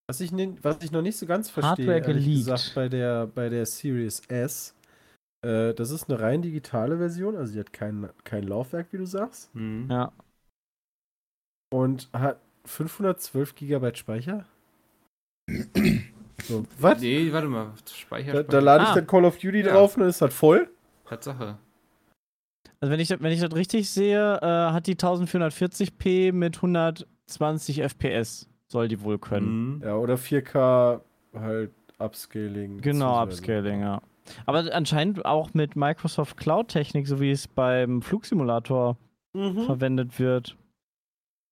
Was 0.10 0.20
ich, 0.22 0.32
ne, 0.32 0.56
was 0.62 0.82
ich 0.84 0.92
noch 0.92 1.02
nicht 1.02 1.18
so 1.18 1.26
ganz 1.26 1.50
verstehe, 1.50 1.70
Hardware 1.88 2.00
ehrlich 2.00 2.26
geleakt. 2.26 2.38
gesagt, 2.46 2.72
bei 2.76 2.90
der, 2.90 3.28
bei 3.28 3.50
der 3.50 3.66
Series 3.66 4.22
S, 4.28 4.74
äh, 5.46 5.74
das 5.74 5.92
ist 5.92 6.10
eine 6.10 6.20
rein 6.20 6.42
digitale 6.42 6.98
Version, 6.98 7.36
also 7.36 7.54
die 7.54 7.60
hat 7.60 7.72
kein, 7.74 8.10
kein 8.24 8.44
Laufwerk, 8.44 8.88
wie 8.92 8.98
du 8.98 9.06
sagst, 9.06 9.54
Hm. 9.54 9.88
Ja. 9.90 10.12
und 11.74 12.10
hat 12.14 12.40
512 12.66 13.56
Gigabyte 13.56 13.98
Speicher. 13.98 14.46
so, 16.44 16.66
was? 16.80 17.02
Nee, 17.02 17.32
warte 17.32 17.48
mal. 17.48 17.74
Speicher, 17.92 18.34
Da, 18.34 18.44
da 18.44 18.60
lade 18.60 18.84
ich 18.84 18.90
Ah. 18.90 18.96
dann 18.96 19.08
Call 19.08 19.26
of 19.26 19.38
Duty 19.38 19.60
Ja. 19.62 19.74
drauf 19.74 19.96
und 19.96 20.02
dann 20.02 20.10
ist 20.10 20.22
das 20.22 20.34
voll. 20.34 20.70
Tatsache. 21.06 21.58
Also 22.82 22.92
wenn 22.92 23.00
ich, 23.00 23.08
das- 23.10 23.22
wenn 23.22 23.32
ich 23.32 23.40
das 23.40 23.56
richtig 23.56 23.90
sehe, 23.90 24.38
äh, 24.42 24.46
hat 24.74 24.88
die 24.88 24.96
1440p 24.96 26.32
mit 26.34 26.62
120 26.62 27.82
FPS. 27.84 28.48
Soll 28.68 28.88
die 28.88 29.02
wohl 29.04 29.20
können. 29.20 29.82
Hm. 29.82 29.82
Ja, 29.84 29.96
oder 29.98 30.16
4K 30.18 31.02
halt 31.36 31.72
Upscaling. 32.00 32.80
Genau, 32.82 33.22
Upscaling, 33.22 33.82
ja. 33.82 34.02
Aber 34.46 34.64
anscheinend 34.74 35.26
auch 35.26 35.54
mit 35.54 35.76
Microsoft 35.76 36.38
Cloud-Technik, 36.38 37.06
so 37.08 37.20
wie 37.20 37.32
es 37.32 37.48
beim 37.48 38.02
Flugsimulator 38.02 38.98
Mhm. 39.34 39.64
verwendet 39.66 40.20
wird. 40.20 40.56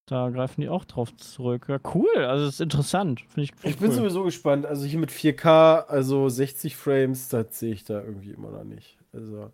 Da 0.08 0.30
greifen 0.30 0.62
die 0.62 0.70
auch 0.70 0.86
drauf 0.86 1.15
zurück. 1.18 1.65
Ja, 1.70 1.78
cool. 1.94 2.08
Also 2.18 2.46
es 2.46 2.56
ist 2.56 2.62
interessant. 2.62 3.22
Finde 3.28 3.42
ich, 3.44 3.52
find 3.56 3.74
Ich 3.76 3.80
bin 3.80 3.89
cool. 3.89 3.96
sowieso 3.98 4.24
gespannt. 4.24 4.65
Also 4.65 4.86
hier 4.86 4.98
mit 5.00 5.12
4K, 5.12 5.86
also 5.88 6.30
60 6.30 6.76
Frames, 6.76 7.30
das 7.30 7.60
sehe 7.60 7.74
ich 7.74 7.84
da 7.84 8.02
irgendwie 8.02 8.32
immer 8.32 8.50
noch 8.50 8.63
nicht. 8.63 8.98
Also. 9.13 9.52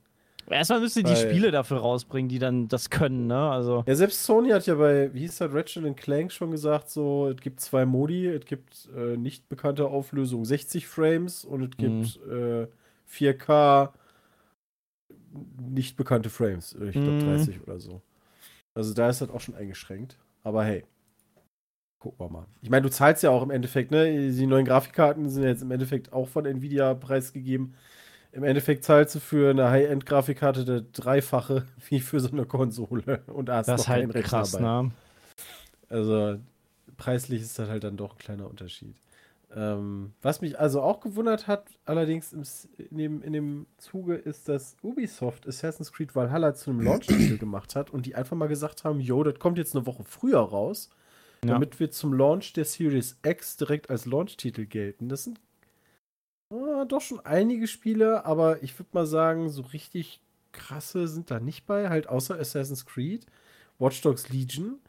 Erstmal 0.50 0.80
müsst 0.80 0.96
ihr 0.96 1.04
die 1.04 1.16
Spiele 1.16 1.52
dafür 1.52 1.78
rausbringen, 1.78 2.30
die 2.30 2.40
dann 2.40 2.68
das 2.68 2.90
können, 2.90 3.28
ne? 3.28 3.50
Also. 3.50 3.84
Ja, 3.88 3.96
selbst 3.96 4.24
Sony 4.24 4.50
hat 4.50 4.68
ja 4.68 4.76
bei, 4.76 5.14
wie 5.14 5.22
hieß 5.22 5.38
das, 5.38 5.54
Ratchet 5.54 5.98
Clank 5.98 6.32
schon 6.32 6.52
gesagt, 6.52 6.90
so, 6.90 7.30
es 7.30 7.42
gibt 7.42 7.60
zwei 7.60 7.86
Modi, 7.86 8.28
es 8.28 8.46
gibt 8.46 8.90
äh, 8.96 9.18
nicht 9.18 9.50
bekannte 9.50 9.88
Auflösung 9.88 10.46
60 10.46 10.88
Frames 10.88 11.46
und 11.46 11.64
es 11.64 11.78
gibt 11.78 12.20
äh, 12.30 12.68
4K 13.12 13.90
nicht 15.60 15.98
bekannte 15.98 16.30
Frames. 16.30 16.74
Ich 16.74 16.94
glaube 16.94 17.12
Mhm. 17.14 17.20
30 17.22 17.62
oder 17.62 17.80
so. 17.80 18.02
Also 18.76 18.94
da 18.94 19.10
ist 19.10 19.22
das 19.22 19.30
auch 19.30 19.42
schon 19.42 19.56
eingeschränkt. 19.56 20.18
Aber 20.44 20.64
hey. 20.64 20.84
gucken 22.00 22.20
wir 22.20 22.30
mal. 22.30 22.46
Ich 22.62 22.70
meine, 22.70 22.84
du 22.84 22.90
zahlst 22.92 23.24
ja 23.24 23.32
auch 23.32 23.42
im 23.42 23.50
Endeffekt, 23.50 23.90
ne? 23.92 24.32
Die 24.32 24.46
neuen 24.46 24.66
Grafikkarten 24.66 25.28
sind 25.30 25.44
ja 25.44 25.50
jetzt 25.50 25.64
im 25.64 25.72
Endeffekt 25.72 26.14
auch 26.14 26.28
von 26.28 26.46
Nvidia 26.46 26.94
preisgegeben. 26.94 27.74
Im 28.36 28.44
Endeffekt 28.44 28.84
zahlst 28.84 29.16
du 29.16 29.20
für 29.20 29.50
eine 29.50 29.70
High-End-Grafikkarte 29.70 30.66
der 30.66 30.82
dreifache 30.82 31.66
wie 31.90 32.02
für 32.02 32.20
so 32.20 32.30
eine 32.30 32.46
Konsole. 32.46 33.22
Und 33.28 33.50
hast 33.50 33.68
Das 33.68 33.78
noch 33.78 33.84
ist 33.86 33.88
halt 33.90 34.02
keinen 34.02 34.12
Rechner 34.12 34.30
krass, 34.30 34.60
ne? 34.60 34.92
Also 35.90 36.40
preislich 36.98 37.42
ist 37.42 37.58
das 37.58 37.70
halt 37.70 37.84
dann 37.86 37.96
doch 37.98 38.14
ein 38.14 38.18
kleiner 38.18 38.50
Unterschied. 38.50 38.96
Ähm, 39.56 40.12
was 40.22 40.42
mich 40.42 40.60
also 40.60 40.82
auch 40.82 41.00
gewundert 41.00 41.48
hat, 41.48 41.66
allerdings 41.86 42.34
im, 42.34 42.44
in, 42.90 42.98
dem, 42.98 43.22
in 43.22 43.32
dem 43.32 43.68
Zuge, 43.78 44.16
ist, 44.16 44.50
dass 44.50 44.76
Ubisoft 44.82 45.48
Assassin's 45.48 45.94
Creed 45.94 46.14
Valhalla 46.14 46.54
zu 46.56 46.72
einem 46.72 46.82
Launch-Titel 46.82 47.38
gemacht 47.38 47.74
hat 47.76 47.90
und 47.90 48.06
die 48.06 48.16
einfach 48.16 48.36
mal 48.36 48.48
gesagt 48.48 48.84
haben, 48.84 49.00
yo, 49.00 49.24
das 49.24 49.40
kommt 49.40 49.58
jetzt 49.58 49.74
eine 49.76 49.86
Woche 49.86 50.04
früher 50.04 50.40
raus, 50.40 50.90
Ja. 51.46 51.54
damit 51.54 51.80
wir 51.80 51.90
zum 51.90 52.12
Launch 52.14 52.52
der 52.54 52.66
Series 52.66 53.18
X 53.26 53.56
direkt 53.56 53.90
als 53.90 54.06
Launch-Titel 54.06 54.66
gelten. 54.66 55.08
Das 55.08 55.24
sind 55.24 55.40
ah, 56.52 56.86
doch 56.86 57.02
schon 57.02 57.20
einige 57.26 57.68
Spiele, 57.68 58.26
aber 58.26 58.64
ich 58.64 58.78
würde 58.78 58.90
mal 58.94 59.06
sagen, 59.06 59.50
so 59.50 59.62
richtig 59.62 60.22
krasse 60.52 61.08
sind 61.08 61.30
da 61.32 61.40
nicht 61.40 61.66
bei, 61.66 61.90
halt 61.90 62.08
außer 62.08 62.40
Assassin's 62.40 62.86
Creed, 62.86 63.26
Watch 63.80 64.02
Dogs 64.02 64.30
Legion. 64.30 64.80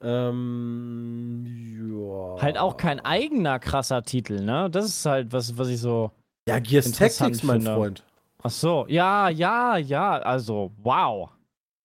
Ähm, 0.00 1.44
ja. 1.88 2.42
Halt 2.42 2.58
auch 2.58 2.76
kein 2.76 3.00
eigener 3.00 3.58
krasser 3.58 4.02
Titel, 4.02 4.40
ne? 4.40 4.68
Das 4.70 4.84
ist 4.86 5.06
halt 5.06 5.32
was, 5.32 5.56
was 5.56 5.68
ich 5.68 5.80
so. 5.80 6.10
Ja, 6.46 6.58
Gears 6.58 6.92
Tactics, 6.92 7.42
mein 7.42 7.62
finde. 7.62 7.74
Freund. 7.74 8.04
Ach 8.42 8.50
so, 8.50 8.84
ja, 8.88 9.30
ja, 9.30 9.78
ja, 9.78 10.18
also, 10.18 10.72
wow. 10.82 11.30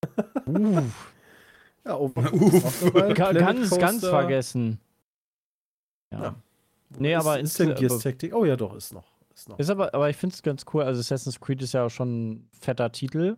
Uff, 0.46 1.10
Ja, 1.86 1.98
Planet 3.16 3.40
ganz, 3.40 3.78
ganz 3.78 4.06
vergessen. 4.06 4.80
Ja. 6.12 6.24
Ja. 6.24 6.36
Nee, 7.00 7.14
ist, 7.16 7.20
aber 7.26 7.40
ist 7.40 7.60
denn 7.60 7.76
Gears 7.76 7.94
aber- 7.94 8.02
Tactics? 8.02 8.34
Oh 8.36 8.46
ja, 8.46 8.56
doch, 8.56 8.76
ist 8.76 8.94
noch. 8.94 9.06
Ist 9.34 9.50
noch. 9.50 9.60
Ist 9.60 9.70
aber, 9.70 9.94
aber 9.94 10.10
ich 10.10 10.18
finde 10.18 10.34
es 10.36 10.44
ganz 10.44 10.66
cool. 10.74 10.84
Also, 10.84 11.00
Assassin's 11.00 11.40
Creed 11.40 11.62
ist 11.62 11.74
ja 11.74 11.86
auch 11.86 11.90
schon 11.90 12.30
ein 12.32 12.50
fetter 12.60 12.92
Titel. 12.92 13.38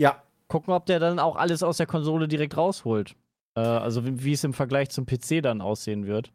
ja, 0.00 0.22
Gucken, 0.48 0.74
ob 0.74 0.84
der 0.84 1.00
dann 1.00 1.18
auch 1.18 1.36
alles 1.36 1.62
aus 1.62 1.78
der 1.78 1.86
Konsole 1.86 2.28
direkt 2.28 2.58
rausholt. 2.58 3.16
Äh, 3.56 3.60
also, 3.60 4.04
wie, 4.04 4.22
wie 4.22 4.32
es 4.34 4.44
im 4.44 4.52
Vergleich 4.52 4.90
zum 4.90 5.06
PC 5.06 5.40
dann 5.42 5.62
aussehen 5.62 6.06
wird. 6.06 6.30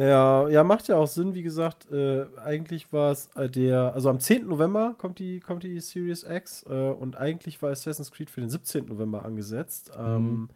Ja, 0.00 0.48
ja, 0.48 0.64
macht 0.64 0.88
ja 0.88 0.96
auch 0.96 1.06
Sinn, 1.06 1.34
wie 1.34 1.42
gesagt, 1.42 1.90
äh, 1.90 2.24
eigentlich 2.42 2.92
war 2.92 3.12
es 3.12 3.28
äh, 3.36 3.48
der, 3.50 3.92
also 3.94 4.08
am 4.08 4.20
10. 4.20 4.46
November 4.48 4.94
kommt 4.96 5.18
die, 5.18 5.40
kommt 5.40 5.62
die 5.64 5.80
Series 5.80 6.24
X 6.24 6.64
äh, 6.68 6.90
und 6.90 7.16
eigentlich 7.16 7.60
war 7.60 7.70
Assassin's 7.70 8.10
Creed 8.10 8.30
für 8.30 8.40
den 8.40 8.48
17. 8.48 8.86
November 8.86 9.24
angesetzt 9.24 9.92
ähm, 9.98 10.22
Mhm. 10.30 10.48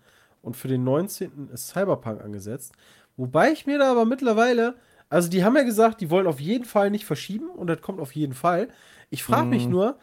und 0.43 0.57
für 0.57 0.69
den 0.69 0.85
19. 0.85 1.51
ist 1.53 1.69
Cyberpunk 1.69 2.23
angesetzt. 2.23 2.73
Wobei 3.19 3.53
ich 3.53 3.67
mir 3.67 3.79
da 3.79 3.91
aber 3.91 4.07
mittlerweile, 4.07 4.75
also 5.09 5.29
die 5.29 5.45
haben 5.45 5.57
ja 5.57 5.62
gesagt, 5.62 6.01
die 6.01 6.11
wollen 6.11 6.27
auf 6.27 6.40
jeden 6.40 6.64
Fall 6.64 6.90
nicht 6.90 7.05
verschieben 7.05 7.49
und 7.49 7.66
das 7.69 7.81
kommt 7.83 8.01
auf 8.01 8.12
jeden 8.12 8.35
Fall. 8.35 8.69
Ich 9.11 9.23
frage 9.23 9.47
mich 9.47 9.66
Mhm. 9.66 9.71
nur, 9.73 9.99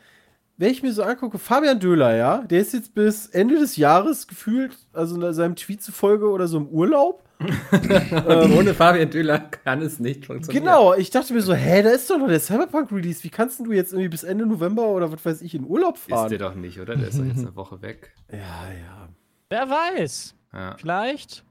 wenn 0.58 0.72
ich 0.72 0.84
mir 0.84 0.94
so 0.94 1.04
angucke, 1.04 1.40
Fabian 1.40 1.80
Döhler, 1.80 2.16
ja, 2.16 2.38
der 2.40 2.60
ist 2.62 2.74
jetzt 2.74 2.94
bis 2.94 3.28
Ende 3.28 3.58
des 3.60 3.76
Jahres 3.76 4.28
gefühlt, 4.28 4.78
also 4.94 5.16
in 5.20 5.34
seinem 5.34 5.56
Tweet 5.56 5.82
zufolge 5.82 6.30
oder 6.30 6.48
so 6.48 6.58
im 6.58 6.68
Urlaub. 6.68 7.24
Und 7.40 7.50
ohne 8.58 8.74
Fabian 8.74 9.10
Döhler 9.10 9.40
kann 9.40 9.82
es 9.82 10.00
nicht 10.00 10.28
funktionieren. 10.28 10.64
Genau, 10.64 10.94
ich 10.94 11.10
dachte 11.10 11.34
mir 11.34 11.42
so, 11.42 11.54
hä, 11.54 11.82
da 11.82 11.90
ist 11.90 12.10
doch 12.10 12.18
noch 12.20 12.28
der 12.28 12.40
Cyberpunk-Release. 12.40 13.24
Wie 13.24 13.30
kannst 13.30 13.60
denn 13.60 13.66
du 13.66 13.72
jetzt 13.74 13.92
irgendwie 13.92 14.10
bis 14.10 14.24
Ende 14.24 14.46
November 14.46 14.86
oder 14.88 15.12
was 15.12 15.26
weiß 15.26 15.42
ich 15.42 15.56
in 15.56 15.66
Urlaub 15.66 15.96
Ist 15.98 16.10
fahren? 16.10 16.30
der 16.30 16.38
doch 16.40 16.56
nicht, 16.56 16.80
oder? 16.80 16.96
Der 16.96 17.08
ist 17.10 17.20
doch 17.20 17.26
jetzt 17.26 17.40
eine 17.40 17.56
Woche 17.56 17.82
weg. 17.82 18.14
ja, 18.32 18.38
ja. 18.38 19.10
Wer 19.50 19.70
weiß? 19.70 20.36
Ja. 20.54 20.76
Vielleicht? 20.78 21.44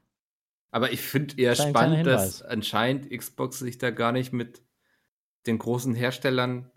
Aber 0.72 0.90
ich 0.92 1.00
finde 1.02 1.38
eher 1.40 1.52
Klein- 1.52 1.68
spannend, 1.70 2.06
dass 2.06 2.42
anscheinend 2.42 3.08
Xbox 3.10 3.60
sich 3.60 3.78
da 3.78 3.90
gar 3.90 4.10
nicht 4.10 4.32
mit 4.32 4.62
den 5.46 5.58
großen 5.58 5.94
Herstellern, 5.94 6.70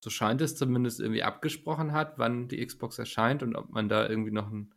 so 0.00 0.10
scheint 0.10 0.40
es 0.42 0.54
zumindest, 0.56 1.00
irgendwie 1.00 1.22
abgesprochen 1.22 1.92
hat, 1.92 2.18
wann 2.18 2.48
die 2.48 2.64
Xbox 2.64 2.98
erscheint 2.98 3.42
und 3.42 3.56
ob 3.56 3.70
man 3.70 3.88
da 3.88 4.08
irgendwie 4.08 4.30
noch 4.30 4.50
ein 4.52 4.74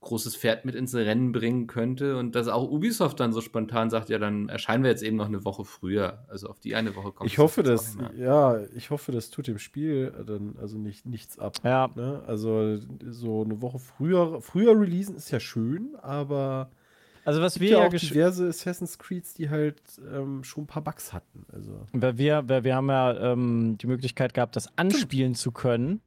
großes 0.00 0.36
Pferd 0.36 0.64
mit 0.64 0.76
ins 0.76 0.94
Rennen 0.94 1.32
bringen 1.32 1.66
könnte 1.66 2.16
und 2.16 2.36
dass 2.36 2.46
auch 2.46 2.70
Ubisoft 2.70 3.18
dann 3.18 3.32
so 3.32 3.40
spontan 3.40 3.90
sagt, 3.90 4.08
ja, 4.10 4.18
dann 4.20 4.48
erscheinen 4.48 4.84
wir 4.84 4.90
jetzt 4.92 5.02
eben 5.02 5.16
noch 5.16 5.26
eine 5.26 5.44
Woche 5.44 5.64
früher. 5.64 6.24
Also 6.28 6.46
auf 6.48 6.60
die 6.60 6.76
eine 6.76 6.94
Woche 6.94 7.10
kommt 7.10 7.26
Ich 7.26 7.34
es 7.34 7.38
hoffe, 7.40 7.64
dass, 7.64 7.96
mehr. 7.96 8.12
ja, 8.14 8.60
ich 8.76 8.90
hoffe, 8.90 9.10
das 9.10 9.30
tut 9.30 9.48
dem 9.48 9.58
Spiel 9.58 10.12
dann 10.24 10.54
also 10.60 10.78
nicht, 10.78 11.04
nichts 11.04 11.40
ab. 11.40 11.56
Ja. 11.64 11.90
Ne? 11.96 12.22
Also 12.28 12.78
so 13.10 13.42
eine 13.42 13.60
Woche 13.60 13.80
früher, 13.80 14.40
früher 14.40 14.80
releasen 14.80 15.16
ist 15.16 15.32
ja 15.32 15.40
schön, 15.40 15.96
aber 15.96 16.70
Also, 17.28 17.42
was 17.42 17.56
es 17.56 17.60
wir 17.60 17.68
gibt 17.68 17.78
ja 17.78 17.84
ja 17.84 17.88
auch 17.88 17.92
diverse 17.92 18.48
Assassin's 18.48 18.98
Creeds, 18.98 19.34
die 19.34 19.50
halt 19.50 19.82
ähm, 20.10 20.42
schon 20.44 20.64
ein 20.64 20.66
paar 20.66 20.82
Bugs 20.82 21.12
hatten. 21.12 21.44
Also 21.52 21.84
Weil 21.92 22.16
wir, 22.16 22.48
weil 22.48 22.64
wir 22.64 22.74
haben 22.74 22.88
ja 22.88 23.32
ähm, 23.32 23.76
die 23.76 23.86
Möglichkeit 23.86 24.32
gehabt, 24.32 24.56
das 24.56 24.78
anspielen 24.78 25.34
zu 25.34 25.52
können. 25.52 26.00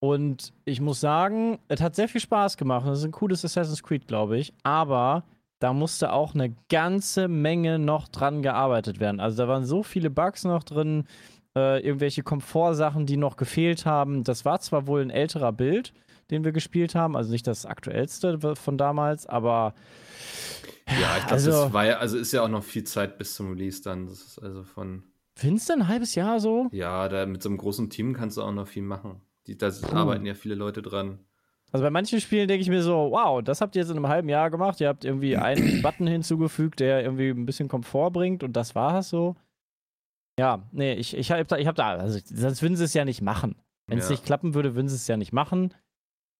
Und 0.00 0.52
ich 0.66 0.82
muss 0.82 1.00
sagen, 1.00 1.58
es 1.68 1.80
hat 1.80 1.96
sehr 1.96 2.08
viel 2.08 2.20
Spaß 2.20 2.58
gemacht. 2.58 2.86
Das 2.86 2.98
ist 2.98 3.06
ein 3.06 3.12
cooles 3.12 3.42
Assassin's 3.42 3.82
Creed, 3.82 4.06
glaube 4.06 4.36
ich. 4.36 4.52
Aber 4.64 5.24
da 5.60 5.72
musste 5.72 6.12
auch 6.12 6.34
eine 6.34 6.54
ganze 6.68 7.26
Menge 7.26 7.78
noch 7.78 8.08
dran 8.08 8.42
gearbeitet 8.42 9.00
werden. 9.00 9.18
Also 9.18 9.38
da 9.38 9.48
waren 9.48 9.64
so 9.64 9.82
viele 9.82 10.10
Bugs 10.10 10.44
noch 10.44 10.62
drin, 10.62 11.06
äh, 11.56 11.80
irgendwelche 11.80 12.22
Komfortsachen, 12.22 13.06
die 13.06 13.16
noch 13.16 13.38
gefehlt 13.38 13.86
haben. 13.86 14.24
Das 14.24 14.44
war 14.44 14.60
zwar 14.60 14.86
wohl 14.86 15.00
ein 15.00 15.08
älterer 15.08 15.52
Bild, 15.52 15.94
den 16.30 16.44
wir 16.44 16.52
gespielt 16.52 16.94
haben, 16.94 17.16
also 17.16 17.30
nicht 17.30 17.46
das 17.46 17.66
aktuellste 17.66 18.38
von 18.56 18.78
damals, 18.78 19.26
aber 19.26 19.74
Ja, 20.88 21.16
ich 21.18 21.26
glaube, 21.26 21.32
also- 21.32 21.50
das 21.50 21.72
war 21.72 21.84
ja, 21.86 21.96
also 21.98 22.16
ist 22.18 22.32
ja 22.32 22.42
auch 22.42 22.48
noch 22.48 22.64
viel 22.64 22.84
Zeit 22.84 23.18
bis 23.18 23.34
zum 23.34 23.50
Release 23.52 23.82
dann. 23.82 24.06
Das 24.06 24.20
ist 24.20 24.38
also 24.40 24.62
von, 24.62 25.02
findest 25.34 25.68
du 25.68 25.74
ein 25.74 25.88
halbes 25.88 26.14
Jahr 26.14 26.40
so? 26.40 26.68
ja, 26.72 27.08
da 27.08 27.26
mit 27.26 27.42
so 27.42 27.48
einem 27.48 27.58
großen 27.58 27.90
Team 27.90 28.14
kannst 28.14 28.36
du 28.36 28.42
auch 28.42 28.52
noch 28.52 28.66
viel 28.68 28.82
machen. 28.82 29.20
Die, 29.46 29.56
da 29.56 29.70
arbeiten 29.92 30.26
ja 30.26 30.34
viele 30.34 30.54
Leute 30.56 30.82
dran. 30.82 31.20
Also 31.72 31.84
bei 31.84 31.90
manchen 31.90 32.20
Spielen 32.20 32.48
denke 32.48 32.62
ich 32.62 32.68
mir 32.68 32.82
so, 32.82 33.10
wow, 33.10 33.42
das 33.42 33.60
habt 33.60 33.76
ihr 33.76 33.82
jetzt 33.82 33.90
in 33.90 33.96
einem 33.96 34.08
halben 34.08 34.28
Jahr 34.28 34.50
gemacht. 34.50 34.80
Ihr 34.80 34.88
habt 34.88 35.04
irgendwie 35.04 35.36
einen 35.36 35.82
Button 35.82 36.06
hinzugefügt, 36.06 36.80
der 36.80 37.02
irgendwie 37.02 37.28
ein 37.30 37.46
bisschen 37.46 37.68
Komfort 37.68 38.10
bringt 38.12 38.42
und 38.42 38.54
das 38.54 38.74
war 38.74 38.98
es 38.98 39.08
so. 39.08 39.36
Ja, 40.38 40.62
nee, 40.72 40.94
ich, 40.94 41.16
ich 41.16 41.30
habe 41.30 41.44
da, 41.44 41.56
ich 41.56 41.66
hab 41.66 41.74
da, 41.76 41.90
also 41.96 42.18
sonst 42.24 42.62
würden 42.62 42.76
sie 42.76 42.84
es 42.84 42.94
ja 42.94 43.04
nicht 43.04 43.22
machen. 43.22 43.56
Wenn 43.86 43.98
es 43.98 44.04
Ja. 44.06 44.10
nicht 44.12 44.24
klappen 44.24 44.54
würde, 44.54 44.74
würden 44.74 44.88
sie 44.88 44.96
es 44.96 45.06
ja 45.08 45.16
nicht 45.16 45.32
machen. 45.32 45.72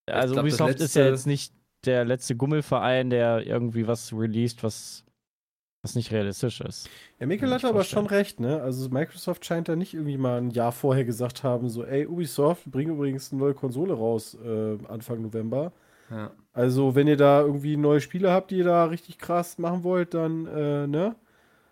Also 0.06 0.34
glaub, 0.34 0.44
Ubisoft 0.44 0.80
ist 0.80 0.94
ja 0.94 1.02
letzte- 1.02 1.10
jetzt 1.10 1.26
nicht 1.26 1.52
der 1.84 2.04
letzte 2.04 2.36
Gummelverein, 2.36 3.10
der 3.10 3.46
irgendwie 3.46 3.86
was 3.86 4.12
released, 4.12 4.62
was, 4.62 5.04
was 5.82 5.94
nicht 5.94 6.10
realistisch 6.12 6.60
ist. 6.60 6.88
Ja, 7.20 7.26
Mikkel 7.26 7.50
hat 7.52 7.64
aber 7.64 7.74
vorstellen. 7.74 8.06
schon 8.08 8.16
recht, 8.16 8.40
ne? 8.40 8.60
Also 8.62 8.88
Microsoft 8.88 9.44
scheint 9.44 9.68
da 9.68 9.76
nicht 9.76 9.94
irgendwie 9.94 10.16
mal 10.16 10.38
ein 10.38 10.50
Jahr 10.50 10.72
vorher 10.72 11.04
gesagt 11.04 11.42
haben, 11.44 11.68
so, 11.68 11.84
ey, 11.84 12.06
Ubisoft, 12.06 12.66
wir 12.66 12.72
bringen 12.72 12.92
übrigens 12.96 13.30
eine 13.32 13.40
neue 13.40 13.54
Konsole 13.54 13.94
raus 13.94 14.36
äh, 14.44 14.78
Anfang 14.88 15.22
November. 15.22 15.72
Ja. 16.10 16.30
Also, 16.52 16.94
wenn 16.94 17.08
ihr 17.08 17.16
da 17.16 17.40
irgendwie 17.40 17.76
neue 17.76 18.00
Spiele 18.00 18.30
habt, 18.30 18.50
die 18.52 18.58
ihr 18.58 18.64
da 18.64 18.84
richtig 18.84 19.18
krass 19.18 19.58
machen 19.58 19.82
wollt, 19.82 20.14
dann, 20.14 20.46
äh, 20.46 20.86
ne? 20.86 21.16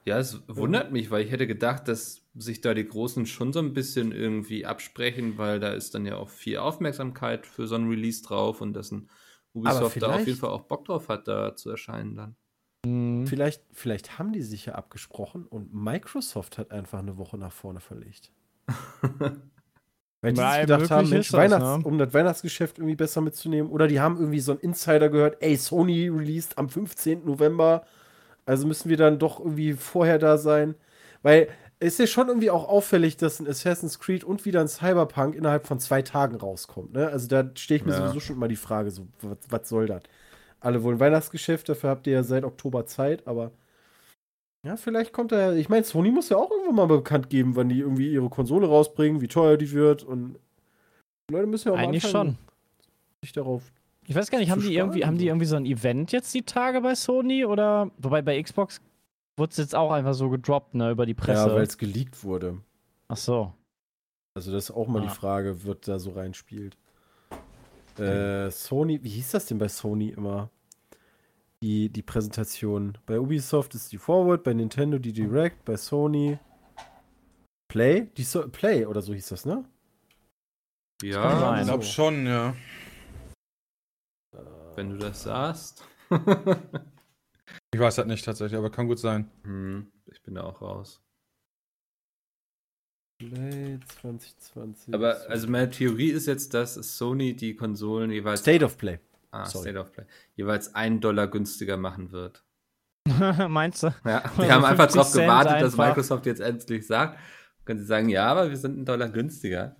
Ja, 0.06 0.18
es 0.18 0.42
wundert 0.48 0.92
mich, 0.92 1.10
weil 1.10 1.24
ich 1.24 1.30
hätte 1.30 1.46
gedacht, 1.46 1.88
dass 1.88 2.22
sich 2.34 2.60
da 2.60 2.74
die 2.74 2.86
Großen 2.86 3.24
schon 3.26 3.52
so 3.52 3.60
ein 3.60 3.72
bisschen 3.72 4.12
irgendwie 4.12 4.66
absprechen, 4.66 5.38
weil 5.38 5.60
da 5.60 5.72
ist 5.72 5.94
dann 5.94 6.04
ja 6.04 6.16
auch 6.16 6.28
viel 6.28 6.58
Aufmerksamkeit 6.58 7.46
für 7.46 7.66
so 7.66 7.74
ein 7.76 7.88
Release 7.88 8.22
drauf 8.22 8.60
und 8.60 8.74
dass 8.74 8.90
ein 8.90 9.08
Ubisoft 9.54 9.80
da 9.80 9.86
auf 9.86 9.92
vielleicht- 9.92 10.26
jeden 10.26 10.38
Fall 10.38 10.50
auch 10.50 10.62
Bock 10.64 10.84
drauf 10.84 11.08
hat, 11.08 11.26
da 11.28 11.56
zu 11.56 11.70
erscheinen 11.70 12.16
dann. 12.16 12.36
Mhm. 12.84 13.26
Vielleicht, 13.26 13.62
vielleicht 13.72 14.18
haben 14.18 14.32
die 14.32 14.42
sich 14.42 14.66
ja 14.66 14.74
abgesprochen 14.74 15.46
und 15.46 15.72
Microsoft 15.72 16.58
hat 16.58 16.70
einfach 16.70 16.98
eine 16.98 17.16
Woche 17.16 17.38
nach 17.38 17.52
vorne 17.52 17.80
verlegt. 17.80 18.30
Weil 20.20 20.32
die 20.32 20.40
sich 20.40 20.60
gedacht 20.62 20.90
haben, 20.90 21.08
Mensch, 21.10 21.26
ist 21.26 21.34
das, 21.34 21.38
Weihnachts-, 21.40 21.78
ne? 21.78 21.84
um 21.84 21.98
das 21.98 22.14
Weihnachtsgeschäft 22.14 22.78
irgendwie 22.78 22.96
besser 22.96 23.20
mitzunehmen. 23.20 23.70
Oder 23.70 23.88
die 23.88 24.00
haben 24.00 24.16
irgendwie 24.16 24.40
so 24.40 24.52
einen 24.52 24.60
Insider 24.60 25.10
gehört, 25.10 25.36
ey, 25.40 25.56
Sony 25.56 26.08
released 26.08 26.56
am 26.56 26.68
15. 26.70 27.24
November. 27.24 27.84
Also 28.46 28.66
müssen 28.66 28.88
wir 28.90 28.96
dann 28.96 29.18
doch 29.18 29.38
irgendwie 29.40 29.72
vorher 29.74 30.18
da 30.18 30.38
sein. 30.38 30.74
Weil 31.22 31.48
es 31.80 31.94
ist 31.94 31.98
ja 31.98 32.06
schon 32.06 32.28
irgendwie 32.28 32.50
auch 32.50 32.68
auffällig, 32.68 33.16
dass 33.16 33.40
ein 33.40 33.48
Assassin's 33.48 33.98
Creed 33.98 34.24
und 34.24 34.44
wieder 34.44 34.60
ein 34.60 34.68
Cyberpunk 34.68 35.34
innerhalb 35.34 35.66
von 35.66 35.80
zwei 35.80 36.02
Tagen 36.02 36.36
rauskommt. 36.36 36.92
Ne? 36.92 37.08
Also 37.08 37.28
da 37.28 37.50
stehe 37.56 37.78
ich 37.78 37.84
mir 37.84 37.92
Ja. 37.92 37.98
sowieso 38.06 38.20
schon 38.20 38.36
immer 38.36 38.48
die 38.48 38.56
Frage, 38.56 38.90
so, 38.90 39.06
was, 39.22 39.38
was 39.48 39.68
soll 39.68 39.86
das? 39.86 40.02
Alle 40.60 40.82
wollen 40.82 41.00
Weihnachtsgeschäft, 41.00 41.68
dafür 41.68 41.90
habt 41.90 42.06
ihr 42.06 42.14
ja 42.14 42.22
seit 42.22 42.44
Oktober 42.44 42.86
Zeit, 42.86 43.26
aber 43.26 43.50
ja, 44.66 44.76
vielleicht 44.76 45.12
kommt 45.12 45.30
er. 45.32 45.54
Ich 45.56 45.68
meine, 45.68 45.84
Sony 45.84 46.10
muss 46.10 46.30
ja 46.30 46.38
auch 46.38 46.50
irgendwann 46.50 46.74
mal 46.76 46.86
bekannt 46.86 47.28
geben, 47.28 47.54
wann 47.54 47.68
die 47.68 47.80
irgendwie 47.80 48.10
ihre 48.10 48.30
Konsole 48.30 48.66
rausbringen, 48.66 49.20
wie 49.20 49.28
teuer 49.28 49.58
die 49.58 49.72
wird 49.72 50.04
und 50.04 50.38
die 51.28 51.34
Leute 51.34 51.46
müssen 51.46 51.68
ja 51.68 51.74
auch 51.74 51.78
mal 51.78 51.84
Eigentlich 51.84 52.04
anfangen, 52.06 52.38
schon. 52.38 52.38
sich 53.22 53.32
darauf. 53.32 53.62
Ich 54.06 54.14
weiß 54.14 54.30
gar 54.30 54.38
nicht, 54.38 54.50
haben 54.50 54.60
die 54.60 54.74
irgendwie, 54.74 55.04
haben 55.04 55.16
die 55.18 55.24
so. 55.24 55.28
irgendwie 55.28 55.46
so 55.46 55.56
ein 55.56 55.66
Event 55.66 56.12
jetzt 56.12 56.32
die 56.34 56.42
Tage 56.42 56.80
bei 56.80 56.94
Sony 56.94 57.44
oder 57.44 57.90
wobei 57.98 58.22
bei 58.22 58.42
Xbox 58.42 58.80
wurde 59.36 59.50
es 59.50 59.56
jetzt 59.56 59.74
auch 59.74 59.90
einfach 59.90 60.14
so 60.14 60.28
gedroppt, 60.30 60.74
ne, 60.74 60.90
über 60.90 61.06
die 61.06 61.14
Presse. 61.14 61.48
Ja, 61.48 61.54
weil 61.54 61.62
es 61.62 61.78
geleakt 61.78 62.22
wurde. 62.22 62.58
Ach 63.08 63.16
so. 63.16 63.52
Also 64.36 64.52
das 64.52 64.64
ist 64.64 64.70
auch 64.72 64.88
mal 64.88 65.00
Ah. 65.02 65.06
die 65.06 65.14
Frage, 65.14 65.64
wird 65.64 65.88
da 65.88 65.98
so 65.98 66.10
reinspielt. 66.10 66.76
Äh, 67.98 68.50
Sony, 68.50 69.02
wie 69.02 69.08
hieß 69.08 69.30
das 69.32 69.46
denn 69.46 69.58
bei 69.58 69.68
Sony 69.68 70.08
immer? 70.10 70.50
die, 71.64 71.88
die 71.88 72.02
Präsentation. 72.02 72.98
Bei 73.06 73.18
Ubisoft 73.18 73.74
ist 73.74 73.90
die 73.90 73.96
Forward, 73.96 74.42
bei 74.44 74.52
Nintendo 74.52 74.98
die 74.98 75.14
Direct, 75.14 75.64
bei 75.64 75.78
Sony 75.78 76.38
Play? 77.68 78.08
Die 78.18 78.22
so 78.22 78.46
Play 78.48 78.84
oder 78.84 79.00
so 79.00 79.14
hieß 79.14 79.28
das, 79.30 79.46
ne? 79.46 79.64
Ja. 81.02 81.58
Ich 81.58 81.66
glaube 81.66 81.82
schon, 81.84 82.26
ja. 82.26 82.54
Wenn 84.76 84.90
du 84.90 84.98
das 84.98 85.22
sagst. 85.22 85.84
Ich 87.72 87.80
weiß 87.80 87.96
das 87.96 88.06
nicht 88.06 88.24
tatsächlich, 88.24 88.58
aber 88.58 88.70
kann 88.70 88.86
gut 88.88 88.98
sein. 88.98 89.30
hm, 89.42 89.90
ich 90.06 90.22
bin 90.22 90.34
da 90.34 90.44
auch 90.44 90.60
raus. 90.60 91.00
Play 93.18 93.78
2020. 94.00 94.94
Aber 94.94 95.18
also 95.28 95.48
meine 95.48 95.70
Theorie 95.70 96.10
ist 96.10 96.26
jetzt, 96.26 96.52
dass 96.54 96.74
Sony 96.74 97.34
die 97.34 97.54
Konsolen 97.54 98.10
jeweils 98.10 98.40
State 98.40 98.64
of 98.64 98.76
Play. 98.76 98.98
ah, 99.30 99.44
sorry. 99.46 99.70
State 99.70 99.78
of 99.78 99.92
Play, 99.92 100.04
jeweils 100.36 100.74
einen 100.74 101.00
Dollar 101.00 101.28
günstiger 101.28 101.76
machen 101.76 102.12
wird. 102.12 102.44
Meinst 103.48 103.82
du? 103.82 103.94
Ja, 104.04 104.22
die 104.38 104.50
haben 104.50 104.64
einfach 104.64 104.90
50 104.90 104.94
darauf 104.94 105.12
gewartet, 105.12 105.62
dass 105.62 105.74
einfach. 105.74 105.88
Microsoft 105.88 106.26
jetzt 106.26 106.40
endlich 106.40 106.86
sagt. 106.86 107.18
Können 107.64 107.78
sie 107.78 107.86
sagen, 107.86 108.08
ja, 108.08 108.26
aber 108.26 108.50
wir 108.50 108.56
sind 108.56 108.76
einen 108.76 108.84
Dollar 108.84 109.08
günstiger. 109.08 109.76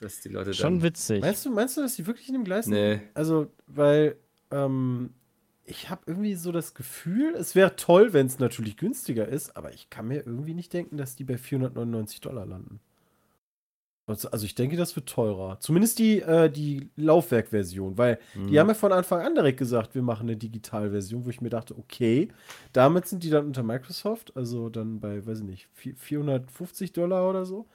Dass 0.00 0.20
die 0.20 0.28
Leute 0.30 0.54
Schon 0.54 0.74
dann. 0.74 0.82
witzig. 0.82 1.20
Meinst 1.20 1.44
du, 1.44 1.50
meinst 1.50 1.76
du, 1.76 1.82
dass 1.82 1.96
die 1.96 2.06
wirklich 2.06 2.28
in 2.28 2.34
dem 2.34 2.44
Gleis 2.44 2.64
sind? 2.64 2.74
Nee. 2.74 3.00
Also, 3.14 3.48
weil 3.66 4.16
ähm, 4.50 5.10
ich 5.64 5.90
habe 5.90 6.02
irgendwie 6.06 6.34
so 6.34 6.52
das 6.52 6.74
Gefühl, 6.74 7.34
es 7.34 7.54
wäre 7.54 7.76
toll, 7.76 8.12
wenn 8.12 8.26
es 8.26 8.38
natürlich 8.38 8.76
günstiger 8.76 9.28
ist, 9.28 9.56
aber 9.56 9.72
ich 9.72 9.90
kann 9.90 10.08
mir 10.08 10.26
irgendwie 10.26 10.54
nicht 10.54 10.72
denken, 10.72 10.96
dass 10.96 11.16
die 11.16 11.24
bei 11.24 11.36
499 11.38 12.20
Dollar 12.20 12.46
landen. 12.46 12.80
Also 14.06 14.28
also 14.30 14.44
ich 14.44 14.56
denke, 14.56 14.76
das 14.76 14.96
wird 14.96 15.08
teurer. 15.08 15.60
Zumindest 15.60 16.00
die, 16.00 16.20
äh, 16.20 16.50
die 16.50 16.90
Laufwerkversion, 16.96 17.96
weil 17.96 18.18
Hm. 18.32 18.48
die 18.48 18.58
haben 18.58 18.66
ja 18.66 18.74
von 18.74 18.90
Anfang 18.92 19.20
an 19.24 19.36
direkt 19.36 19.58
gesagt, 19.58 19.94
wir 19.94 20.02
machen 20.02 20.22
eine 20.28 20.36
Digitalversion, 20.36 21.24
wo 21.24 21.30
ich 21.30 21.40
mir 21.40 21.50
dachte, 21.50 21.78
okay, 21.78 22.28
damit 22.72 23.06
sind 23.06 23.22
die 23.22 23.30
dann 23.30 23.46
unter 23.46 23.62
Microsoft, 23.62 24.36
also 24.36 24.68
dann 24.68 24.98
bei, 24.98 25.24
weiß 25.24 25.40
ich 25.40 25.44
nicht, 25.44 25.68
vi- 25.80 25.94
450 25.96 26.92
Dollar 26.92 27.28
oder 27.30 27.44
so. 27.46 27.68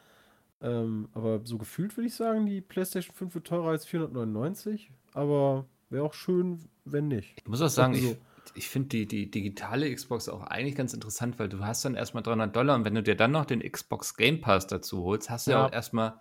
Ähm, 0.62 1.10
aber 1.14 1.42
so 1.44 1.58
gefühlt 1.58 1.96
würde 1.98 2.08
ich 2.08 2.16
sagen, 2.16 2.46
die 2.46 2.62
PlayStation 2.62 3.16
5 3.16 3.36
wird 3.36 3.48
teurer 3.48 3.70
als 3.70 3.86
499, 3.86 4.92
aber 5.14 5.66
wäre 5.90 6.04
auch 6.04 6.14
schön, 6.14 6.70
wenn 6.86 7.08
nicht. 7.08 7.38
Ich 7.38 7.48
muss 7.48 7.62
auch 7.62 7.68
sagen, 7.70 7.94
ich, 7.94 8.02
So. 8.04 8.18
ich 8.56 8.70
finde 8.70 8.90
die, 8.90 9.06
die 9.06 9.30
digitale 9.30 9.94
Xbox 9.94 10.30
auch 10.30 10.42
eigentlich 10.44 10.76
ganz 10.76 10.94
interessant, 10.94 11.38
weil 11.40 11.50
du 11.50 11.60
hast 11.60 11.84
dann 11.86 11.96
erstmal 11.96 12.24
300 12.24 12.56
Dollar 12.56 12.76
und 12.76 12.86
wenn 12.86 12.96
du 12.96 13.04
dir 13.04 13.16
dann 13.16 13.32
noch 13.32 13.46
den 13.46 13.60
Xbox 13.60 14.16
Game 14.16 14.42
Pass 14.42 14.68
dazu 14.68 15.04
holst, 15.04 15.30
hast 15.30 15.48
du 15.48 15.52
ja, 15.52 15.58
Ja. 15.60 15.68
auch 15.68 15.74
erstmal 15.74 16.20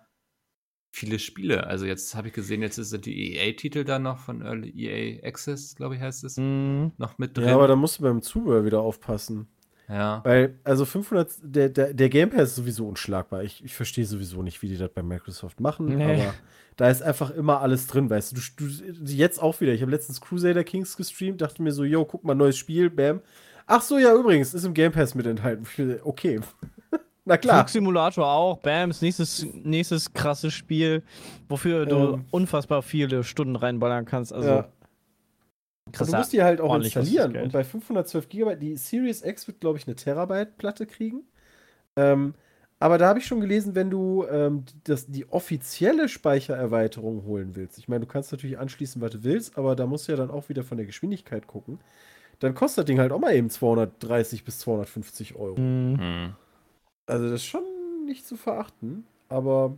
viele 0.91 1.19
Spiele. 1.19 1.67
Also 1.67 1.85
jetzt 1.85 2.15
habe 2.15 2.29
ich 2.29 2.33
gesehen, 2.33 2.61
jetzt 2.61 2.75
sind 2.75 3.05
die 3.05 3.35
EA-Titel 3.35 3.83
da 3.83 3.99
noch 3.99 4.17
von 4.19 4.41
Early 4.41 4.69
EA 4.75 5.27
Access, 5.27 5.75
glaube 5.75 5.95
ich, 5.95 6.01
heißt 6.01 6.23
es, 6.23 6.37
Mhm. 6.37 6.91
noch 6.97 7.17
mit 7.17 7.37
drin. 7.37 7.47
Ja, 7.47 7.55
aber 7.55 7.67
da 7.67 7.75
musst 7.75 7.99
du 7.99 8.03
beim 8.03 8.21
Zubehör 8.21 8.63
wieder 8.65 8.79
aufpassen. 8.81 9.47
Ja. 9.89 10.21
Weil, 10.23 10.55
also 10.63 10.85
500, 10.85 11.29
der, 11.43 11.69
der, 11.69 11.93
der 11.93 12.09
Game 12.09 12.29
Pass 12.29 12.49
ist 12.49 12.55
sowieso 12.55 12.87
unschlagbar. 12.87 13.43
Ich, 13.43 13.63
ich 13.63 13.73
verstehe 13.75 14.05
sowieso 14.05 14.41
nicht, 14.41 14.61
wie 14.61 14.67
die 14.67 14.77
das 14.77 14.89
bei 14.89 15.03
Microsoft 15.03 15.59
machen, 15.59 15.97
Nee. 15.97 16.03
aber 16.03 16.33
da 16.77 16.89
ist 16.89 17.01
einfach 17.01 17.31
immer 17.31 17.61
alles 17.61 17.87
drin, 17.87 18.09
weißt 18.09 18.33
du. 18.35 18.41
du, 18.57 18.65
du 18.67 19.11
jetzt 19.11 19.41
auch 19.41 19.61
wieder. 19.61 19.71
Ich 19.73 19.81
habe 19.81 19.91
letztens 19.91 20.19
Crusader 20.21 20.63
Kings 20.63 20.97
gestreamt, 20.97 21.41
dachte 21.41 21.61
mir 21.61 21.71
so, 21.71 21.83
yo, 21.83 22.03
guck 22.05 22.23
mal, 22.23 22.35
neues 22.35 22.57
Spiel, 22.57 22.89
bam. 22.89 23.21
Ach 23.67 23.81
so, 23.81 23.97
ja, 23.97 24.13
übrigens, 24.13 24.53
ist 24.53 24.63
im 24.65 24.73
Game 24.73 24.91
Pass 24.91 25.15
mit 25.15 25.25
enthalten. 25.25 25.65
Okay. 26.03 26.39
Na 27.27 27.37
klar. 27.37 27.57
Flugsimulator 27.61 28.27
auch, 28.27 28.59
Bams, 28.59 29.01
nächstes, 29.01 29.43
nächstes 29.63 30.13
krasses 30.13 30.53
Spiel, 30.53 31.01
wofür 31.49 31.87
du 31.87 31.95
Ähm. 32.13 32.25
unfassbar 32.29 32.83
viele 32.83 33.23
Stunden 33.23 33.55
reinballern 33.55 34.05
kannst. 34.05 34.31
Also, 34.31 34.47
ja. 34.49 34.67
Krass. 35.91 36.07
Und 36.07 36.13
du 36.13 36.17
musst 36.17 36.33
die 36.33 36.43
halt 36.43 36.61
auch 36.61 36.75
installieren. 36.75 37.35
Und 37.35 37.51
bei 37.53 37.63
512 37.63 38.29
GB, 38.29 38.55
die 38.55 38.77
Series 38.77 39.23
X 39.23 39.47
wird, 39.47 39.59
glaube 39.59 39.77
ich, 39.77 39.87
eine 39.87 39.95
Terabyte-Platte 39.95 40.85
kriegen. 40.85 41.23
Ähm, 41.95 42.33
aber 42.79 42.97
da 42.97 43.07
habe 43.07 43.19
ich 43.19 43.25
schon 43.25 43.39
gelesen, 43.39 43.73
wenn 43.73 43.89
du 43.89 44.25
ähm, 44.29 44.65
das, 44.83 45.07
die 45.07 45.31
offizielle 45.31 46.09
Speichererweiterung 46.09 47.23
holen 47.25 47.55
willst. 47.55 47.77
Ich 47.77 47.87
meine, 47.87 48.01
du 48.01 48.11
kannst 48.11 48.31
natürlich 48.31 48.59
anschließen, 48.59 49.01
was 49.01 49.11
du 49.11 49.23
willst, 49.23 49.57
aber 49.57 49.75
da 49.75 49.85
musst 49.85 50.07
du 50.07 50.11
ja 50.11 50.17
dann 50.17 50.29
auch 50.29 50.49
wieder 50.49 50.63
von 50.63 50.77
der 50.77 50.85
Geschwindigkeit 50.85 51.47
gucken. 51.47 51.79
Dann 52.39 52.53
kostet 52.53 52.79
das 52.79 52.85
Ding 52.85 52.99
halt 52.99 53.13
auch 53.13 53.19
mal 53.19 53.33
eben 53.33 53.49
230 53.49 54.43
bis 54.43 54.59
250 54.59 55.35
Euro. 55.35 55.59
Mhm. 55.59 55.99
Hm. 55.99 56.35
Also 57.07 57.25
das 57.25 57.35
ist 57.35 57.45
schon 57.45 57.63
nicht 58.05 58.25
zu 58.27 58.35
verachten, 58.35 59.05
aber 59.29 59.77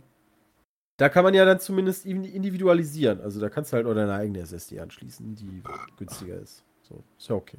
da 0.98 1.08
kann 1.08 1.24
man 1.24 1.32
ja 1.32 1.44
dann 1.46 1.58
zumindest 1.60 2.04
in- 2.04 2.24
individualisieren. 2.24 3.20
Also 3.22 3.40
da 3.40 3.48
kannst 3.48 3.72
du 3.72 3.76
halt 3.78 3.86
auch 3.86 3.94
deine 3.94 4.12
eigene 4.12 4.40
SSD 4.40 4.78
anschließen, 4.80 5.34
die 5.34 5.62
günstiger 5.96 6.36
ist. 6.36 6.62
So, 6.82 7.02
ist 7.16 7.28
ja 7.28 7.34
okay. 7.36 7.58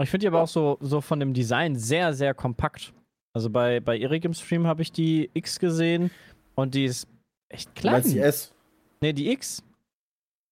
Ich 0.00 0.10
finde 0.10 0.24
die 0.24 0.28
aber 0.28 0.42
auch 0.42 0.48
so, 0.48 0.76
so 0.80 1.00
von 1.00 1.18
dem 1.18 1.32
Design 1.34 1.74
sehr, 1.76 2.12
sehr 2.12 2.34
kompakt. 2.34 2.92
Also 3.34 3.50
bei, 3.50 3.80
bei 3.80 3.98
Erik 3.98 4.24
im 4.24 4.34
Stream 4.34 4.66
habe 4.66 4.82
ich 4.82 4.92
die 4.92 5.30
X 5.34 5.58
gesehen 5.58 6.10
und 6.54 6.74
die 6.74 6.84
ist 6.84 7.08
echt 7.48 7.74
klein. 7.74 7.94
meinst 7.94 8.12
die 8.12 8.18
S? 8.20 8.52
Nee, 9.00 9.12
die 9.12 9.30
X. 9.30 9.62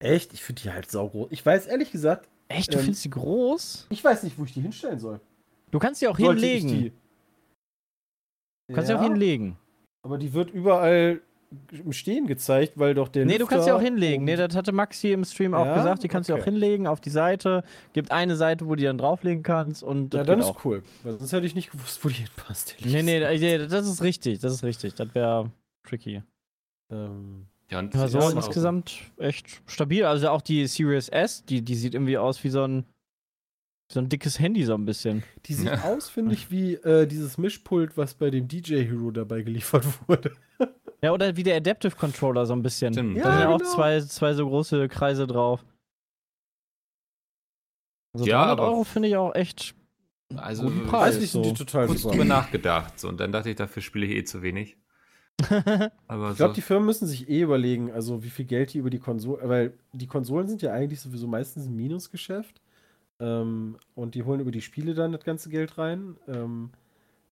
Echt? 0.01 0.33
Ich 0.35 0.43
finde 0.43 0.63
die 0.63 0.71
halt 0.71 0.91
saugroß. 0.91 1.29
Ich 1.31 1.45
weiß 1.45 1.67
ehrlich 1.67 1.91
gesagt, 1.93 2.29
Echt, 2.49 2.73
du 2.73 2.79
Ähm, 2.79 2.85
findest 2.85 3.05
die 3.05 3.11
groß? 3.11 3.87
ich 3.91 4.05
weiß 4.05 4.23
nicht, 4.23 4.39
wo 4.39 4.45
ich 4.45 4.53
die 4.53 4.61
hinstellen 4.61 5.01
soll. 5.01 5.21
Du 5.73 5.81
kannst 5.81 6.01
die 6.01 6.07
auch 6.07 6.17
Sollte 6.17 6.41
hinlegen. 6.47 6.69
die? 6.69 6.93
Du 8.69 8.75
kannst 8.75 8.89
Ja, 8.91 8.99
auch 8.99 9.03
hinlegen. 9.03 9.57
Aber 10.05 10.17
die 10.19 10.33
wird 10.33 10.51
überall 10.51 11.21
im 11.71 11.93
Stehen 11.93 12.27
gezeigt, 12.27 12.73
weil 12.77 12.95
doch 12.95 13.09
der 13.09 13.25
Nee, 13.25 13.39
du 13.39 13.47
kannst 13.47 13.67
die 13.67 13.73
auch 13.73 13.79
Lüfter 13.81 13.93
hinlegen. 13.93 14.25
Nee, 14.25 14.37
das 14.37 14.55
hatte 14.57 14.73
Maxi 14.73 15.13
im 15.13 15.25
Stream 15.25 15.55
auch 15.55 15.65
Ja? 15.67 15.77
gesagt. 15.77 16.03
Die 16.03 16.09
kannst 16.09 16.29
du 16.29 16.33
Okay. 16.35 16.43
auch 16.43 16.45
hinlegen 16.47 16.87
auf 16.87 17.01
die 17.01 17.11
Seite. 17.11 17.63
Gibt 17.93 18.11
eine 18.11 18.37
Seite, 18.37 18.67
wo 18.67 18.71
du 18.71 18.77
die 18.77 18.85
dann 18.85 18.99
drauflegen 18.99 19.43
kannst 19.43 19.83
und 19.83 20.13
Ja, 20.15 20.21
das 20.21 20.27
dann 20.27 20.41
ist 20.41 20.47
auch. 20.47 20.65
cool. 20.65 20.83
Weil 21.05 21.19
sonst 21.19 21.33
hätte 21.33 21.47
ich 21.47 21.55
nicht 21.55 21.71
gewusst, 21.71 22.05
wo 22.05 22.09
die 22.09 22.15
hinpasst. 22.17 22.77
Nee, 22.85 23.03
nee, 23.03 23.21
nee, 23.39 23.59
das 23.59 23.87
ist 23.87 24.03
richtig. 24.03 24.41
Das 24.41 24.53
ist 24.53 24.65
richtig. 24.65 24.95
Das 24.95 25.15
wäre 25.15 25.51
tricky. 25.85 26.23
Ähm, 26.91 27.47
Ja, 27.71 27.81
und 27.81 27.95
Aber 27.97 28.09
so 28.09 28.19
ja, 28.21 28.25
auch- 28.27 28.33
insgesamt 28.37 29.01
echt 29.19 29.61
stabil. 29.67 30.05
Also 30.05 30.29
auch 30.31 30.41
die 30.43 30.67
Series 30.67 31.09
S, 31.09 31.45
die, 31.45 31.63
die 31.63 31.75
sieht 31.75 31.95
irgendwie 31.95 32.17
aus 32.19 32.45
wie 32.45 32.49
so 32.51 32.63
ein, 32.65 32.85
so 33.93 33.99
ein 34.01 34.09
dickes 34.09 34.39
Handy, 34.39 34.63
so 34.65 34.75
ein 34.75 34.85
bisschen. 34.85 35.23
Die 35.47 35.55
sieht 35.55 35.67
Ja. 35.69 35.83
aus, 35.85 36.09
finde 36.09 36.35
ich, 36.35 36.51
wie 36.51 36.75
äh, 36.75 37.07
dieses 37.07 37.39
Mischpult, 37.39 37.97
was 37.97 38.15
bei 38.15 38.31
dem 38.31 38.47
DJ 38.49 38.85
Hero 38.85 39.11
dabei 39.11 39.43
geliefert 39.43 39.85
wurde. 40.09 40.33
Ja, 41.03 41.13
oder 41.13 41.37
wie 41.37 41.43
der 41.43 41.57
Adaptive 41.57 41.95
Controller, 41.97 42.47
so 42.47 42.53
ein 42.55 42.63
bisschen. 42.63 42.93
Stimmt. 42.93 43.17
Da 43.19 43.21
Ja, 43.21 43.31
sind 43.33 43.41
ja 43.41 43.49
auch 43.55 43.59
genau. 43.59 43.71
zwei, 43.71 44.01
zwei 44.01 44.33
so 44.35 44.47
große 44.49 44.89
Kreise 44.89 45.27
drauf. 45.27 45.65
Also 48.15 48.27
Ja, 48.27 48.39
300 48.47 48.59
aber- 48.59 48.69
Euro 48.71 48.85
finde 48.85 49.09
ich 49.09 49.17
auch 49.17 49.35
echt 49.35 49.75
Also, 50.37 50.65
guten 50.65 50.79
ich 50.79 50.83
Preis. 50.89 50.91
Preislich 51.15 51.31
sind 51.31 51.45
so. 51.45 51.51
die 51.53 51.57
total 51.59 51.87
kurz 51.87 52.01
super. 52.03 52.15
drüber 52.15 52.25
nachgedacht. 52.25 52.99
So, 52.99 53.09
und 53.09 53.21
dann 53.21 53.31
dachte 53.33 53.51
ich, 53.51 53.57
dafür 53.57 53.83
spiele 53.83 54.07
ich 54.07 54.13
eh 54.17 54.25
zu 54.25 54.43
wenig. 54.43 54.77
Aber 56.09 56.31
Ich 56.31 56.37
glaube, 56.39 56.53
so, 56.53 56.53
die 56.55 56.63
Firmen 56.63 56.87
müssen 56.87 57.07
sich 57.07 57.29
eh 57.29 57.43
überlegen, 57.43 57.93
also 57.93 58.25
wie 58.25 58.31
viel 58.31 58.47
Geld 58.47 58.73
die 58.73 58.79
über 58.79 58.89
die 58.91 58.99
Konsole, 58.99 59.47
weil 59.49 59.75
die 59.93 60.07
Konsolen 60.07 60.49
sind 60.49 60.63
ja 60.63 60.73
eigentlich 60.73 61.01
sowieso 61.01 61.27
meistens 61.27 61.67
ein 61.67 61.77
Minusgeschäft. 61.77 62.61
Ähm, 63.21 63.79
und 63.95 64.15
die 64.15 64.25
holen 64.25 64.41
über 64.41 64.51
die 64.51 64.61
Spiele 64.63 64.95
dann 64.95 65.13
das 65.13 65.25
ganze 65.25 65.49
Geld 65.51 65.77
rein. 65.79 66.17
Ähm, 66.27 66.71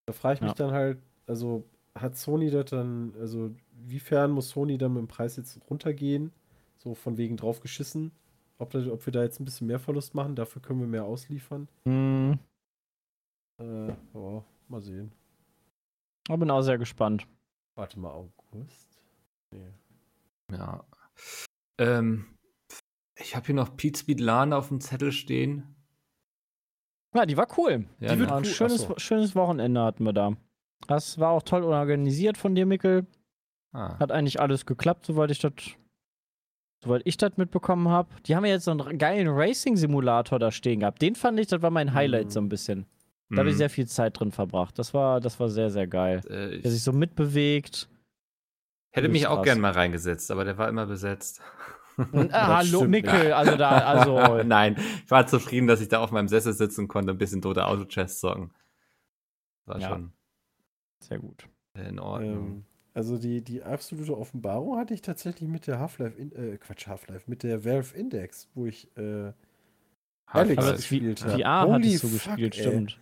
da 0.05 0.13
frage 0.13 0.35
ich 0.35 0.41
mich 0.41 0.49
Ja. 0.51 0.55
dann 0.55 0.71
halt, 0.71 0.99
also 1.27 1.63
hat 1.97 2.17
Sony 2.17 2.49
das 2.51 2.69
dann, 2.69 3.13
also 3.19 3.51
wiefern 3.71 4.31
muss 4.31 4.49
Sony 4.49 4.77
dann 4.77 4.93
mit 4.93 5.01
dem 5.01 5.07
Preis 5.07 5.35
jetzt 5.37 5.59
runtergehen? 5.69 6.31
So 6.77 6.93
von 6.93 7.17
wegen 7.17 7.37
drauf 7.37 7.61
geschissen. 7.61 8.11
Ob, 8.57 8.69
das, 8.71 8.87
ob 8.87 9.05
wir 9.05 9.11
da 9.13 9.23
jetzt 9.23 9.39
ein 9.39 9.45
bisschen 9.45 9.67
mehr 9.67 9.79
Verlust 9.79 10.13
machen, 10.15 10.35
dafür 10.35 10.61
können 10.61 10.79
wir 10.79 10.87
mehr 10.87 11.05
ausliefern. 11.05 11.67
Hm, 11.87 12.37
Äh, 13.61 13.93
oh, 14.13 14.43
mal 14.67 14.81
sehen. 14.81 15.11
ich 16.29 16.35
bin 16.37 16.51
auch 16.51 16.61
sehr 16.61 16.77
gespannt. 16.77 17.27
Warte 17.75 17.99
mal, 17.99 18.11
August? 18.11 18.99
Nee. 19.51 19.73
ja. 20.51 20.83
Ähm, 21.77 22.25
ich 23.17 23.35
habe 23.35 23.45
hier 23.47 23.55
noch 23.55 23.75
Pete 23.75 23.97
Speed 23.99 24.19
LAN 24.19 24.53
auf 24.53 24.67
dem 24.69 24.79
Zettel 24.81 25.11
stehen. 25.11 25.75
Ja, 27.13 27.25
die 27.25 27.37
war 27.37 27.47
cool. 27.57 27.85
Ja, 27.99 28.13
Die 28.13 28.19
wird 28.19 28.29
War 28.29 28.37
ein 28.37 28.43
cool. 28.43 28.49
schönes, 28.49 28.81
so. 28.81 28.93
schönes 28.97 29.35
Wochenende 29.35 29.81
hatten 29.81 30.03
wir 30.03 30.13
da. 30.13 30.35
Das 30.87 31.19
war 31.19 31.31
auch 31.31 31.43
toll 31.43 31.63
organisiert 31.63 32.37
von 32.37 32.53
dir, 32.55 32.65
Mikkel. 32.65 33.05
ah. 33.73 33.97
Hat 33.99 34.11
eigentlich 34.11 34.39
alles 34.39 34.65
geklappt, 34.65 35.05
soweit 35.05 35.31
ich 35.31 35.39
das 35.39 35.53
soweit 36.83 37.01
ich 37.05 37.17
das 37.17 37.35
mitbekommen 37.37 37.87
habe. 37.89 38.09
Die 38.27 38.35
haben 38.35 38.45
ja 38.45 38.51
jetzt 38.51 38.65
so 38.65 38.71
einen 38.71 38.99
geilen 38.99 39.27
Racing-Simulator 39.27 40.37
da 40.37 40.51
stehen 40.51 40.81
gehabt. 40.81 41.01
Den 41.01 41.15
fand 41.15 41.39
ich, 41.39 41.47
das 41.47 41.61
war 41.63 41.71
mein 41.71 41.93
Highlight 41.95 42.25
Mhm. 42.27 42.29
so 42.29 42.39
ein 42.41 42.49
bisschen. 42.49 42.85
Da 43.31 43.37
habe 43.39 43.49
ich 43.49 43.55
Mhm. 43.55 43.59
sehr 43.59 43.69
viel 43.71 43.87
Zeit 43.87 44.19
drin 44.19 44.31
verbracht. 44.31 44.77
Das 44.77 44.93
war, 44.93 45.19
das 45.19 45.39
war 45.39 45.49
sehr, 45.49 45.71
sehr 45.71 45.87
geil. 45.87 46.21
Äh, 46.27 46.61
Der 46.61 46.69
sich 46.69 46.75
ich 46.75 46.83
so 46.83 46.91
mitbewegt. 46.93 47.89
hätte 48.91 49.09
mich 49.09 49.25
auch 49.25 49.41
gern 49.41 49.59
mal 49.59 49.71
reingesetzt, 49.71 50.29
aber 50.29 50.45
der 50.45 50.59
war 50.59 50.69
immer 50.69 50.85
besetzt. 50.85 51.41
Und, 52.11 52.31
ah, 52.33 52.57
hallo, 52.57 52.83
Mikkel, 52.85 53.33
also 53.33 53.55
da, 53.57 53.69
also. 53.79 54.43
Nein, 54.43 54.75
ich 55.05 55.09
war 55.09 55.25
zufrieden, 55.25 55.65
dass 55.65 55.81
ich 55.81 55.87
da 55.87 56.01
auf 56.01 56.11
meinem 56.11 56.27
Sessel 56.27 56.53
sitzen 56.53 56.87
konnte, 56.87 57.11
ein 57.13 57.17
bisschen 57.17 57.41
tote 57.41 57.65
Auto-Chess 57.65 58.19
zocken. 58.19 58.53
War 59.65 59.79
Ja. 59.79 59.89
schon 59.89 60.13
Sehr 61.07 61.19
gut. 61.19 61.47
in 61.75 61.99
Ordnung. 61.99 62.47
Ähm, 62.47 62.63
also 62.93 63.17
die, 63.17 63.41
die 63.41 63.61
absolute 63.61 64.17
Offenbarung 64.17 64.77
hatte 64.77 64.93
ich 64.93 65.01
tatsächlich 65.01 65.49
mit 65.49 65.67
der 65.67 65.79
Half-Life, 65.79 66.17
in- 66.17 66.31
äh, 66.33 66.57
Quatsch, 66.57 66.87
Half-Life, 66.87 67.29
mit 67.29 67.43
der 67.43 67.65
Valve 67.65 67.95
Index, 67.97 68.47
wo 68.55 68.65
ich 68.65 68.95
äh, 68.97 69.33
Alex 70.27 70.57
Half-Life. 70.57 70.75
gespielt 70.77 71.23
habe. 71.25 71.41
VR 71.41 71.61
Holy 71.67 71.73
hattest 71.73 72.03
du 72.03 72.07
fuck, 72.07 72.35
gespielt, 72.35 72.55
ey. 72.57 72.61
stimmt. 72.61 72.99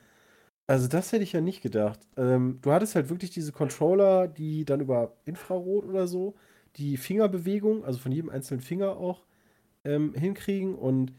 Also 0.65 0.87
das 0.87 1.11
hätte 1.11 1.23
ich 1.23 1.33
ja 1.33 1.41
nicht 1.41 1.61
gedacht. 1.61 1.99
Ähm, 2.17 2.59
du 2.61 2.71
hattest 2.71 2.95
halt 2.95 3.09
wirklich 3.09 3.31
diese 3.31 3.51
Controller, 3.51 4.27
die 4.27 4.65
dann 4.65 4.79
über 4.81 5.13
Infrarot 5.25 5.85
oder 5.85 6.07
so 6.07 6.35
die 6.77 6.97
Fingerbewegung, 6.97 7.83
also 7.85 7.99
von 7.99 8.11
jedem 8.11 8.29
einzelnen 8.29 8.61
Finger 8.61 8.97
auch 8.97 9.25
ähm, 9.83 10.13
hinkriegen 10.15 10.73
und 10.75 11.13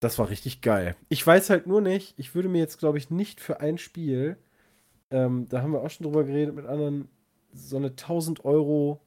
das 0.00 0.18
war 0.18 0.30
richtig 0.30 0.62
geil. 0.62 0.96
Ich 1.10 1.24
weiß 1.26 1.50
halt 1.50 1.66
nur 1.66 1.80
nicht, 1.82 2.18
ich 2.18 2.34
würde 2.34 2.48
mir 2.48 2.58
jetzt 2.58 2.78
glaube 2.78 2.98
ich 2.98 3.10
nicht 3.10 3.40
für 3.40 3.60
ein 3.60 3.76
Spiel, 3.78 4.38
ähm, 5.10 5.46
da 5.48 5.62
haben 5.62 5.72
wir 5.72 5.80
auch 5.80 5.90
schon 5.90 6.04
drüber 6.04 6.24
geredet 6.24 6.54
mit 6.54 6.66
anderen, 6.66 7.08
so 7.52 7.76
eine 7.76 7.88
1000 7.88 8.44
Euro 8.44 9.00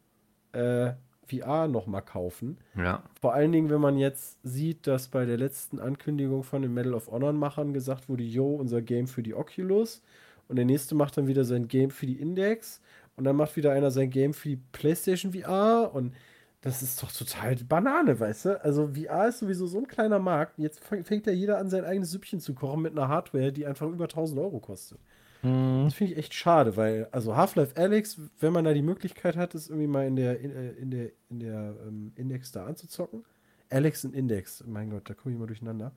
äh, 0.51 0.93
VR 1.27 1.67
nochmal 1.67 2.01
kaufen. 2.01 2.57
Ja. 2.75 3.03
Vor 3.19 3.33
allen 3.33 3.51
Dingen, 3.51 3.69
wenn 3.69 3.81
man 3.81 3.97
jetzt 3.97 4.39
sieht, 4.43 4.87
dass 4.87 5.07
bei 5.07 5.25
der 5.25 5.37
letzten 5.37 5.79
Ankündigung 5.79 6.43
von 6.43 6.61
den 6.61 6.73
Medal 6.73 6.93
of 6.93 7.09
Honor-Machern 7.09 7.73
gesagt 7.73 8.09
wurde, 8.09 8.23
yo, 8.23 8.55
unser 8.55 8.81
Game 8.81 9.07
für 9.07 9.23
die 9.23 9.33
Oculus. 9.33 10.01
Und 10.47 10.57
der 10.57 10.65
nächste 10.65 10.95
macht 10.95 11.17
dann 11.17 11.27
wieder 11.27 11.45
sein 11.45 11.67
Game 11.67 11.89
für 11.89 12.05
die 12.05 12.19
Index. 12.19 12.81
Und 13.15 13.23
dann 13.23 13.35
macht 13.35 13.55
wieder 13.55 13.71
einer 13.71 13.91
sein 13.91 14.09
Game 14.09 14.33
für 14.33 14.49
die 14.49 14.59
PlayStation 14.71 15.33
VR. 15.33 15.91
Und 15.93 16.13
das 16.61 16.81
ist 16.81 17.01
doch 17.01 17.11
total 17.11 17.55
Banane, 17.55 18.19
weißt 18.19 18.45
du? 18.45 18.63
Also 18.63 18.89
VR 18.93 19.29
ist 19.29 19.39
sowieso 19.39 19.67
so 19.67 19.77
ein 19.79 19.87
kleiner 19.87 20.19
Markt. 20.19 20.57
Jetzt 20.59 20.81
fängt 20.83 21.25
ja 21.25 21.33
jeder 21.33 21.57
an, 21.57 21.69
sein 21.69 21.85
eigenes 21.85 22.11
Süppchen 22.11 22.39
zu 22.39 22.53
kochen 22.53 22.81
mit 22.81 22.91
einer 22.91 23.07
Hardware, 23.07 23.51
die 23.51 23.65
einfach 23.65 23.87
über 23.87 24.05
1000 24.05 24.39
Euro 24.39 24.59
kostet. 24.59 24.99
Mhm. 25.43 25.85
Das 25.85 25.93
finde 25.95 26.13
ich 26.13 26.19
echt 26.19 26.33
schade, 26.33 26.77
weil, 26.77 27.07
also 27.11 27.35
Half-Life 27.35 27.75
Alyx, 27.75 28.19
wenn 28.39 28.53
man 28.53 28.63
da 28.65 28.73
die 28.73 28.81
Möglichkeit 28.81 29.35
hat, 29.35 29.53
es 29.55 29.69
irgendwie 29.69 29.87
mal 29.87 30.07
in 30.07 30.15
der, 30.15 30.39
in, 30.39 30.51
äh, 30.51 30.71
in 30.71 30.91
der, 30.91 31.09
in 31.29 31.39
der 31.39 31.75
ähm, 31.85 32.13
Index 32.15 32.51
da 32.51 32.65
anzuzocken. 32.65 33.25
Alex 33.69 34.05
und 34.05 34.15
Index, 34.15 34.63
mein 34.65 34.89
Gott, 34.89 35.09
da 35.09 35.13
komme 35.13 35.33
ich 35.33 35.39
mal 35.39 35.47
durcheinander. 35.47 35.93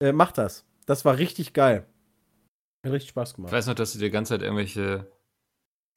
Äh, 0.00 0.12
macht 0.12 0.38
das. 0.38 0.64
Das 0.86 1.04
war 1.04 1.18
richtig 1.18 1.52
geil. 1.52 1.86
Hat 2.84 2.92
richtig 2.92 3.10
Spaß 3.10 3.30
Ich 3.30 3.36
gemacht. 3.36 3.52
weiß 3.52 3.66
noch, 3.66 3.74
dass 3.74 3.92
du 3.92 3.98
dir 3.98 4.06
die 4.06 4.10
ganze 4.10 4.34
Zeit 4.34 4.42
irgendwelche 4.42 5.10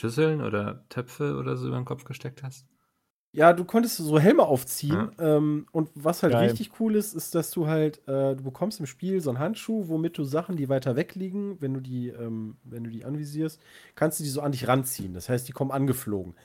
Schüsseln 0.02 0.42
oder 0.42 0.84
Töpfe 0.90 1.38
oder 1.38 1.58
so 1.58 1.68
über 1.68 1.78
den 1.78 1.86
Kopf 1.86 2.04
gesteckt 2.06 2.44
hast. 2.44 2.66
Ja, 3.34 3.54
du 3.54 3.64
konntest 3.64 3.98
so 3.98 4.20
Helme 4.20 4.44
aufziehen. 4.44 5.12
Ähm, 5.18 5.66
und 5.72 5.90
was 5.96 6.22
halt 6.22 6.34
Geil. 6.34 6.50
richtig 6.50 6.72
cool 6.80 6.96
ist, 6.96 7.14
ist, 7.14 7.34
dass 7.34 7.50
du 7.52 7.68
halt, 7.68 8.00
äh, 8.08 8.36
du 8.36 8.44
bekommst 8.44 8.82
im 8.82 8.86
Spiel 8.86 9.22
so 9.22 9.30
einen 9.30 9.40
Handschuh, 9.40 9.88
womit 9.88 10.18
du 10.18 10.26
Sachen, 10.26 10.58
die 10.58 10.68
weiter 10.68 10.98
weg 10.98 11.16
liegen, 11.16 11.56
wenn 11.62 11.74
du 11.74 11.80
die, 11.80 12.10
ähm, 12.10 12.58
wenn 12.64 12.84
du 12.84 12.90
die 12.90 13.06
anvisierst, 13.06 13.62
kannst 13.96 14.20
du 14.20 14.24
die 14.24 14.30
so 14.30 14.42
an 14.42 14.52
dich 14.52 14.68
ranziehen. 14.68 15.14
Das 15.14 15.30
heißt, 15.30 15.48
die 15.48 15.54
kommen 15.54 15.72
angeflogen. 15.72 16.36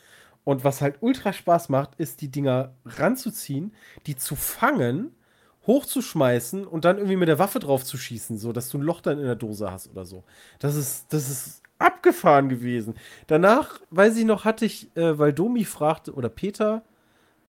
Und 0.45 0.63
was 0.63 0.81
halt 0.81 0.99
ultra 1.01 1.33
Spaß 1.33 1.71
macht, 1.71 1.97
ist, 1.97 2.21
die 2.21 2.31
Dinger 2.31 2.77
ranzuziehen, 2.85 3.75
die 4.07 4.15
zu 4.15 4.37
fangen, 4.37 5.11
hochzuschmeißen 5.67 6.65
und 6.65 6.85
dann 6.85 6.99
irgendwie 6.99 7.17
mit 7.17 7.27
der 7.27 7.41
Waffe 7.41 7.59
drauf 7.59 7.85
zu 7.85 7.97
schießen, 7.99 8.39
so 8.39 8.53
dass 8.53 8.69
du 8.69 8.79
ein 8.79 8.83
Loch 8.83 9.01
dann 9.01 9.19
in 9.19 9.25
der 9.25 9.35
Dose 9.35 9.73
hast 9.73 9.91
oder 9.91 10.05
so. 10.05 10.23
Das 10.61 10.77
ist, 10.77 11.13
das 11.13 11.29
ist 11.29 11.63
abgefahren 11.79 12.49
gewesen. 12.49 12.95
Danach, 13.27 13.81
weiß 13.91 14.17
ich 14.17 14.25
noch, 14.25 14.45
hatte 14.45 14.65
ich, 14.65 14.95
äh, 14.97 15.19
weil 15.19 15.33
Domi 15.33 15.65
fragte, 15.65 16.13
oder 16.15 16.29
Peter, 16.29 16.83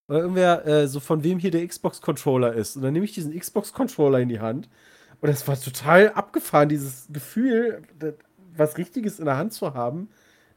oder 0.08 0.20
irgendwer, 0.20 0.66
äh, 0.66 0.88
so 0.88 1.00
von 1.00 1.24
wem 1.24 1.40
hier 1.40 1.52
der 1.52 1.68
Xbox-Controller 1.68 2.54
ist. 2.54 2.76
Und 2.76 2.84
dann 2.84 2.94
nehme 2.94 3.06
ich 3.06 3.14
diesen 3.14 3.38
Xbox-Controller 3.38 4.20
in 4.20 4.30
die 4.30 4.40
Hand. 4.40 4.70
Und 5.22 5.30
das 5.30 5.48
war 5.48 5.60
total 5.60 6.10
abgefahren, 6.14 6.70
dieses 6.70 7.08
Gefühl, 7.12 7.84
das, 8.00 8.14
was 8.56 8.78
Richtiges 8.78 9.20
in 9.20 9.26
der 9.26 9.38
Hand 9.38 9.54
zu 9.54 9.74
haben. 9.74 10.10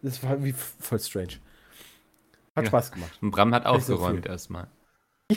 Das 0.03 0.23
war 0.23 0.33
irgendwie 0.33 0.53
voll 0.53 0.99
strange. 1.01 1.35
Hat 2.57 2.65
Ja. 2.65 2.69
Spaß 2.71 2.93
gemacht. 2.93 3.19
Und 3.21 3.31
Bram 3.31 3.55
hat 3.55 3.65
so 3.83 3.99
viel. 4.07 4.27
erstmal. 4.27 4.69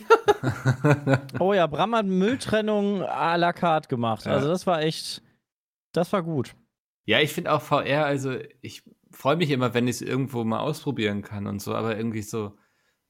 Oh 1.39 1.53
ja, 1.53 1.67
Bram 1.67 1.95
hat 1.95 2.05
Mülltrennung 2.05 3.01
à 3.03 3.37
la 3.37 3.53
carte 3.53 3.87
gemacht. 3.87 4.25
Ja. 4.25 4.33
Also 4.33 4.49
das 4.49 4.67
war 4.67 4.81
echt, 4.81 5.21
das 5.93 6.11
war 6.11 6.21
gut. 6.23 6.55
Ja, 7.05 7.19
ich 7.19 7.33
finde 7.33 7.51
auch 7.51 7.61
VR, 7.61 8.05
also 8.05 8.37
ich 8.61 8.83
freue 9.11 9.35
mich 9.35 9.51
immer, 9.51 9.73
wenn 9.73 9.87
ich 9.87 9.95
es 9.97 10.01
irgendwo 10.01 10.43
mal 10.43 10.59
ausprobieren 10.59 11.21
kann 11.21 11.47
und 11.47 11.61
so, 11.61 11.73
aber 11.75 11.97
irgendwie 11.97 12.21
so 12.21 12.53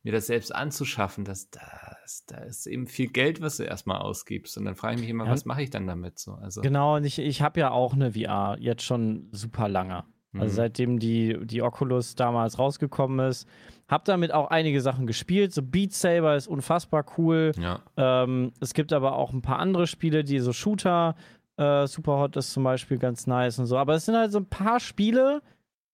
mir 0.04 0.12
das 0.12 0.28
selbst 0.28 0.54
anzuschaffen, 0.54 1.24
dass 1.24 1.50
das, 1.50 2.26
da 2.28 2.40
ist 2.40 2.68
eben 2.68 2.88
viel 2.88 3.08
Geld, 3.08 3.40
was 3.42 3.58
du 3.58 3.64
erstmal 3.64 4.00
ausgibst. 4.02 4.58
Und 4.58 4.66
dann 4.66 4.76
frage 4.76 4.96
ich 4.96 5.02
mich 5.02 5.10
immer, 5.10 5.26
Ja. 5.26 5.32
was 5.32 5.46
mache 5.46 5.62
ich 5.62 5.70
dann 5.70 5.88
damit 5.88 6.20
so? 6.20 6.34
Also, 6.34 6.62
Genau, 6.62 6.98
und 6.98 7.06
ich, 7.06 7.20
ich 7.20 7.42
habe 7.42 7.62
ja 7.62 7.72
auch 7.72 7.94
eine 7.94 8.12
VR, 8.12 8.58
jetzt 8.60 8.84
schon 8.84 9.30
super 9.32 9.70
lange. 9.70 10.04
Also 10.34 10.46
mhm. 10.54 10.56
seitdem 10.56 11.00
die, 11.00 11.38
die 11.46 11.62
Oculus 11.62 12.16
damals 12.16 12.58
rausgekommen 12.58 13.26
ist. 13.28 13.48
Hab 13.88 14.04
damit 14.06 14.34
auch 14.34 14.48
einige 14.50 14.82
Sachen 14.82 15.06
gespielt. 15.06 15.54
So 15.54 15.62
Beat 15.62 15.94
Saber 15.94 16.36
ist 16.36 16.48
unfassbar 16.48 17.06
cool. 17.18 17.52
ja. 17.58 17.80
Ähm, 17.98 18.52
es 18.60 18.74
gibt 18.74 18.94
aber 18.94 19.16
auch 19.16 19.32
ein 19.32 19.44
paar 19.44 19.60
andere 19.60 19.86
Spiele, 19.86 20.24
die 20.24 20.40
so 20.40 20.52
Shooter, 20.52 21.16
äh, 21.58 21.86
Superhot 21.88 22.36
ist 22.38 22.52
zum 22.54 22.64
Beispiel 22.64 22.98
ganz 22.98 23.28
nice 23.28 23.60
und 23.60 23.66
so. 23.68 23.78
Aber 23.78 23.94
es 23.96 24.06
sind 24.06 24.16
halt 24.16 24.32
so 24.32 24.40
ein 24.40 24.46
paar 24.50 24.80
Spiele, 24.80 25.42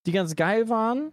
die 0.05 0.11
ganz 0.11 0.35
geil 0.35 0.69
waren. 0.69 1.11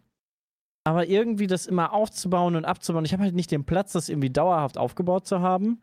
Aber 0.85 1.09
irgendwie 1.09 1.49
das 1.49 1.67
immer 1.67 1.93
aufzubauen 1.93 2.55
und 2.55 2.65
abzubauen. 2.65 3.05
Ich 3.05 3.13
habe 3.13 3.25
halt 3.25 3.35
nicht 3.35 3.51
den 3.51 3.65
Platz, 3.65 3.93
das 3.93 4.09
irgendwie 4.09 4.31
dauerhaft 4.31 4.79
aufgebaut 4.79 5.27
zu 5.27 5.41
haben. 5.41 5.83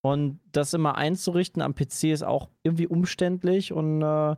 Und 0.00 0.38
das 0.52 0.74
immer 0.74 0.94
einzurichten 0.96 1.60
am 1.60 1.74
PC 1.74 2.04
ist 2.04 2.22
auch 2.22 2.48
irgendwie 2.62 2.86
umständlich 2.86 3.72
und 3.72 4.00
äh, 4.00 4.36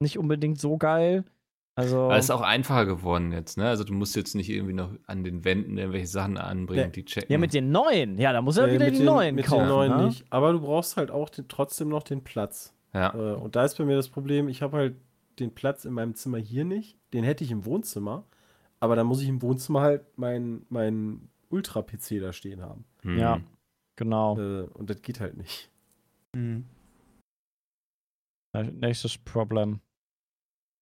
nicht 0.00 0.18
unbedingt 0.18 0.58
so 0.58 0.78
geil. 0.78 1.24
Also. 1.74 2.04
Aber 2.04 2.16
es 2.16 2.24
ist 2.26 2.30
auch 2.30 2.40
einfacher 2.40 2.86
geworden 2.86 3.30
jetzt, 3.32 3.58
ne? 3.58 3.68
Also 3.68 3.84
du 3.84 3.92
musst 3.92 4.16
jetzt 4.16 4.34
nicht 4.34 4.48
irgendwie 4.48 4.72
noch 4.72 4.90
an 5.06 5.22
den 5.22 5.44
Wänden 5.44 5.76
irgendwelche 5.76 6.06
Sachen 6.06 6.38
anbringen, 6.38 6.86
Nee. 6.86 6.92
die 6.92 7.04
checken. 7.04 7.30
ja, 7.30 7.36
mit 7.38 7.52
den 7.52 7.70
neuen. 7.70 8.16
Ja, 8.18 8.32
da 8.32 8.40
muss 8.40 8.56
er 8.56 8.68
Äh, 8.68 8.74
wieder 8.74 8.84
mit 8.86 8.94
die 8.94 8.98
den- 8.98 9.06
neuen 9.06 9.34
mit 9.34 9.46
kaufen. 9.46 9.60
den 9.64 9.68
neuen 9.68 9.96
ne? 9.98 10.06
nicht. 10.06 10.24
Aber 10.30 10.52
du 10.52 10.60
brauchst 10.60 10.96
halt 10.96 11.10
auch 11.10 11.28
den, 11.28 11.46
trotzdem 11.48 11.88
noch 11.90 12.02
den 12.04 12.24
Platz. 12.24 12.74
Ja. 12.94 13.14
Äh, 13.14 13.34
und 13.34 13.56
da 13.56 13.64
ist 13.64 13.78
bei 13.78 13.84
mir 13.84 13.96
das 13.96 14.08
Problem, 14.08 14.48
ich 14.48 14.62
habe 14.62 14.76
halt 14.76 14.96
den 15.38 15.54
Platz 15.54 15.84
in 15.84 15.92
meinem 15.94 16.14
Zimmer 16.14 16.38
hier 16.38 16.64
nicht. 16.64 16.98
Den 17.12 17.24
hätte 17.24 17.44
ich 17.44 17.50
im 17.50 17.64
Wohnzimmer. 17.64 18.24
Aber 18.80 18.96
dann 18.96 19.06
muss 19.06 19.22
ich 19.22 19.28
im 19.28 19.42
Wohnzimmer 19.42 19.80
halt 19.80 20.18
meinen 20.18 20.66
mein 20.68 21.28
Ultra-PC 21.50 22.20
da 22.20 22.32
stehen 22.32 22.62
haben. 22.62 22.84
Hm. 23.02 23.18
Ja. 23.18 23.40
Genau. 23.96 24.38
Äh, 24.38 24.64
und 24.74 24.90
das 24.90 25.02
geht 25.02 25.20
halt 25.20 25.36
nicht. 25.36 25.70
Nächstes 28.54 29.18
Problem. 29.18 29.80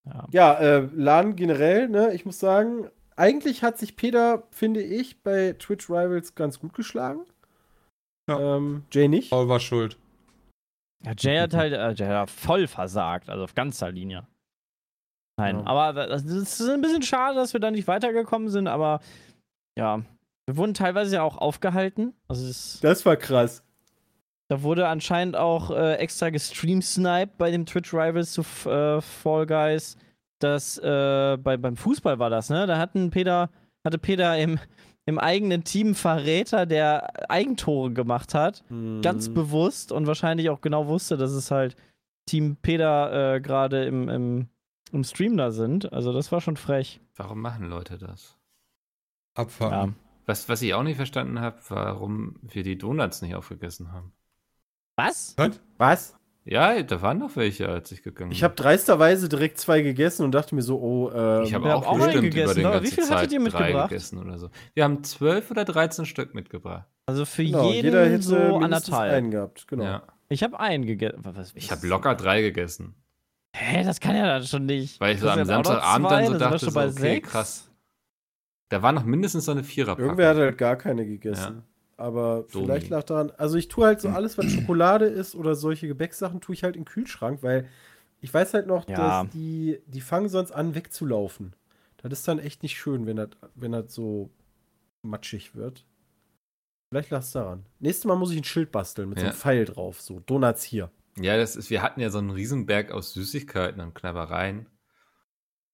Ja. 0.07 0.27
Ja, 0.31 0.55
äh, 0.55 0.89
LAN 0.95 1.37
generell, 1.37 1.89
ne, 1.89 2.15
ich 2.15 2.25
muss 2.25 2.39
sagen, 2.41 2.89
eigentlich 3.17 3.63
hat 3.63 3.79
sich 3.79 3.97
Peter, 3.97 4.45
finde 4.51 4.83
ich, 4.83 5.23
bei 5.23 5.53
Twitch 5.59 5.91
Rivals 5.91 6.35
ganz 6.35 6.59
gut 6.59 6.73
geschlagen. 6.73 7.27
Ja. 8.29 8.57
Ähm, 8.57 8.85
Jay 8.93 9.09
nicht. 9.09 9.31
Paul 9.31 9.49
war 9.49 9.61
schuld. 9.61 9.99
Ja, 11.05 11.13
Jay 11.19 11.39
hat 11.39 11.55
halt 11.55 11.73
äh, 11.73 11.93
Jay 11.93 12.07
hat 12.09 12.31
voll 12.31 12.67
versagt, 12.67 13.29
also 13.31 13.45
auf 13.45 13.55
ganzer 13.55 13.91
Linie. 13.91 14.27
Nein, 15.39 15.61
Ja. 15.61 15.67
aber 15.67 15.93
das 16.07 16.25
ist 16.25 16.61
ein 16.61 16.83
bisschen 16.83 17.03
schade, 17.03 17.37
dass 17.37 17.53
wir 17.55 17.61
da 17.61 17.71
nicht 17.71 17.89
weitergekommen 17.89 18.49
sind, 18.51 18.67
aber 18.69 19.01
ja, 19.79 20.03
wir 20.47 20.57
wurden 20.57 20.75
teilweise 20.75 21.15
ja 21.17 21.23
auch 21.23 21.39
aufgehalten. 21.39 22.13
Also 22.29 22.47
es, 22.47 22.81
Das 22.81 23.07
war 23.07 23.17
krass. 23.17 23.63
da 24.49 24.63
wurde 24.63 24.89
anscheinend 24.89 25.37
auch 25.37 25.71
äh, 25.71 25.95
extra 25.95 26.29
gestreamsniped 26.31 27.39
bei 27.39 27.51
dem 27.51 27.65
Twitch 27.67 27.95
Rivals 27.95 28.33
zu 28.33 28.43
äh, 28.69 29.01
Fall 29.01 29.47
Guys. 29.47 29.97
Das 30.41 30.77
äh, 30.79 31.39
bei, 31.39 31.57
beim 31.57 31.77
Fußball 31.77 32.19
war 32.19 32.29
das, 32.31 32.51
ne? 32.51 32.67
Da 32.67 32.79
hatten 32.79 33.11
Peter, 33.11 33.49
hatte 33.85 33.99
Peter 33.99 34.37
im, 34.39 34.59
im 35.11 35.19
eigenen 35.19 35.65
Team 35.65 35.95
Verräter, 35.95 36.65
der 36.65 37.31
Eigentore 37.31 37.93
gemacht 37.93 38.33
hat. 38.33 38.65
ganz 39.03 39.29
Mhm. 39.29 39.35
bewusst 39.35 39.93
und 39.93 40.07
wahrscheinlich 40.07 40.49
auch 40.49 40.61
genau 40.63 40.87
wusste, 40.87 41.17
dass 41.19 41.33
es 41.33 41.51
halt 41.51 41.77
Team 42.27 42.57
Peter 42.63 43.35
äh, 43.35 43.41
gerade 43.41 43.85
im, 43.85 44.09
im, 44.09 44.49
im 44.93 45.05
Stream 45.05 45.37
da 45.37 45.51
sind. 45.51 45.93
Also 45.93 46.13
das 46.13 46.31
war 46.33 46.41
schon 46.41 46.57
frech. 46.57 47.01
Warum 47.17 47.41
machen 47.41 47.69
Leute 47.69 47.99
das? 47.99 48.37
Ja. 49.37 49.43
Abfahren. 49.43 49.97
Was, 50.27 50.49
was 50.49 50.63
ich 50.63 50.75
auch 50.75 50.83
nicht 50.83 50.97
verstanden 50.97 51.41
habe, 51.41 51.59
warum 51.69 52.37
wir 52.43 52.63
die 52.63 52.79
Donuts 52.79 53.21
nicht 53.23 53.35
aufgegessen 53.35 53.93
haben. 53.93 54.13
Was? 54.97 55.35
Was? 55.37 55.61
Was? 55.79 56.20
Ja, 56.45 56.83
da 56.83 57.03
waren 57.03 57.19
noch 57.19 57.37
welche, 57.37 57.69
als 57.69 57.93
ich 57.93 58.03
gegangen 58.03 58.33
Ich 58.33 58.43
habe 58.43 58.55
dreisterweise 58.55 59.29
direkt 59.29 59.59
zwei 59.59 59.83
gegessen 59.83 60.25
und 60.25 60.33
dachte 60.33 60.55
mir 60.55 60.63
so, 60.63 60.81
oh, 60.81 61.11
ähm, 61.13 61.45
Ich 61.45 61.55
habe 61.55 61.75
auch, 61.75 61.87
auch 61.87 61.97
bestimmt 61.99 62.23
gegessen, 62.23 62.45
über 62.45 62.55
den 62.55 62.67
aber 62.67 62.75
ganzen 62.77 62.91
wie 62.91 62.95
viel 62.95 63.05
Zeit 63.05 63.19
hattet 63.19 63.33
ihr 63.33 63.41
mitgebracht? 63.41 63.89
gegessen 63.91 64.19
oder 64.19 64.39
so. 64.39 64.51
Wir 64.75 64.85
haben 64.85 65.05
zwölf 65.05 65.51
oder 65.51 65.65
13 65.65 66.07
Stück 66.07 66.35
mitgebracht. 66.35 66.87
Also 67.07 67.25
für 67.25 67.45
genau, 67.45 67.71
jeden 67.71 67.87
jeder 67.87 68.07
hätte 68.09 68.23
so 68.23 68.37
anderthalb. 68.57 69.13
einen 69.13 69.31
gehabt. 69.31 69.69
Genau. 69.69 69.85
Ja. 69.85 70.03
Ich 70.29 70.43
habe 70.43 70.59
einen 70.61 70.87
gegessen. 70.87 71.23
Ich 71.55 71.71
habe 71.71 71.87
locker 71.87 72.15
drei 72.15 72.41
gegessen. 72.41 72.95
Hä, 73.53 73.83
das 73.85 74.01
kann 74.01 74.15
ja 74.17 74.27
dann 74.27 74.45
schon 74.45 74.65
nicht. 74.65 75.01
Weil 75.01 75.15
ich 75.15 75.21
so 75.21 75.27
Das 75.27 75.39
am 75.39 75.45
Samstagabend 75.45 76.09
zwei, 76.09 76.23
dann 76.23 76.33
so 76.33 76.39
dachte, 76.39 76.59
schon 76.61 76.69
so, 76.71 76.75
bei 76.75 76.87
okay, 76.87 77.01
sechs. 77.01 77.31
krass. 77.31 77.71
Da 78.69 78.81
war 78.83 78.93
noch 78.93 79.05
mindestens 79.05 79.45
so 79.45 79.53
eine 79.53 79.65
Viererpackung. 79.65 80.05
Irgendwer 80.05 80.29
hat 80.31 80.37
halt 80.37 80.57
gar 80.59 80.77
keine 80.77 81.05
gegessen. 81.05 81.65
Aber 82.01 82.47
Domi. 82.53 82.65
vielleicht 82.65 82.89
lag 82.89 83.05
daran, 83.05 83.31
also 83.37 83.57
ich 83.59 83.69
tue 83.69 83.85
halt 83.85 84.01
so 84.01 84.09
alles, 84.09 84.39
was 84.39 84.47
Schokolade 84.51 85.05
ist 85.05 85.35
oder 85.35 85.55
solche 85.55 85.87
Gebäcksachen, 85.87 86.41
tue 86.41 86.55
ich 86.55 86.65
halt 86.65 86.75
in 86.77 86.83
den 86.83 86.89
Kühlschrank, 86.89 87.43
weil 87.43 87.69
ich 88.23 88.33
weiß 88.33 88.55
halt 88.55 88.67
noch, 88.67 88.89
Ja. 88.89 89.23
dass 89.23 89.31
die, 89.33 89.81
die 89.87 90.01
fangen 90.01 90.29
sonst 90.31 90.51
an 90.53 90.75
wegzulaufen. 90.75 91.55
Das 91.99 92.13
ist 92.13 92.27
dann 92.27 92.39
echt 92.39 92.63
nicht 92.63 92.79
schön, 92.79 93.07
wenn 93.07 93.17
das, 93.17 93.29
wenn 93.55 93.73
das 93.73 93.93
so 93.95 94.31
matschig 95.03 95.55
wird. 95.55 95.85
Vielleicht 96.91 97.11
lag 97.11 97.21
es 97.21 97.33
daran. 97.33 97.67
Nächstes 97.79 98.07
Mal 98.07 98.17
muss 98.17 98.31
ich 98.33 98.39
ein 98.39 98.45
Schild 98.45 98.73
basteln 98.73 99.11
mit 99.11 99.19
so 99.19 99.25
einem 99.27 99.33
Ja. 99.35 99.39
Pfeil 99.39 99.65
drauf, 99.67 100.01
so 100.01 100.21
Donuts 100.21 100.63
hier. 100.65 100.91
Ja, 101.21 101.37
das 101.37 101.55
ist, 101.55 101.69
wir 101.69 101.83
hatten 101.83 102.01
ja 102.01 102.09
so 102.11 102.19
einen 102.19 102.31
Riesenberg 102.31 102.93
aus 102.93 103.13
Süßigkeiten 103.13 103.81
und 103.81 103.95
Knabbereien. 103.95 104.67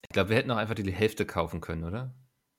Ich 0.03 0.09
glaube, 0.13 0.31
wir 0.31 0.37
hätten 0.37 0.51
auch 0.51 0.57
einfach 0.57 0.75
die 0.75 0.91
Hälfte 0.93 1.25
kaufen 1.25 1.61
können, 1.61 1.85
oder? 1.85 2.13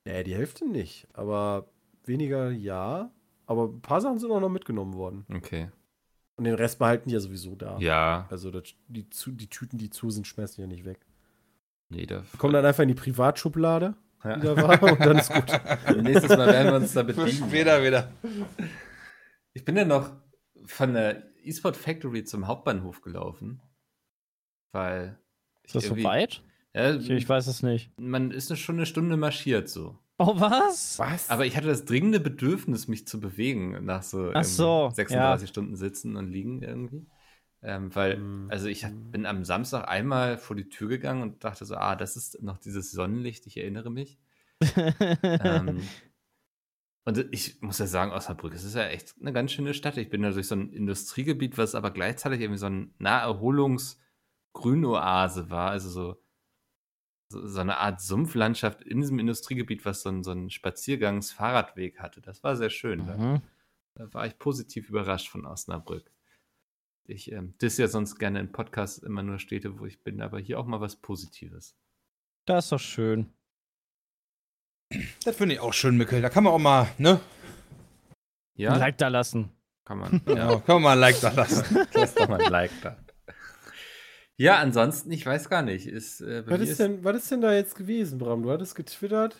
Nee, 0.05 0.23
die 0.23 0.35
Hälfte 0.35 0.65
nicht. 0.67 1.07
Aber 1.13 1.67
weniger 2.05 2.49
ja. 2.51 3.11
Aber 3.47 3.65
ein 3.69 3.81
paar 3.81 4.01
Sachen 4.01 4.19
sind 4.19 4.29
auch 4.31 4.39
noch 4.39 4.49
mitgenommen 4.49 4.93
worden. 4.93 5.25
Okay. 5.33 5.69
Und 6.35 6.43
den 6.43 6.53
Rest 6.53 6.77
behalten 6.77 7.09
die 7.09 7.15
ja 7.15 7.19
sowieso 7.19 7.55
da. 7.55 7.79
Ja, 7.79 8.27
Also 8.29 8.51
das, 8.51 8.75
die, 8.87 9.09
zu, 9.09 9.31
die 9.31 9.49
Tüten, 9.49 9.79
die 9.79 9.89
zu 9.89 10.11
sind, 10.11 10.27
schmeißen 10.27 10.55
die 10.57 10.61
ja 10.61 10.67
nicht 10.67 10.85
weg. 10.85 10.99
nee, 11.89 12.05
da 12.05 12.23
Kommen 12.37 12.53
dann 12.53 12.65
einfach 12.65 12.83
in 12.83 12.89
die 12.89 12.93
Privatschublade, 12.93 13.95
Ja. 14.23 14.35
die 14.35 14.41
da 14.45 14.55
war, 14.57 14.83
und 14.83 14.99
dann 14.99 15.17
ist 15.17 15.33
gut. 15.33 15.45
Nächstes 16.03 16.29
Mal 16.29 16.45
werden 16.47 16.67
wir 16.67 16.75
uns 16.75 16.93
da 16.93 17.01
bedienen. 17.01 17.29
später 17.31 17.81
wieder. 17.83 18.11
Ich 19.53 19.65
bin 19.65 19.73
dann 19.75 19.87
noch 19.87 20.11
von 20.65 20.93
der 20.93 21.23
eSport 21.43 21.75
Factory 21.77 22.23
zum 22.25 22.45
Hauptbahnhof 22.45 23.01
gelaufen, 23.01 23.61
weil 24.73 25.17
Ist 25.63 25.75
das 25.75 25.85
so 25.85 26.03
weit? 26.03 26.43
Ja, 26.75 26.93
Ich, 26.95 27.09
ich 27.09 27.27
weiß 27.27 27.47
es 27.47 27.63
nicht. 27.63 27.89
man 27.97 28.29
ist 28.31 28.55
schon 28.59 28.75
eine 28.75 28.85
Stunde 28.85 29.17
marschiert 29.17 29.69
so. 29.69 29.97
Oh, 30.19 30.39
was? 30.39 30.97
Was? 30.97 31.29
Aber 31.29 31.45
ich 31.45 31.55
hatte 31.55 31.67
das 31.67 31.85
dringende 31.85 32.19
Bedürfnis, 32.19 32.87
mich 32.87 33.07
zu 33.07 33.19
bewegen 33.19 33.85
nach 33.85 34.01
so, 34.01 34.31
Ach 34.33 34.43
so, 34.43 34.85
irgendwie 34.85 34.95
36 34.95 35.49
Stunden 35.49 35.75
sitzen 35.75 36.15
und 36.15 36.31
liegen 36.31 36.63
irgendwie. 36.63 37.05
Ähm, 37.61 37.93
weil, 37.95 38.17
Mhm. 38.17 38.49
also 38.49 38.67
ich 38.67 38.85
bin 39.11 39.25
am 39.25 39.43
Samstag 39.43 39.87
einmal 39.87 40.37
vor 40.37 40.55
die 40.55 40.69
Tür 40.69 40.89
gegangen 40.89 41.21
und 41.21 41.43
dachte 41.43 41.65
so, 41.65 41.75
ah, 41.75 41.95
das 41.95 42.15
ist 42.15 42.41
noch 42.41 42.57
dieses 42.57 42.91
Sonnenlicht, 42.91 43.45
ich 43.47 43.57
erinnere 43.57 43.91
mich. 43.91 44.17
ähm, 45.23 45.81
und 47.05 47.25
ich 47.31 47.61
muss 47.61 47.79
ja 47.79 47.87
sagen, 47.87 48.11
Osnabrück, 48.11 48.53
es 48.53 48.63
ist 48.63 48.75
ja 48.75 48.87
echt 48.87 49.15
eine 49.21 49.33
ganz 49.33 49.51
schöne 49.51 49.73
Stadt. 49.73 49.97
Ich 49.97 50.09
bin 50.09 50.21
da 50.23 50.31
durch 50.31 50.47
so 50.47 50.55
ein 50.55 50.71
Industriegebiet, 50.73 51.57
was 51.57 51.75
aber 51.75 51.91
gleichzeitig 51.91 52.41
irgendwie 52.41 52.59
so 52.59 52.65
ein 52.65 52.93
Naherholungs-Grünoase 52.99 55.49
war. 55.49 55.71
Also 55.71 55.89
so, 55.89 56.17
so, 57.29 57.59
eine 57.59 57.77
Art 57.77 58.01
Sumpflandschaft 58.01 58.81
in 58.83 59.01
diesem 59.01 59.19
Industriegebiet, 59.19 59.85
was 59.85 60.01
so, 60.01 60.09
ein, 60.09 60.23
so 60.23 60.31
einen 60.31 60.49
Spaziergangs-Fahrradweg 60.49 61.99
hatte. 61.99 62.21
Das 62.21 62.43
war 62.43 62.55
sehr 62.55 62.69
schön. 62.69 63.05
Da, 63.05 63.17
Mhm. 63.17 63.41
da 63.95 64.13
war 64.13 64.25
ich 64.27 64.37
positiv 64.39 64.89
überrascht 64.89 65.29
von 65.29 65.45
Osnabrück. 65.45 66.09
Ich 67.05 67.31
ähm, 67.31 67.57
diss 67.61 67.77
ja 67.77 67.87
sonst 67.87 68.17
gerne 68.19 68.39
in 68.39 68.51
Podcasts 68.51 68.97
immer 68.99 69.23
nur 69.23 69.39
Städte, 69.39 69.79
wo 69.79 69.85
ich 69.85 70.03
bin, 70.03 70.21
aber 70.21 70.39
hier 70.39 70.59
auch 70.59 70.65
mal 70.65 70.81
was 70.81 70.95
Positives. 70.97 71.75
Das 72.45 72.65
ist 72.65 72.71
doch 72.71 72.79
schön. 72.79 73.33
Das 75.25 75.35
finde 75.35 75.55
ich 75.55 75.61
auch 75.61 75.73
schön, 75.73 75.97
Mickel. 75.97 76.21
Da 76.21 76.29
kann 76.29 76.43
man 76.45 76.53
auch 76.53 76.59
mal, 76.59 76.87
ne? 76.97 77.19
Ja, 78.55 78.73
Ein 78.73 78.79
Like 78.79 78.97
da 78.97 79.07
lassen. 79.09 79.51
kann 79.85 79.99
man. 79.99 80.21
Ja, 80.27 80.35
Ja, 80.51 80.59
kann 80.59 80.75
man 80.75 80.83
mal 80.83 80.91
ein 80.93 80.99
Like 80.99 81.19
da 81.21 81.31
lassen. 81.31 81.77
lass 81.93 82.15
doch 82.15 82.27
mal 82.29 82.41
ein 82.41 82.51
Like 82.51 82.71
da. 82.81 82.97
Ja, 84.39 84.59
ansonsten, 84.59 85.11
ich 85.11 85.25
weiß 85.25 85.49
gar 85.49 85.63
nicht. 85.63 85.87
Ist, 85.87 86.21
äh, 86.21 86.45
Was 86.45 86.59
mir 86.59 86.65
ist, 86.65 86.79
denn, 86.79 87.03
was 87.03 87.17
ist 87.17 87.31
denn 87.31 87.41
da 87.41 87.53
jetzt 87.53 87.75
gewesen, 87.75 88.19
Bram? 88.19 88.43
Du 88.43 88.51
hattest 88.51 88.75
getwittert. 88.75 89.35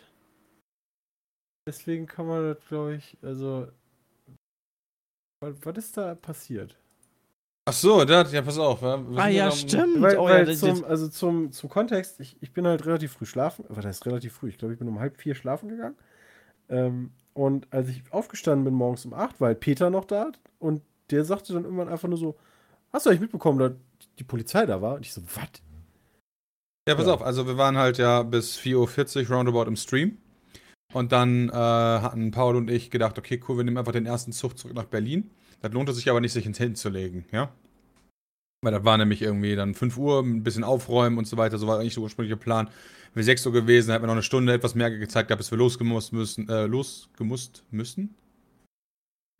Deswegen 1.68 2.08
kann 2.08 2.26
man 2.26 2.54
das, 2.54 2.66
glaube 2.68 2.96
ich, 2.96 3.18
also. 3.22 3.68
Was, 5.42 5.54
was 5.62 5.78
ist 5.78 5.98
da 5.98 6.16
passiert? 6.16 6.76
Ach 7.70 7.74
so, 7.74 8.06
das, 8.06 8.32
ja, 8.32 8.42
pass 8.42 8.58
auf. 8.58 8.82
Ja. 8.82 9.04
Ah 9.18 9.28
ja, 9.28 9.52
stimmt. 9.52 10.02
Weil, 10.02 10.18
oh, 10.18 10.24
weil 10.24 10.40
ja, 10.40 10.46
das, 10.46 10.60
zum, 10.62 10.86
also 10.86 11.10
zum, 11.10 11.52
zum 11.52 11.70
Kontext, 11.70 12.20
ich, 12.22 12.38
ich 12.42 12.54
bin 12.54 12.66
halt 12.66 12.86
relativ 12.86 13.12
früh 13.12 13.26
schlafen. 13.26 13.66
Was 13.68 13.86
heißt 13.86 14.06
relativ 14.06 14.34
früh? 14.34 14.50
Ich 14.50 14.58
glaube, 14.58 14.74
ich 14.74 14.80
bin 14.80 14.88
um 14.88 15.00
halb 15.00 15.18
vier 15.18 15.36
schlafen 15.36 15.68
gegangen. 15.68 15.98
Ähm, 16.70 17.12
und 17.34 17.68
als 17.72 17.90
ich 17.90 18.02
aufgestanden 18.10 18.64
bin 18.64 18.74
morgens 18.74 19.06
um 19.06 19.14
acht, 19.14 19.40
war 19.42 19.50
halt 19.50 19.60
Peter 19.60 19.90
noch 19.90 20.06
da. 20.06 20.32
Und 20.60 20.82
der 21.12 21.26
sagte 21.26 21.54
dann 21.54 21.66
irgendwann 21.66 21.90
einfach 21.90 22.08
nur 22.08 22.18
so: 22.18 22.38
Hast 22.94 23.06
du 23.06 23.10
eigentlich 23.10 23.22
mitbekommen, 23.22 23.60
dass 23.60 23.74
die 24.20 24.24
Polizei 24.24 24.66
da 24.66 24.82
war? 24.82 24.96
Und 24.96 25.02
ich 25.06 25.14
so: 25.14 25.22
Was? 25.36 25.50
Ja, 26.88 26.96
pass 26.96 27.08
Ja. 27.08 27.14
auf, 27.14 27.22
also 27.22 27.46
wir 27.48 27.58
waren 27.58 27.78
halt 27.78 27.98
ja 27.98 28.24
bis 28.24 28.58
4.40 28.58 29.30
Uhr 29.30 29.36
roundabout 29.36 29.64
im 29.66 29.76
Stream. 29.76 30.18
Und 30.94 31.12
dann 31.12 31.50
äh, 31.50 31.54
hatten 31.54 32.32
Paul 32.32 32.56
und 32.56 32.70
ich 32.70 32.90
gedacht, 32.90 33.18
okay, 33.18 33.42
cool, 33.48 33.58
wir 33.58 33.64
nehmen 33.66 33.78
einfach 33.78 33.92
den 33.92 34.06
ersten 34.06 34.32
Zug 34.32 34.58
zurück 34.58 34.74
nach 34.74 34.86
Berlin. 34.86 35.30
Das 35.62 35.74
lohnte 35.74 35.92
sich 35.92 36.10
aber 36.10 36.22
nicht, 36.22 36.32
sich 36.32 36.46
ins 36.46 36.58
hinzulegen, 36.60 37.26
ja? 37.34 37.52
Weil 38.64 38.72
das 38.72 38.86
war 38.86 38.98
nämlich 38.98 39.22
irgendwie 39.22 39.56
dann 39.56 39.76
5 39.76 39.98
Uhr, 39.98 40.22
ein 40.22 40.44
bisschen 40.44 40.64
aufräumen 40.64 41.18
und 41.18 41.26
so 41.28 41.36
weiter. 41.36 41.58
So 41.58 41.68
war 41.68 41.80
eigentlich 41.80 41.96
der 41.96 42.04
ursprüngliche 42.04 42.38
Plan. 42.38 42.70
Wäre 43.14 43.24
6 43.26 43.46
Uhr 43.48 43.52
gewesen, 43.54 43.92
hätten 43.92 44.04
wir 44.04 44.08
noch 44.08 44.14
eine 44.14 44.24
Stunde 44.24 44.54
etwas 44.54 44.76
mehr 44.76 44.90
gezeigt 44.90 45.28
gehabt, 45.28 45.40
bis 45.40 45.52
wir 45.52 45.58
losgemusst 45.58 46.14
müssen, 46.14 46.48
äh, 46.48 46.66
losgemusst 46.68 47.64
müssen. 47.70 48.16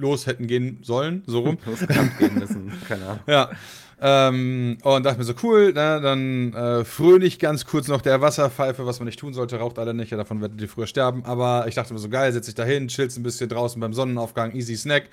Los 0.02 0.28
hätten 0.28 0.48
gehen 0.48 0.80
sollen, 0.84 1.24
so 1.28 1.40
rum. 1.40 1.58
losgerammt 1.66 2.18
gehen 2.20 2.36
müssen. 2.36 2.72
Keine 2.88 3.06
Ahnung. 3.06 3.20
Ja. 3.26 3.52
Ähm, 4.00 4.78
und 4.84 5.04
dachte 5.06 5.18
mir 5.18 5.24
so, 5.24 5.34
cool, 5.42 5.74
ne, 5.74 6.00
dann 6.02 6.54
äh, 6.54 6.86
fröhlich 6.86 7.40
ganz 7.40 7.66
kurz 7.66 7.88
noch 7.88 8.02
der 8.02 8.22
Wasserpfeife, 8.22 8.86
was 8.86 9.00
man 9.00 9.08
nicht 9.08 9.20
tun 9.20 9.34
sollte, 9.34 9.58
raucht 9.58 9.80
alle 9.80 9.94
nicht, 9.96 10.12
ja, 10.12 10.18
davon 10.18 10.40
werdet 10.40 10.62
ihr 10.62 10.70
früher 10.70 10.86
sterben. 10.86 11.26
Aber 11.26 11.66
ich 11.68 11.76
dachte 11.76 11.94
mir 11.94 12.00
so, 12.00 12.10
geil, 12.10 12.32
setz 12.32 12.46
dich 12.46 12.56
da 12.56 12.64
hin, 12.64 12.90
chillst 12.90 13.18
ein 13.18 13.24
bisschen 13.24 13.50
draußen 13.50 13.80
beim 13.82 13.94
Sonnenaufgang, 13.94 14.54
easy 14.54 14.76
Snack. 14.76 15.10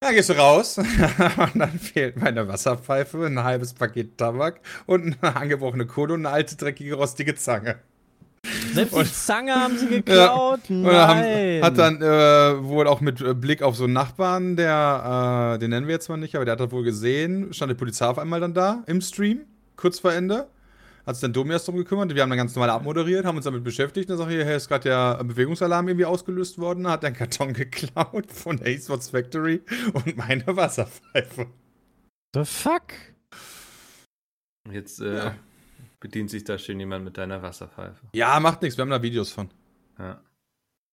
Dann 0.00 0.14
gehst 0.14 0.28
du 0.28 0.34
raus 0.34 0.78
und 0.78 1.58
dann 1.58 1.78
fehlt 1.80 2.16
meine 2.16 2.46
Wasserpfeife, 2.46 3.26
ein 3.26 3.42
halbes 3.42 3.74
Paket 3.74 4.16
Tabak 4.16 4.60
und 4.86 5.16
eine 5.20 5.34
angebrochene 5.34 5.86
Kohle 5.86 6.14
und 6.14 6.24
eine 6.24 6.34
alte, 6.34 6.54
dreckige, 6.56 6.94
rostige 6.94 7.34
Zange. 7.34 7.80
Selbst 8.72 8.96
die 8.96 9.12
Zange 9.12 9.54
haben 9.54 9.78
sie 9.78 9.86
geklaut? 9.88 10.60
Und 10.68 10.84
da 10.84 11.08
haben, 11.08 11.20
Nein. 11.20 11.62
hat 11.62 11.78
dann 11.78 12.00
äh, 12.02 12.62
wohl 12.64 12.86
auch 12.86 13.00
mit 13.00 13.20
äh, 13.20 13.34
Blick 13.34 13.62
auf 13.62 13.76
so 13.76 13.84
einen 13.84 13.92
Nachbarn, 13.92 14.56
der, 14.56 15.54
äh, 15.54 15.58
den 15.58 15.70
nennen 15.70 15.86
wir 15.86 15.94
jetzt 15.94 16.08
mal 16.08 16.16
nicht, 16.16 16.34
aber 16.36 16.44
der 16.44 16.52
hat 16.52 16.60
das 16.60 16.70
wohl 16.70 16.84
gesehen, 16.84 17.52
stand 17.52 17.70
die 17.70 17.76
Polizei 17.76 18.06
auf 18.06 18.18
einmal 18.18 18.40
dann 18.40 18.54
da 18.54 18.82
im 18.86 19.00
Stream, 19.00 19.40
kurz 19.76 19.98
vor 20.00 20.12
Ende. 20.12 20.48
Hat 21.06 21.16
sich 21.16 21.22
dann 21.22 21.32
Domias 21.32 21.64
drum 21.64 21.76
gekümmert, 21.76 22.14
wir 22.14 22.20
haben 22.20 22.28
dann 22.28 22.36
ganz 22.36 22.54
normal 22.54 22.68
abmoderiert, 22.68 23.24
haben 23.24 23.36
uns 23.36 23.46
damit 23.46 23.64
beschäftigt. 23.64 24.10
Dann 24.10 24.18
sag 24.18 24.28
ich, 24.28 24.34
hier 24.34 24.56
ist 24.56 24.68
gerade 24.68 24.84
der 24.90 25.24
Bewegungsalarm 25.24 25.88
irgendwie 25.88 26.04
ausgelöst 26.04 26.58
worden, 26.58 26.86
hat 26.86 27.02
einen 27.02 27.16
Karton 27.16 27.52
geklaut 27.54 28.30
von 28.30 28.58
der 28.58 28.66
Esports 28.66 29.08
Factory 29.08 29.62
und 29.94 30.18
meine 30.18 30.44
Wasserpfeife. 30.46 31.46
The 32.34 32.44
fuck? 32.44 32.92
Jetzt 34.70 35.00
äh, 35.00 35.16
Ja. 35.16 35.34
Bedient 36.00 36.30
sich 36.30 36.44
da 36.44 36.58
schön 36.58 36.78
jemand 36.80 37.04
mit 37.04 37.16
deiner 37.16 37.42
Wasserpfeife. 37.42 38.06
Ja, 38.14 38.38
macht 38.40 38.62
nichts, 38.62 38.76
wir 38.76 38.82
haben 38.82 38.90
da 38.90 39.02
Videos 39.02 39.32
von. 39.32 39.50
Ja. 39.98 40.20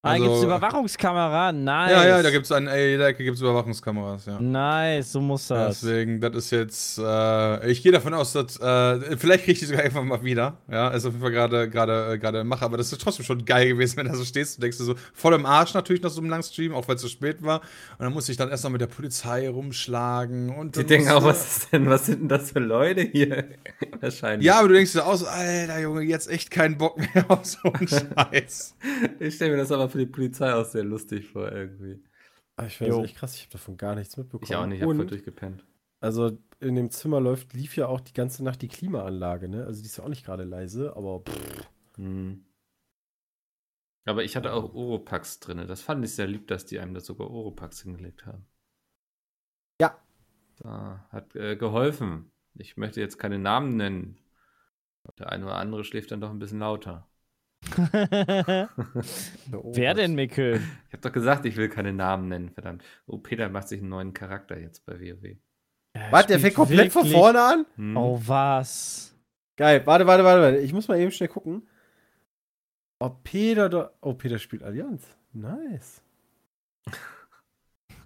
Ah, 0.06 0.10
Also- 0.12 0.24
gibt's 0.24 0.42
Überwachungskamera? 0.44 1.52
Nice. 1.52 1.90
Ja, 1.90 2.06
ja, 2.06 2.22
da 2.22 2.30
gibt 2.30 2.44
es 2.46 2.52
an 2.52 2.66
ey, 2.66 2.90
jeder 2.90 3.06
Ecke 3.08 3.24
gibt's 3.24 3.40
Überwachungskameras, 3.40 4.26
ja. 4.26 4.40
Nice, 4.40 5.12
so 5.12 5.20
muss 5.20 5.48
das. 5.48 5.80
Deswegen, 5.80 6.20
das 6.20 6.34
ist 6.36 6.50
jetzt, 6.52 6.98
äh, 6.98 7.68
ich 7.70 7.82
gehe 7.82 7.92
davon 7.92 8.14
aus, 8.14 8.32
dass, 8.32 8.58
äh, 8.60 9.16
vielleicht 9.16 9.44
kriege 9.44 9.52
ich 9.52 9.58
die 9.60 9.64
sogar 9.66 9.82
einfach 9.84 10.02
mal 10.04 10.22
wieder. 10.22 10.58
Ja, 10.70 10.88
ist 10.88 11.04
auf 11.06 11.12
jeden 11.12 11.22
Fall 11.22 11.32
gerade, 11.32 11.68
gerade, 11.70 12.12
äh, 12.14 12.18
gerade 12.18 12.44
mache, 12.44 12.64
aber 12.64 12.76
das 12.76 12.92
ist 12.92 13.00
trotzdem 13.00 13.24
schon 13.24 13.44
geil 13.44 13.68
gewesen, 13.68 13.96
wenn 13.96 14.06
du 14.06 14.12
da 14.12 14.18
so 14.18 14.24
stehst 14.24 14.58
und 14.58 14.62
denkst 14.62 14.78
du 14.78 14.84
so, 14.84 14.94
voll 15.14 15.34
im 15.34 15.46
Arsch 15.46 15.74
natürlich 15.74 16.02
nach 16.02 16.10
so 16.10 16.20
einem 16.20 16.30
langen 16.30 16.42
Stream, 16.44 16.74
auch 16.74 16.86
weil 16.88 16.96
es 16.96 17.02
so 17.02 17.08
spät 17.08 17.42
war. 17.42 17.60
Und 17.98 18.04
dann 18.04 18.12
musste 18.12 18.32
ich 18.32 18.38
dann 18.38 18.48
erst 18.50 18.64
noch 18.64 18.70
mit 18.70 18.80
der 18.80 18.86
Polizei 18.86 19.48
rumschlagen 19.48 20.50
und 20.50 20.76
Die 20.76 20.84
denken 20.84 21.10
auch, 21.10 21.24
was 21.24 21.58
ist 21.58 21.72
denn, 21.72 21.86
was 21.88 22.06
sind 22.06 22.20
denn 22.20 22.28
das 22.28 22.50
für 22.52 22.58
Leute 22.60 23.00
hier? 23.02 23.44
Wahrscheinlich. 24.00 24.46
Ja, 24.46 24.58
aber 24.58 24.68
du 24.68 24.74
denkst 24.74 24.92
dir 24.92 25.04
aus, 25.06 25.24
Alter 25.24 25.78
Junge, 25.80 26.02
jetzt 26.02 26.30
echt 26.30 26.50
keinen 26.50 26.78
Bock 26.78 26.98
mehr 26.98 27.24
auf 27.28 27.44
so 27.44 27.58
einen 27.72 27.88
Scheiß. 27.88 28.76
Ich 29.18 29.34
stelle 29.34 29.52
mir 29.52 29.56
das 29.58 29.72
aber 29.72 29.88
für 29.96 30.04
die 30.04 30.12
Polizei 30.12 30.52
auch 30.54 30.64
sehr 30.66 30.84
lustig 30.84 31.26
vor, 31.28 31.50
irgendwie. 31.50 32.04
Ah, 32.56 32.66
Ich 32.66 32.76
finde 32.76 32.96
das 32.96 33.04
echt 33.04 33.16
krass, 33.16 33.34
ich 33.34 33.42
habe 33.42 33.52
davon 33.52 33.76
gar 33.78 33.94
nichts 33.94 34.16
mitbekommen. 34.16 34.44
Ich 34.50 34.54
auch 34.56 34.66
nicht, 34.66 34.78
ich 34.78 34.82
hab 34.82 34.94
voll 34.94 35.06
durchgepennt. 35.06 35.64
also 36.00 36.38
in 36.60 36.74
dem 36.74 36.90
Zimmer 36.90 37.20
läuft, 37.20 37.52
lief 37.54 37.76
ja 37.76 37.86
auch 37.88 38.00
die 38.00 38.12
ganze 38.14 38.44
Nacht 38.44 38.62
die 38.62 38.68
Klimaanlage, 38.68 39.48
ne? 39.48 39.64
Also 39.66 39.80
die 39.82 39.86
ist 39.88 39.96
ja 39.98 40.04
auch 40.04 40.08
nicht 40.08 40.24
gerade 40.24 40.44
leise, 40.44 40.96
aber 40.96 41.20
pff, 41.20 41.68
Hm. 41.96 42.44
Aber 44.06 44.24
ich 44.24 44.36
hatte 44.36 44.52
auch 44.54 44.72
Oropax 44.74 45.38
drin. 45.40 45.66
Das 45.68 45.82
fand 45.82 46.02
ich 46.04 46.14
sehr 46.14 46.26
lieb, 46.26 46.48
dass 46.48 46.64
die 46.64 46.78
einem 46.80 46.94
da 46.94 47.00
sogar 47.00 47.30
Oropax 47.30 47.82
hingelegt 47.82 48.24
haben. 48.26 48.46
Ja. 49.80 49.96
Da, 50.58 51.06
hat 51.10 51.34
äh, 51.36 51.56
geholfen. 51.56 52.30
Ich 52.54 52.76
möchte 52.76 53.00
jetzt 53.00 53.18
keine 53.18 53.38
Namen 53.38 53.76
nennen. 53.76 54.18
Der 55.18 55.30
eine 55.32 55.46
oder 55.46 55.56
andere 55.56 55.84
schläft 55.84 56.10
dann 56.10 56.20
doch 56.20 56.30
ein 56.30 56.38
bisschen 56.38 56.60
lauter. 56.60 57.08
Wer 59.50 59.94
denn, 59.94 60.14
Mickel? 60.14 60.60
Ich 60.88 60.92
habe 60.92 61.02
doch 61.02 61.12
gesagt, 61.12 61.44
ich 61.46 61.56
will 61.56 61.68
keine 61.68 61.92
Namen 61.92 62.28
nennen, 62.28 62.50
verdammt. 62.50 62.84
Oh, 63.06 63.18
Peter 63.18 63.48
macht 63.48 63.68
sich 63.68 63.80
einen 63.80 63.90
neuen 63.90 64.14
Charakter 64.14 64.58
jetzt 64.58 64.86
bei 64.86 65.00
WoW. 65.00 65.36
Was, 66.10 66.26
der 66.26 66.40
fängt 66.40 66.54
komplett 66.54 66.92
von 66.92 67.06
vorne 67.06 67.42
an? 67.42 67.66
Hm. 67.76 67.96
Oh, 67.96 68.20
was? 68.24 69.14
Geil, 69.56 69.82
warte, 69.86 70.06
warte, 70.06 70.24
warte, 70.24 70.42
warte. 70.42 70.58
Ich 70.58 70.72
muss 70.72 70.88
mal 70.88 70.98
eben 70.98 71.10
schnell 71.10 71.28
gucken. 71.28 71.66
Oh, 73.00 73.10
Peter 73.24 73.68
da. 73.68 73.90
Oh, 74.00 74.14
Peter 74.14 74.38
spielt 74.38 74.62
Allianz. 74.62 75.06
Nice. 75.32 76.02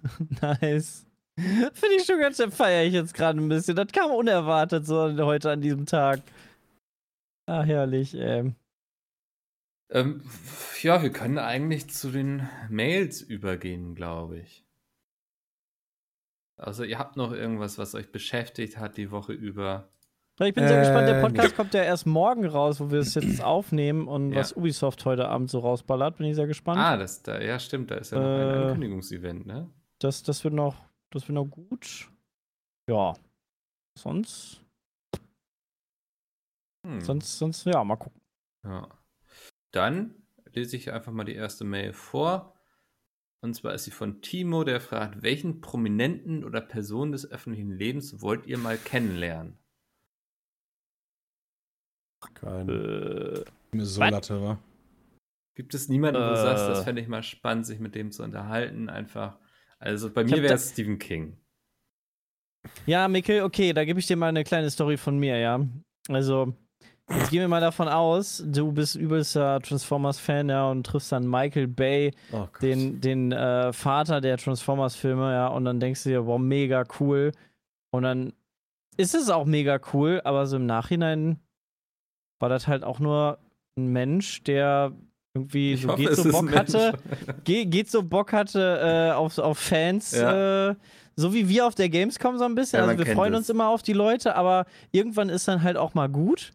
nice. 0.41 1.05
Finde 1.35 1.95
ich 1.97 2.05
schon 2.05 2.19
ganz 2.19 2.37
schön, 2.37 2.51
feiere 2.51 2.85
ich 2.85 2.93
jetzt 2.93 3.13
gerade 3.13 3.39
ein 3.39 3.49
bisschen. 3.49 3.75
Das 3.75 3.87
kam 3.87 4.11
unerwartet 4.11 4.85
so 4.85 5.15
heute 5.25 5.51
an 5.51 5.61
diesem 5.61 5.85
Tag. 5.85 6.21
Ah, 7.47 7.63
herrlich, 7.63 8.15
ähm. 8.15 8.55
Ähm, 9.91 10.23
ja, 10.81 11.01
wir 11.01 11.11
können 11.11 11.37
eigentlich 11.37 11.89
zu 11.89 12.11
den 12.11 12.47
Mails 12.69 13.21
übergehen, 13.21 13.93
glaube 13.95 14.39
ich. 14.39 14.65
Also 16.57 16.83
ihr 16.83 16.97
habt 16.99 17.17
noch 17.17 17.31
irgendwas, 17.31 17.77
was 17.77 17.95
euch 17.95 18.11
beschäftigt 18.11 18.77
hat 18.77 18.97
die 18.97 19.11
Woche 19.11 19.33
über. 19.33 19.89
Ich 20.39 20.53
bin 20.53 20.67
sehr 20.67 20.79
gespannt, 20.79 21.07
der 21.07 21.17
Äh, 21.17 21.21
Podcast 21.21 21.55
kommt 21.55 21.73
ja 21.73 21.83
erst 21.83 22.05
morgen 22.07 22.45
raus, 22.45 22.79
wo 22.79 22.89
wir 22.89 22.99
es 22.99 23.13
jetzt 23.15 23.41
aufnehmen 23.43 24.07
und 24.07 24.31
Ja. 24.31 24.39
was 24.39 24.53
Ubisoft 24.53 25.03
heute 25.05 25.27
Abend 25.27 25.49
so 25.51 25.59
rausballert. 25.59 26.17
Bin 26.17 26.27
ich 26.27 26.35
sehr 26.35 26.47
gespannt. 26.47 26.79
Ah, 26.79 26.97
das 26.97 27.21
da, 27.21 27.39
ja 27.41 27.59
stimmt, 27.59 27.91
da 27.91 27.95
ist 27.95 28.11
ja 28.11 28.19
noch 28.19 28.25
ein 28.27 28.49
Äh, 28.49 28.63
Ankündigungsevent, 28.67 29.45
ne? 29.45 29.69
Das, 29.99 30.23
das 30.23 30.43
wird 30.43 30.53
noch, 30.53 30.75
das 31.11 31.27
wird 31.27 31.35
noch 31.35 31.45
gut. 31.45 32.09
Ja. 32.89 33.13
Sonst, 33.99 34.61
Hm. 36.87 37.01
sonst, 37.01 37.37
sonst, 37.37 37.65
ja, 37.65 37.83
mal 37.83 37.97
gucken. 37.97 38.21
Ja. 38.65 38.87
Dann 39.71 40.15
lese 40.53 40.75
ich 40.77 40.91
einfach 40.91 41.11
mal 41.11 41.23
die 41.23 41.35
erste 41.35 41.63
Mail 41.63 41.93
vor. 41.93 42.55
Und 43.41 43.55
zwar 43.55 43.73
ist 43.73 43.85
sie 43.85 43.91
von 43.91 44.21
Timo, 44.21 44.63
der 44.63 44.79
fragt, 44.81 45.23
welchen 45.23 45.61
Prominenten 45.61 46.43
oder 46.43 46.61
Person 46.61 47.11
des 47.11 47.29
öffentlichen 47.29 47.71
Lebens 47.71 48.21
wollt 48.21 48.45
ihr 48.45 48.57
mal 48.57 48.77
kennenlernen? 48.77 49.57
Kein. 52.35 52.69
Äh, 52.69 53.43
Mir 53.71 53.85
so? 53.85 54.01
Latte, 54.01 54.41
wa? 54.41 54.59
Gibt 55.55 55.73
es 55.73 55.89
niemanden, 55.89 56.21
wo 56.21 56.25
du 56.25 56.33
Äh. 56.33 56.43
sagst, 56.43 56.67
das 56.67 56.83
fände 56.83 57.01
ich 57.01 57.07
mal 57.07 57.23
spannend, 57.23 57.65
sich 57.65 57.79
mit 57.79 57.95
dem 57.95 58.11
zu 58.11 58.23
unterhalten? 58.23 58.89
Einfach. 58.89 59.39
Also 59.79 60.11
bei 60.11 60.23
mir 60.23 60.43
wäre 60.43 60.53
es 60.53 60.69
Stephen 60.71 60.99
King. 60.99 61.37
Ja, 62.85 63.07
Mikkel, 63.07 63.41
okay, 63.41 63.73
da 63.73 63.85
gebe 63.85 63.99
ich 63.99 64.05
dir 64.05 64.15
mal 64.15 64.27
eine 64.29 64.43
kleine 64.43 64.69
Story 64.69 64.97
von 64.97 65.17
mir, 65.17 65.37
ja. 65.39 65.67
Also, 66.09 66.55
jetzt 67.17 67.29
gehen 67.29 67.41
wir 67.41 67.47
mal 67.47 67.61
davon 67.61 67.87
aus, 67.87 68.43
du 68.45 68.71
bist 68.71 68.95
übelster 68.95 69.59
Transformers-Fan, 69.61 70.49
ja, 70.49 70.69
und 70.69 70.85
triffst 70.85 71.11
dann 71.11 71.27
Michael 71.27 71.67
Bay, 71.67 72.11
Oh 72.31 72.47
den, 72.61 73.01
den 73.01 73.31
äh, 73.31 73.71
Vater 73.73 74.21
der 74.21 74.37
Transformers-Filme, 74.37 75.31
ja, 75.33 75.47
und 75.47 75.65
dann 75.65 75.79
denkst 75.79 76.03
du 76.03 76.09
dir, 76.09 76.25
wow, 76.25 76.39
mega 76.39 76.83
cool. 76.99 77.31
Und 77.91 78.03
dann 78.03 78.33
ist 78.97 79.15
es 79.15 79.29
auch 79.29 79.45
mega 79.45 79.79
cool, 79.93 80.21
aber 80.23 80.45
so 80.47 80.57
im 80.57 80.65
Nachhinein 80.65 81.39
war 82.39 82.49
das 82.49 82.67
halt 82.67 82.83
auch 82.83 82.99
nur 82.99 83.37
ein 83.77 83.87
Mensch, 83.87 84.43
der 84.43 84.91
irgendwie 85.33 85.77
so 85.77 85.95
geht 85.95 86.13
so 86.15 86.29
Bock 86.29 86.53
hatte, 86.53 86.93
Mensch. 87.17 87.43
Ge 87.45 87.65
geht 87.65 87.89
so 87.89 88.03
Bock 88.03 88.33
hatte 88.33 88.79
äh, 89.11 89.11
auf, 89.13 89.37
auf 89.37 89.57
Fans, 89.57 90.11
Ja. 90.11 90.69
äh, 90.71 90.75
so 91.15 91.33
wie 91.33 91.47
wir 91.47 91.67
auf 91.67 91.75
der 91.75 91.87
Gamescom 91.89 92.37
so 92.37 92.45
ein 92.45 92.55
bisschen. 92.55 92.79
Ja, 92.79 92.85
also 92.87 93.05
wir 93.05 93.13
freuen 93.13 93.33
es. 93.33 93.39
uns 93.39 93.49
immer 93.49 93.67
auf 93.67 93.81
die 93.81 93.93
Leute, 93.93 94.35
aber 94.35 94.65
irgendwann 94.91 95.29
ist 95.29 95.47
dann 95.47 95.61
halt 95.63 95.77
auch 95.77 95.93
mal 95.93 96.09
gut. 96.09 96.51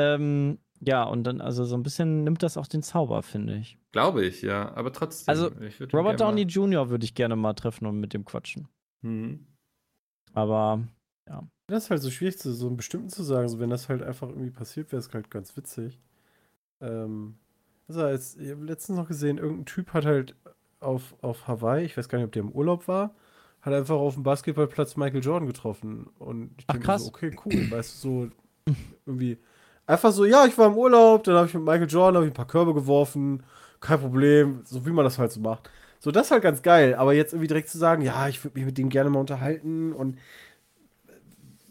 Ähm, 0.00 0.58
ja, 0.80 1.04
und 1.04 1.24
dann, 1.24 1.40
also 1.40 1.64
so 1.64 1.76
ein 1.76 1.82
bisschen 1.82 2.24
nimmt 2.24 2.42
das 2.42 2.56
auch 2.56 2.66
den 2.66 2.82
Zauber, 2.82 3.22
finde 3.22 3.56
ich. 3.56 3.78
Glaube 3.92 4.24
ich, 4.24 4.42
ja. 4.42 4.74
Aber 4.74 4.92
trotzdem. 4.92 5.30
Also, 5.30 5.50
Robert 5.92 6.20
Downey 6.20 6.42
Jr. 6.42 6.88
würde 6.88 7.04
ich 7.04 7.14
gerne 7.14 7.36
mal 7.36 7.54
treffen 7.54 7.86
und 7.86 8.00
mit 8.00 8.14
dem 8.14 8.24
quatschen. 8.24 8.68
Mhm. 9.02 9.46
Aber 10.32 10.80
Das 11.66 11.84
ist 11.84 11.90
halt 11.90 12.02
so 12.02 12.10
schwierig, 12.10 12.36
so 12.38 12.66
einen 12.66 12.76
bestimmten 12.76 13.10
zu 13.10 13.22
sagen. 13.22 13.48
So, 13.48 13.60
wenn 13.60 13.70
das 13.70 13.88
halt 13.88 14.02
einfach 14.02 14.28
irgendwie 14.28 14.50
passiert, 14.50 14.90
wäre 14.90 15.00
es 15.00 15.12
halt 15.12 15.30
ganz 15.30 15.56
witzig. 15.56 16.00
Ähm, 16.80 17.36
also 17.88 18.02
als, 18.02 18.36
ich 18.36 18.50
habe 18.50 18.64
letztens 18.64 18.98
noch 18.98 19.08
gesehen, 19.08 19.38
irgendein 19.38 19.66
Typ 19.66 19.92
hat 19.92 20.04
halt 20.04 20.34
auf, 20.80 21.14
auf 21.22 21.46
Hawaii, 21.46 21.84
ich 21.84 21.96
weiß 21.96 22.08
gar 22.08 22.18
nicht, 22.18 22.26
ob 22.26 22.32
der 22.32 22.42
im 22.42 22.52
Urlaub 22.52 22.88
war, 22.88 23.14
hat 23.60 23.72
einfach 23.72 23.96
auf 23.96 24.14
dem 24.14 24.22
Basketballplatz 24.22 24.96
Michael 24.96 25.22
Jordan 25.22 25.46
getroffen. 25.46 26.08
Und 26.18 26.52
ich 26.58 26.64
Ach, 26.66 26.74
denke 26.74 26.86
krass. 26.86 27.04
so, 27.04 27.08
okay, 27.08 27.36
cool, 27.44 27.70
weißt 27.70 28.04
du, 28.04 28.30
so 28.66 28.74
irgendwie 29.06 29.38
einfach 29.90 30.12
so, 30.12 30.24
ja, 30.24 30.46
ich 30.46 30.56
war 30.56 30.68
im 30.68 30.76
Urlaub, 30.76 31.24
dann 31.24 31.36
habe 31.36 31.46
ich 31.46 31.54
mit 31.54 31.64
Michael 31.64 31.88
Jordan 31.88 32.22
ich 32.22 32.30
ein 32.30 32.34
paar 32.34 32.46
Körbe 32.46 32.74
geworfen, 32.74 33.42
kein 33.80 34.00
Problem, 34.00 34.62
so 34.64 34.84
wie 34.86 34.90
man 34.90 35.04
das 35.04 35.18
halt 35.18 35.32
so 35.32 35.40
macht. 35.40 35.70
So, 35.98 36.10
das 36.10 36.26
ist 36.26 36.30
halt 36.30 36.42
ganz 36.42 36.62
geil, 36.62 36.94
aber 36.94 37.12
jetzt 37.12 37.32
irgendwie 37.32 37.48
direkt 37.48 37.68
zu 37.68 37.78
sagen, 37.78 38.02
ja, 38.02 38.28
ich 38.28 38.42
würde 38.44 38.58
mich 38.58 38.66
mit 38.66 38.78
dem 38.78 38.88
gerne 38.88 39.10
mal 39.10 39.20
unterhalten 39.20 39.92
und 39.92 40.18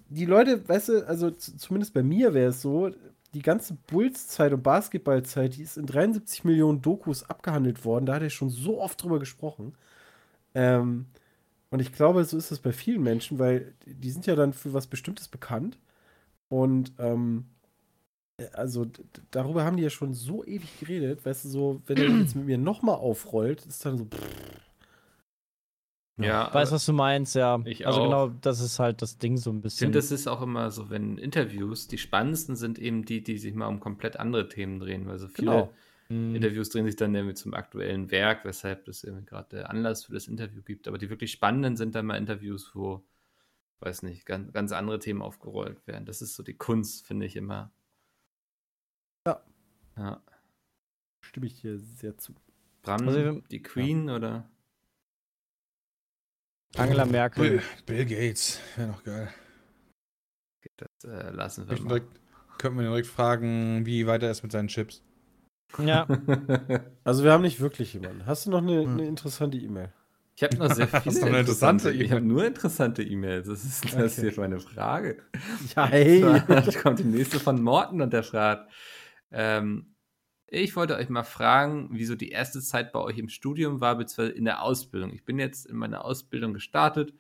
die 0.10 0.26
Leute, 0.26 0.68
weißt 0.68 0.90
du, 0.90 1.08
also 1.08 1.32
zumindest 1.32 1.94
bei 1.94 2.04
mir 2.04 2.34
wäre 2.34 2.50
es 2.50 2.62
so, 2.62 2.92
die 3.34 3.42
ganze 3.42 3.76
Bulls-Zeit 3.88 4.54
und 4.54 4.64
Basketball-Zeit, 4.64 5.56
die 5.56 5.64
ist 5.64 5.78
in 5.78 5.86
73 5.86 6.44
Millionen 6.44 6.82
Dokus 6.82 7.24
abgehandelt 7.30 7.86
worden. 7.86 8.08
Da 8.08 8.16
hat 8.16 8.24
er 8.24 8.32
schon 8.32 8.50
so 8.50 8.82
oft 8.82 9.02
drüber 9.02 9.20
gesprochen. 9.20 9.76
Ähm, 10.56 11.06
und 11.70 11.80
ich 11.80 11.94
glaube, 11.94 12.24
so 12.26 12.38
ist 12.38 12.52
es 12.52 12.60
bei 12.60 12.72
vielen 12.72 13.04
Menschen, 13.04 13.38
weil 13.38 13.76
die 13.86 14.10
sind 14.10 14.26
ja 14.26 14.36
dann 14.36 14.54
für 14.54 14.74
was 14.74 14.88
Bestimmtes 14.88 15.28
bekannt. 15.28 15.78
Und 16.50 16.94
ähm, 16.98 17.46
äh, 17.46 17.59
also 18.54 18.86
d- 18.86 19.04
d- 19.04 19.22
darüber 19.32 19.64
haben 19.64 19.78
die 19.78 19.84
ja 19.84 19.90
schon 19.90 20.14
so 20.14 20.44
ewig 20.46 20.80
geredet, 20.80 21.26
weißt 21.26 21.46
du, 21.46 21.50
so, 21.50 21.82
wenn 21.88 22.00
er 22.00 22.08
jetzt 22.20 22.36
mit 22.36 22.46
mir 22.46 22.58
nochmal 22.58 22.96
aufrollt, 22.96 23.66
ist 23.66 23.86
dann 23.86 23.98
so, 23.98 24.06
pff, 24.06 24.20
Ja, 26.22 26.54
weißt 26.54 26.72
aber 26.72 26.76
was 26.76 26.86
du 26.86 26.94
meinst, 26.94 27.36
ja. 27.36 27.64
Ich 27.64 27.86
also 27.86 28.02
auch. 28.02 28.04
genau, 28.04 28.28
das 28.42 28.60
ist 28.60 28.80
halt 28.80 29.02
das 29.02 29.18
Ding 29.18 29.38
so 29.38 29.52
ein 29.52 29.58
ich 29.58 29.64
bisschen. 29.64 29.88
finde, 29.88 30.00
das 30.00 30.12
ist 30.12 30.28
auch 30.28 30.42
immer 30.42 30.70
so, 30.72 30.90
wenn 30.90 31.18
Interviews, 31.18 31.88
die 31.88 31.98
spannendsten 31.98 32.56
sind 32.56 32.80
eben 32.80 33.06
die, 33.06 33.24
die 33.24 33.38
sich 33.38 33.54
mal 33.54 33.68
um 33.68 33.80
komplett 33.80 34.18
andere 34.18 34.50
Themen 34.50 34.80
drehen, 34.80 35.08
weil 35.08 35.18
so 35.20 35.28
viele 35.28 35.46
Genau. 35.46 35.74
Mhm. 36.10 36.36
Interviews 36.36 36.70
drehen 36.70 36.86
sich 36.86 36.96
dann 36.96 37.16
irgendwie 37.16 37.36
zum 37.36 37.54
aktuellen 37.54 38.12
Werk, 38.12 38.44
weshalb 38.46 38.86
das 38.86 39.04
irgendwie 39.04 39.26
gerade 39.26 39.50
der 39.58 39.70
Anlass 39.70 40.06
für 40.06 40.14
das 40.14 40.28
Interview 40.28 40.62
gibt. 40.64 40.88
Aber 40.88 40.98
die 40.98 41.10
wirklich 41.10 41.32
spannenden 41.32 41.78
sind 41.78 41.96
dann 41.96 42.06
mal 42.08 42.18
Interviews, 42.18 42.72
wo, 42.76 43.04
weiß 43.82 44.04
nicht, 44.04 44.26
ganz, 44.26 44.54
ganz 44.54 44.72
andere 44.74 45.00
Themen 45.00 45.22
aufgerollt 45.22 45.86
werden. 45.88 46.06
Das 46.06 46.22
ist 46.22 46.36
so 46.36 46.44
die 46.44 46.56
Kunst, 46.56 47.08
finde 47.08 47.26
ich 47.28 47.36
immer. 47.36 47.72
Ja. 50.00 50.06
Ja. 50.06 50.22
stimme 51.22 51.46
ich 51.48 51.60
dir 51.62 51.78
sehr 51.78 52.18
zu. 52.18 52.34
Bram, 52.84 53.08
Also 53.08 53.42
die 53.52 53.62
Queen 53.62 54.10
oder? 54.10 54.50
Angela 56.78 57.06
Merkel. 57.06 57.50
Bill, 57.50 57.62
Bill 57.86 58.06
Gates, 58.06 58.60
wäre 58.76 58.90
noch 58.90 59.04
geil. 59.04 59.30
Das 60.78 60.90
äh, 61.04 61.32
lassen 61.32 61.68
wir 61.68 61.76
Ich 61.76 61.82
mal. 61.82 61.90
direkt, 62.00 62.20
könnten 62.58 62.78
wir 62.78 62.86
ihn 62.86 62.90
direkt 62.92 63.08
fragen, 63.08 63.86
wie 63.86 64.08
weit 64.08 64.24
er 64.24 64.32
ist 64.32 64.44
mit 64.44 64.52
seinen 64.52 64.68
Chips. 64.68 65.04
Ja. 65.78 66.08
Also 67.04 67.24
wir 67.24 67.32
haben 67.32 67.42
nicht 67.42 67.60
wirklich 67.60 67.94
jemanden. 67.94 68.26
Hast 68.28 68.46
du 68.46 68.52
noch 68.52 68.60
eine, 68.62 68.84
Hm. 68.84 68.94
eine 68.94 69.08
interessante 69.08 69.58
E-Mail? 69.58 69.92
Ich 70.36 70.44
habe 70.44 70.56
noch 70.58 70.72
sehr 70.74 70.88
viele 71.02 71.26
eine 71.26 71.40
interessante 71.40 71.92
Ich 71.92 71.98
E-Mail. 72.02 72.12
habe 72.12 72.22
nur 72.26 72.46
interessante 72.46 73.02
E-Mails. 73.04 73.48
Das 73.48 73.66
ist, 73.66 73.84
das 73.96 74.20
Okay. 74.20 74.30
hier 74.30 74.40
meine 74.40 74.60
Frage. 74.60 75.24
Ja, 75.76 75.86
hey. 75.90 76.22
Kommt 76.82 77.00
die 77.00 77.04
nächste 77.06 77.40
von 77.40 77.62
Morten 77.64 78.02
und 78.02 78.14
der 78.14 78.24
fragt, 78.24 78.72
ähm, 79.32 79.96
ich 80.48 80.76
wollte 80.76 80.96
euch 80.96 81.10
mal 81.10 81.24
fragen, 81.24 81.90
wieso 81.92 82.16
die 82.16 82.30
erste 82.30 82.62
Zeit 82.62 82.92
bei 82.92 83.00
euch 83.00 83.18
im 83.18 83.30
Studium 83.30 83.82
war, 83.82 83.96
beziehungsweise 83.96 84.38
in 84.38 84.46
der 84.46 84.64
Ausbildung. 84.64 85.14
Ich 85.14 85.24
bin 85.24 85.38
jetzt 85.38 85.66
in 85.68 85.76
meiner 85.76 86.04
Ausbildung 86.04 86.54
gestartet 86.54 87.14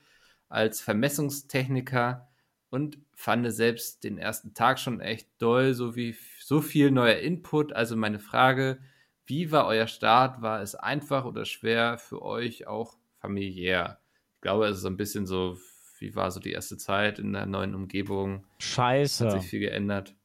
als 0.47 0.81
Vermessungstechniker 0.81 2.27
und 2.71 2.97
fand 3.13 3.51
selbst 3.53 4.03
den 4.03 4.17
ersten 4.17 4.53
Tag 4.53 4.79
schon 4.79 4.99
echt 4.99 5.29
doll, 5.37 5.73
so 5.73 5.95
wie 5.95 6.15
so 6.39 6.61
viel 6.61 6.91
neuer 6.91 7.17
Input. 7.17 7.73
Also 7.73 7.95
meine 7.95 8.19
Frage, 8.19 8.79
wie 9.25 9.51
war 9.51 9.67
euer 9.67 9.87
Start? 9.87 10.41
War 10.41 10.61
es 10.61 10.73
einfach 10.73 11.25
oder 11.25 11.45
schwer 11.45 11.97
für 11.99 12.23
euch 12.23 12.65
auch 12.65 12.97
familiär? 13.19 13.99
Ich 14.35 14.41
glaube, 14.41 14.65
es 14.65 14.77
ist 14.77 14.83
so 14.83 14.89
ein 14.89 14.97
bisschen 14.97 15.27
so, 15.27 15.57
wie 15.99 16.15
war 16.15 16.31
so 16.31 16.39
die 16.39 16.51
erste 16.51 16.77
Zeit 16.77 17.19
in 17.19 17.33
der 17.33 17.45
neuen 17.45 17.75
Umgebung? 17.75 18.45
Hat 18.45 18.63
Scheiße. 18.63 19.31
sich 19.31 19.49
viel 19.49 19.59
geändert. 19.59 20.15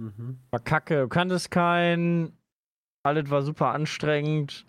Mhm. 0.00 0.38
War 0.50 0.60
kacke. 0.60 1.02
Du 1.02 1.08
kanntest 1.08 1.50
keinen. 1.50 2.36
Alles 3.02 3.30
war 3.30 3.42
super 3.42 3.68
anstrengend. 3.68 4.66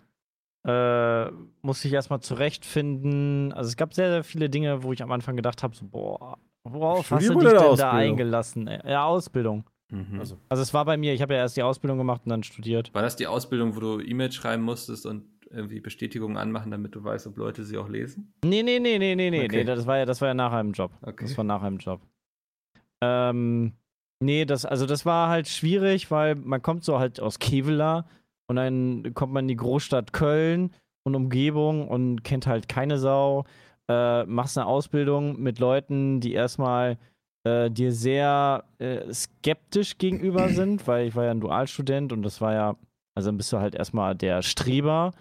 Äh, 0.66 1.30
musste 1.62 1.88
ich 1.88 1.94
erstmal 1.94 2.20
zurechtfinden. 2.20 3.52
Also 3.52 3.68
es 3.68 3.76
gab 3.76 3.94
sehr, 3.94 4.10
sehr 4.10 4.24
viele 4.24 4.48
Dinge, 4.48 4.82
wo 4.82 4.92
ich 4.92 5.02
am 5.02 5.10
Anfang 5.10 5.36
gedacht 5.36 5.62
habe, 5.62 5.74
so, 5.74 5.86
boah, 5.86 6.38
worauf 6.64 7.10
hast 7.10 7.28
du 7.28 7.32
Studium 7.34 7.40
dich 7.40 7.48
denn 7.48 7.58
da 7.58 7.90
Ausbildung? 7.90 8.10
eingelassen? 8.12 8.68
ey? 8.68 8.90
Ja, 8.90 9.04
Ausbildung. 9.04 9.68
Mhm. 9.90 10.20
Also, 10.20 10.38
Also 10.48 10.62
es 10.62 10.72
war 10.72 10.84
bei 10.84 10.96
mir, 10.96 11.12
ich 11.14 11.20
habe 11.20 11.34
ja 11.34 11.40
erst 11.40 11.56
die 11.56 11.62
Ausbildung 11.62 11.98
gemacht 11.98 12.22
und 12.24 12.30
dann 12.30 12.42
studiert. 12.44 12.94
War 12.94 13.02
das 13.02 13.16
die 13.16 13.26
Ausbildung, 13.26 13.74
wo 13.76 13.80
du 13.80 14.00
E-Mails 14.00 14.34
schreiben 14.34 14.62
musstest 14.62 15.04
und 15.04 15.24
irgendwie 15.50 15.80
Bestätigungen 15.80 16.36
anmachen, 16.36 16.70
damit 16.70 16.94
du 16.94 17.02
weißt, 17.02 17.26
ob 17.26 17.36
Leute 17.36 17.64
sie 17.64 17.76
auch 17.76 17.88
lesen? 17.88 18.32
Nee, 18.44 18.62
nee, 18.62 18.78
nee, 18.78 18.98
nee, 18.98 19.14
nee, 19.14 19.30
nee, 19.30 19.44
Okay. 19.44 19.56
nee, 19.58 19.64
das 19.64 19.86
war 19.86 19.98
ja, 19.98 20.04
das 20.06 20.20
war 20.20 20.28
ja 20.28 20.34
nach 20.34 20.52
einem 20.52 20.72
Job. 20.72 20.92
Okay. 21.02 21.24
Das 21.24 21.36
war 21.36 21.44
nach 21.44 21.62
einem 21.62 21.78
Job. 21.78 22.00
Ähm, 23.02 23.72
nee, 24.22 24.44
das, 24.44 24.64
also 24.64 24.86
das 24.86 25.04
war 25.04 25.28
halt 25.28 25.48
schwierig, 25.48 26.10
weil 26.10 26.34
man 26.34 26.62
kommt 26.62 26.84
so 26.84 26.98
halt 26.98 27.20
aus 27.20 27.38
Kevela 27.38 28.06
und 28.48 28.56
dann 28.56 29.14
kommt 29.14 29.32
man 29.32 29.44
in 29.44 29.48
die 29.48 29.56
Großstadt 29.56 30.12
Köln 30.12 30.70
und 31.04 31.14
Umgebung 31.14 31.88
und 31.88 32.22
kennt 32.22 32.46
halt 32.46 32.68
keine 32.68 32.98
Sau. 32.98 33.44
Äh, 33.88 34.24
machst 34.24 34.56
eine 34.56 34.66
Ausbildung 34.66 35.40
mit 35.40 35.58
Leuten, 35.58 36.20
die 36.20 36.32
erstmal 36.32 36.98
äh, 37.44 37.70
dir 37.70 37.92
sehr 37.92 38.64
äh, 38.78 39.12
skeptisch 39.12 39.98
gegenüber 39.98 40.48
sind, 40.50 40.86
weil 40.86 41.08
ich 41.08 41.16
war 41.16 41.24
ja 41.24 41.30
ein 41.32 41.40
Dualstudent 41.40 42.12
und 42.12 42.22
das 42.22 42.40
war 42.40 42.52
ja, 42.52 42.76
also 43.16 43.28
dann 43.28 43.36
bist 43.36 43.52
du 43.52 43.58
halt 43.58 43.74
erstmal 43.74 44.14
der 44.14 44.42
Streber 44.42 45.12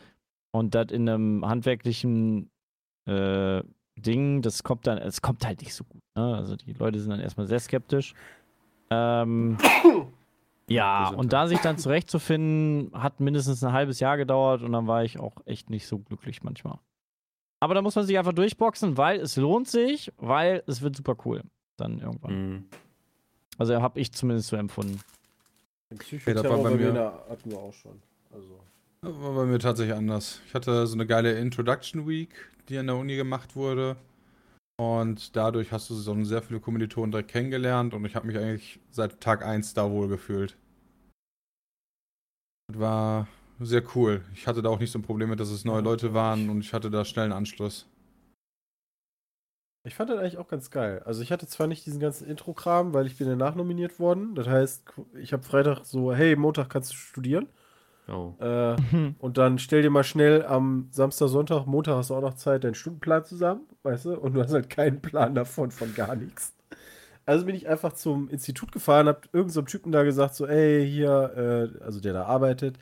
und 0.53 0.75
das 0.75 0.91
in 0.91 1.09
einem 1.09 1.47
handwerklichen 1.47 2.49
äh, 3.07 3.63
Ding, 3.97 4.41
das 4.41 4.63
kommt 4.63 4.87
dann, 4.87 4.97
es 4.97 5.21
kommt 5.21 5.45
halt 5.45 5.61
nicht 5.61 5.73
so 5.73 5.83
gut. 5.83 6.01
Ne? 6.15 6.35
Also 6.35 6.55
die 6.55 6.73
Leute 6.73 6.99
sind 6.99 7.11
dann 7.11 7.19
erstmal 7.19 7.47
sehr 7.47 7.59
skeptisch. 7.59 8.13
Ähm, 8.91 9.57
ja, 10.69 11.09
und 11.09 11.33
da 11.33 11.47
sich 11.47 11.59
dann 11.59 11.77
zurechtzufinden, 11.77 12.91
hat 12.93 13.19
mindestens 13.19 13.63
ein 13.63 13.73
halbes 13.73 13.99
Jahr 13.99 14.17
gedauert 14.17 14.61
und 14.61 14.71
dann 14.73 14.87
war 14.87 15.03
ich 15.03 15.19
auch 15.19 15.35
echt 15.45 15.69
nicht 15.69 15.87
so 15.87 15.99
glücklich 15.99 16.43
manchmal. 16.43 16.77
Aber 17.59 17.73
da 17.73 17.81
muss 17.81 17.95
man 17.95 18.05
sich 18.05 18.17
einfach 18.17 18.33
durchboxen, 18.33 18.97
weil 18.97 19.19
es 19.19 19.35
lohnt 19.37 19.67
sich, 19.67 20.11
weil 20.17 20.63
es 20.67 20.81
wird 20.81 20.95
super 20.95 21.15
cool. 21.25 21.41
Dann 21.77 21.99
irgendwann. 21.99 22.33
Mhm. 22.51 22.65
Also 23.57 23.81
habe 23.81 23.99
ich 23.99 24.11
zumindest 24.11 24.49
so 24.49 24.55
empfunden. 24.55 24.99
Den 25.89 25.97
das 25.97 26.07
Psychoterror 26.07 26.57
war 26.57 26.63
bei 26.63 26.69
mir- 26.77 26.87
mir 26.87 26.93
da 26.93 27.23
hatten 27.29 27.51
wir 27.51 27.57
auch 27.59 27.73
schon. 27.73 28.01
Also. 28.33 28.59
Das 29.01 29.13
war 29.13 29.33
bei 29.35 29.45
mir 29.45 29.59
tatsächlich 29.59 29.95
anders. 29.95 30.41
Ich 30.47 30.53
hatte 30.53 30.87
so 30.87 30.95
eine 30.95 31.05
geile 31.05 31.33
Introduction 31.33 32.07
Week, 32.07 32.29
die 32.69 32.77
an 32.77 32.87
der 32.87 32.95
Uni 32.95 33.15
gemacht 33.15 33.55
wurde. 33.55 33.95
Und 34.81 35.35
dadurch 35.35 35.71
hast 35.71 35.91
du 35.91 35.93
so 35.93 36.23
sehr 36.23 36.41
viele 36.41 36.59
Kommilitonen 36.59 37.11
direkt 37.11 37.29
kennengelernt 37.29 37.93
und 37.93 38.03
ich 38.03 38.15
habe 38.15 38.25
mich 38.25 38.35
eigentlich 38.35 38.79
seit 38.89 39.21
Tag 39.21 39.45
1 39.45 39.75
da 39.75 39.91
wohl 39.91 40.07
gefühlt. 40.07 40.57
Das 42.67 42.79
war 42.79 43.27
sehr 43.59 43.83
cool. 43.95 44.25
Ich 44.33 44.47
hatte 44.47 44.63
da 44.63 44.69
auch 44.69 44.79
nicht 44.79 44.89
so 44.89 44.97
ein 44.97 45.03
Problem 45.03 45.29
mit, 45.29 45.39
dass 45.39 45.51
es 45.51 45.65
neue 45.65 45.81
Leute 45.83 46.15
waren 46.15 46.49
und 46.49 46.61
ich 46.61 46.73
hatte 46.73 46.89
da 46.89 47.05
schnell 47.05 47.25
einen 47.25 47.33
Anschluss. 47.33 47.87
Ich 49.83 49.93
fand 49.93 50.09
das 50.09 50.17
eigentlich 50.17 50.39
auch 50.39 50.47
ganz 50.47 50.71
geil. 50.71 51.03
Also 51.05 51.21
ich 51.21 51.31
hatte 51.31 51.45
zwar 51.45 51.67
nicht 51.67 51.85
diesen 51.85 51.99
ganzen 51.99 52.25
Intro-Kram, 52.27 52.95
weil 52.95 53.05
ich 53.05 53.19
bin 53.19 53.27
ja 53.27 53.35
nachnominiert 53.35 53.99
worden. 53.99 54.33
Das 54.33 54.47
heißt, 54.47 54.93
ich 55.13 55.31
habe 55.31 55.43
Freitag 55.43 55.85
so, 55.85 56.11
hey, 56.11 56.35
Montag 56.35 56.71
kannst 56.71 56.91
du 56.91 56.95
studieren. 56.95 57.47
Oh. 58.11 58.35
Äh, 58.39 58.75
und 59.19 59.37
dann 59.37 59.57
stell 59.57 59.81
dir 59.81 59.89
mal 59.89 60.03
schnell 60.03 60.45
am 60.45 60.87
Samstag, 60.91 61.29
Sonntag, 61.29 61.65
Montag 61.65 61.95
hast 61.95 62.09
du 62.09 62.15
auch 62.15 62.21
noch 62.21 62.33
Zeit, 62.33 62.63
deinen 62.63 62.75
Stundenplan 62.75 63.23
zusammen, 63.23 63.61
weißt 63.83 64.05
du? 64.05 64.19
Und 64.19 64.33
du 64.33 64.41
hast 64.41 64.53
halt 64.53 64.69
keinen 64.69 65.01
Plan 65.01 65.33
davon, 65.33 65.71
von 65.71 65.93
gar 65.95 66.15
nichts. 66.15 66.53
Also 67.25 67.45
bin 67.45 67.55
ich 67.55 67.69
einfach 67.69 67.93
zum 67.93 68.29
Institut 68.29 68.71
gefahren, 68.71 69.07
hab 69.07 69.25
irgendeinem 69.25 69.49
so 69.49 69.61
Typen 69.61 69.91
da 69.91 70.03
gesagt, 70.03 70.35
so, 70.35 70.45
ey, 70.47 70.89
hier, 70.89 71.71
äh, 71.79 71.83
also 71.83 72.01
der 72.01 72.13
da 72.13 72.23
arbeitet, 72.25 72.77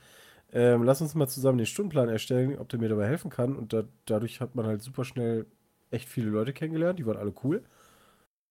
ähm, 0.51 0.83
lass 0.83 1.01
uns 1.01 1.13
mal 1.13 1.27
zusammen 1.27 1.59
den 1.59 1.67
Stundenplan 1.67 2.09
erstellen, 2.09 2.57
ob 2.57 2.69
der 2.69 2.79
mir 2.79 2.89
dabei 2.89 3.07
helfen 3.07 3.29
kann. 3.29 3.55
Und 3.55 3.73
da, 3.73 3.83
dadurch 4.05 4.41
hat 4.41 4.55
man 4.55 4.65
halt 4.65 4.81
super 4.81 5.03
schnell 5.05 5.45
echt 5.91 6.09
viele 6.09 6.29
Leute 6.29 6.53
kennengelernt, 6.53 6.97
die 6.99 7.05
waren 7.05 7.17
alle 7.17 7.33
cool. 7.43 7.63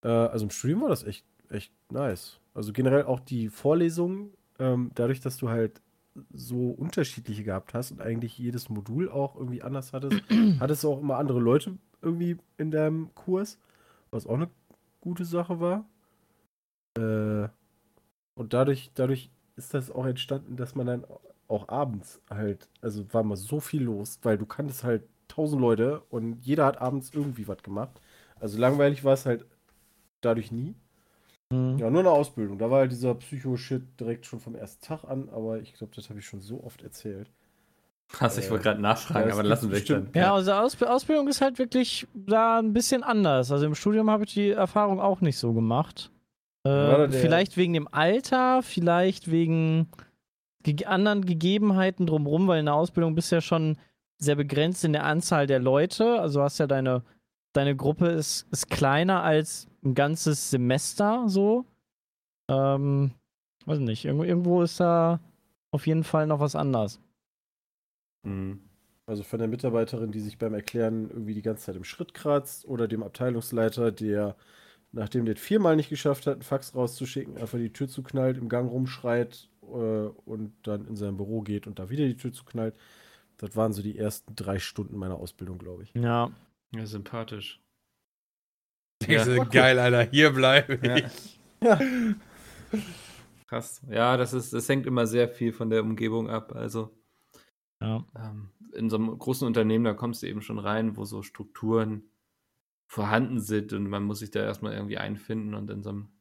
Äh, 0.04 0.08
also 0.08 0.44
im 0.44 0.50
Studium 0.50 0.82
war 0.82 0.90
das 0.90 1.04
echt, 1.04 1.24
echt 1.50 1.72
nice. 1.90 2.38
Also 2.54 2.72
generell 2.72 3.04
auch 3.04 3.20
die 3.20 3.48
Vorlesungen, 3.48 4.32
ähm, 4.58 4.90
dadurch, 4.94 5.20
dass 5.20 5.38
du 5.38 5.48
halt 5.48 5.80
so 6.32 6.70
unterschiedliche 6.70 7.44
gehabt 7.44 7.74
hast 7.74 7.92
und 7.92 8.00
eigentlich 8.00 8.38
jedes 8.38 8.68
Modul 8.68 9.10
auch 9.10 9.36
irgendwie 9.36 9.62
anders 9.62 9.92
hattest, 9.92 10.22
hattest 10.60 10.84
du 10.84 10.92
auch 10.92 11.00
immer 11.00 11.18
andere 11.18 11.40
Leute 11.40 11.78
irgendwie 12.02 12.36
in 12.56 12.70
deinem 12.70 13.14
Kurs, 13.14 13.58
was 14.10 14.26
auch 14.26 14.34
eine 14.34 14.50
gute 15.00 15.24
Sache 15.24 15.60
war. 15.60 15.84
Äh, 16.96 17.48
und 18.34 18.52
dadurch, 18.52 18.90
dadurch 18.94 19.30
ist 19.56 19.74
das 19.74 19.90
auch 19.90 20.06
entstanden, 20.06 20.56
dass 20.56 20.74
man 20.74 20.86
dann 20.86 21.04
auch 21.48 21.68
abends 21.68 22.20
halt, 22.30 22.68
also 22.80 23.12
war 23.12 23.22
mal 23.22 23.36
so 23.36 23.60
viel 23.60 23.82
los, 23.82 24.20
weil 24.22 24.38
du 24.38 24.46
kanntest 24.46 24.84
halt 24.84 25.02
tausend 25.26 25.60
Leute 25.60 26.02
und 26.10 26.44
jeder 26.44 26.66
hat 26.66 26.80
abends 26.80 27.10
irgendwie 27.12 27.48
was 27.48 27.62
gemacht. 27.62 28.00
Also 28.38 28.58
langweilig 28.58 29.04
war 29.04 29.14
es 29.14 29.26
halt 29.26 29.44
dadurch 30.20 30.52
nie. 30.52 30.74
Mhm. 31.52 31.78
Ja, 31.78 31.90
nur 31.90 32.00
eine 32.00 32.10
Ausbildung. 32.10 32.58
Da 32.58 32.70
war 32.70 32.80
halt 32.80 32.92
dieser 32.92 33.14
Psycho-Shit 33.14 33.98
direkt 33.98 34.26
schon 34.26 34.40
vom 34.40 34.54
ersten 34.54 34.84
Tag 34.84 35.04
an, 35.04 35.28
aber 35.30 35.60
ich 35.60 35.72
glaube, 35.74 35.94
das 35.96 36.10
habe 36.10 36.18
ich 36.18 36.26
schon 36.26 36.40
so 36.40 36.62
oft 36.62 36.82
erzählt. 36.82 37.30
Krass, 38.10 38.38
ich 38.38 38.46
Äh, 38.46 38.50
wollte 38.50 38.64
gerade 38.64 38.80
nachfragen, 38.80 39.28
ja, 39.28 39.34
aber 39.34 39.42
lassen 39.42 39.70
wir 39.70 39.76
bestimmt. 39.76 40.16
Ja, 40.16 40.34
also 40.34 40.52
Ausb 40.52 40.82
Ausbildung 40.82 41.28
ist 41.28 41.40
halt 41.40 41.58
wirklich 41.58 42.06
da 42.14 42.58
ein 42.58 42.72
bisschen 42.72 43.02
anders. 43.02 43.52
Also 43.52 43.66
im 43.66 43.74
Studium 43.74 44.10
habe 44.10 44.24
ich 44.24 44.34
die 44.34 44.50
Erfahrung 44.50 45.00
auch 45.00 45.20
nicht 45.20 45.38
so 45.38 45.52
gemacht. 45.52 46.10
Äh, 46.64 47.08
vielleicht 47.10 47.56
wegen 47.56 47.74
dem 47.74 47.88
Alter, 47.92 48.62
vielleicht 48.62 49.30
wegen 49.30 49.88
ge 50.62 50.86
anderen 50.86 51.24
Gegebenheiten 51.24 52.06
drumherum, 52.06 52.48
weil 52.48 52.60
in 52.60 52.66
der 52.66 52.74
Ausbildung 52.74 53.14
bist 53.14 53.30
du 53.30 53.36
ja 53.36 53.40
schon 53.40 53.76
sehr 54.18 54.34
begrenzt 54.34 54.84
in 54.84 54.92
der 54.92 55.04
Anzahl 55.04 55.46
der 55.46 55.60
Leute. 55.60 56.18
Also 56.20 56.42
hast 56.42 56.58
ja 56.58 56.66
deine, 56.66 57.02
deine 57.52 57.76
Gruppe 57.76 58.08
ist, 58.08 58.46
ist 58.50 58.70
kleiner 58.70 59.22
als 59.22 59.68
ein 59.84 59.94
ganzes 59.94 60.50
Semester 60.50 61.24
so. 61.28 61.64
Ähm, 62.48 63.12
weiß 63.66 63.78
nicht, 63.80 64.04
irgendwo, 64.04 64.24
irgendwo 64.24 64.62
ist 64.62 64.80
da 64.80 65.20
auf 65.70 65.86
jeden 65.86 66.04
Fall 66.04 66.26
noch 66.26 66.40
was 66.40 66.54
anders. 66.54 67.00
Mhm. 68.24 68.60
Also 69.06 69.22
von 69.22 69.38
der 69.38 69.48
Mitarbeiterin, 69.48 70.12
die 70.12 70.20
sich 70.20 70.36
beim 70.36 70.52
Erklären 70.52 71.08
irgendwie 71.10 71.34
die 71.34 71.42
ganze 71.42 71.64
Zeit 71.64 71.76
im 71.76 71.84
Schritt 71.84 72.12
kratzt, 72.12 72.66
oder 72.66 72.86
dem 72.88 73.02
Abteilungsleiter, 73.02 73.90
der, 73.90 74.36
nachdem 74.92 75.24
der 75.24 75.34
es 75.34 75.40
viermal 75.40 75.76
nicht 75.76 75.88
geschafft 75.88 76.26
hat, 76.26 76.34
einen 76.34 76.42
Fax 76.42 76.74
rauszuschicken, 76.74 77.38
einfach 77.38 77.56
die 77.56 77.72
Tür 77.72 77.88
zuknallt, 77.88 78.36
im 78.36 78.50
Gang 78.50 78.70
rumschreit 78.70 79.48
äh, 79.62 79.66
und 79.66 80.52
dann 80.62 80.86
in 80.86 80.96
sein 80.96 81.16
Büro 81.16 81.40
geht 81.40 81.66
und 81.66 81.78
da 81.78 81.88
wieder 81.88 82.04
die 82.04 82.16
Tür 82.18 82.32
zuknallt. 82.32 82.76
Das 83.38 83.56
waren 83.56 83.72
so 83.72 83.80
die 83.80 83.96
ersten 83.96 84.34
drei 84.34 84.58
Stunden 84.58 84.96
meiner 84.98 85.16
Ausbildung, 85.16 85.58
glaube 85.58 85.84
ich. 85.84 85.94
Ja. 85.94 86.30
Ja, 86.74 86.86
sympathisch. 86.86 87.62
Ja. 89.06 89.24
du, 89.24 89.44
geil, 89.48 89.78
Alter, 89.78 90.02
hier 90.10 90.30
bleibe 90.32 90.78
Ja. 90.86 90.96
ich. 90.96 91.40
Ja. 91.62 91.80
Krass. 93.46 93.80
Ja, 93.88 94.16
das 94.16 94.32
ist, 94.34 94.52
das 94.52 94.68
hängt 94.68 94.86
immer 94.86 95.06
sehr 95.06 95.28
viel 95.28 95.52
von 95.52 95.70
der 95.70 95.82
Umgebung 95.82 96.28
ab. 96.28 96.52
Also 96.54 96.94
Ja. 97.80 98.04
ähm, 98.16 98.50
in 98.74 98.90
so 98.90 98.96
einem 98.96 99.16
großen 99.18 99.46
Unternehmen, 99.46 99.84
da 99.84 99.94
kommst 99.94 100.22
du 100.22 100.26
eben 100.26 100.42
schon 100.42 100.58
rein, 100.58 100.96
wo 100.96 101.04
so 101.04 101.22
Strukturen 101.22 102.10
vorhanden 102.90 103.40
sind 103.40 103.72
und 103.72 103.88
man 103.88 104.02
muss 104.04 104.18
sich 104.18 104.30
da 104.30 104.40
erstmal 104.40 104.74
irgendwie 104.74 104.98
einfinden 104.98 105.54
und 105.54 105.70
in 105.70 105.82
so 105.82 105.90
einem 105.90 106.12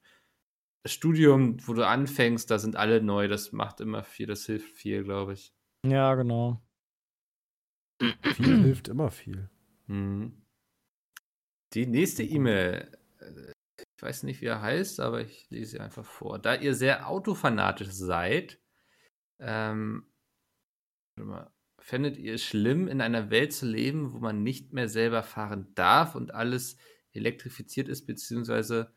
Studium, 0.85 1.57
wo 1.67 1.73
du 1.73 1.85
anfängst, 1.85 2.49
da 2.49 2.59
sind 2.59 2.77
alle 2.77 3.01
neu, 3.01 3.27
das 3.27 3.51
macht 3.51 3.81
immer 3.81 4.03
viel, 4.03 4.27
das 4.27 4.45
hilft 4.45 4.77
viel, 4.77 5.03
glaube 5.03 5.33
ich. 5.33 5.53
Ja, 5.85 6.15
genau. 6.15 6.61
Viel 8.01 8.61
hilft 8.63 8.87
immer 8.87 9.11
viel. 9.11 9.49
Mhm. 9.87 10.45
Die 11.73 11.85
nächste 11.85 12.23
E-Mail, 12.23 12.91
äh, 13.19 13.51
ich 13.97 14.03
weiß 14.03 14.23
nicht, 14.23 14.41
wie 14.41 14.45
er 14.45 14.61
heißt, 14.61 14.99
aber 14.99 15.21
ich 15.21 15.49
lese 15.49 15.71
sie 15.71 15.79
einfach 15.79 16.05
vor. 16.05 16.39
Da 16.39 16.55
ihr 16.55 16.75
sehr 16.75 17.07
autofanatisch 17.09 17.89
seid, 17.89 18.59
ähm, 19.39 20.11
mal, 21.15 21.51
fändet 21.79 22.17
ihr 22.17 22.35
es 22.35 22.43
schlimm, 22.43 22.87
in 22.87 23.01
einer 23.01 23.29
Welt 23.29 23.53
zu 23.53 23.65
leben, 23.65 24.13
wo 24.13 24.19
man 24.19 24.43
nicht 24.43 24.73
mehr 24.73 24.89
selber 24.89 25.23
fahren 25.23 25.73
darf 25.75 26.15
und 26.15 26.33
alles 26.33 26.77
elektrifiziert 27.11 27.87
ist, 27.89 28.05
beziehungsweise 28.05 28.93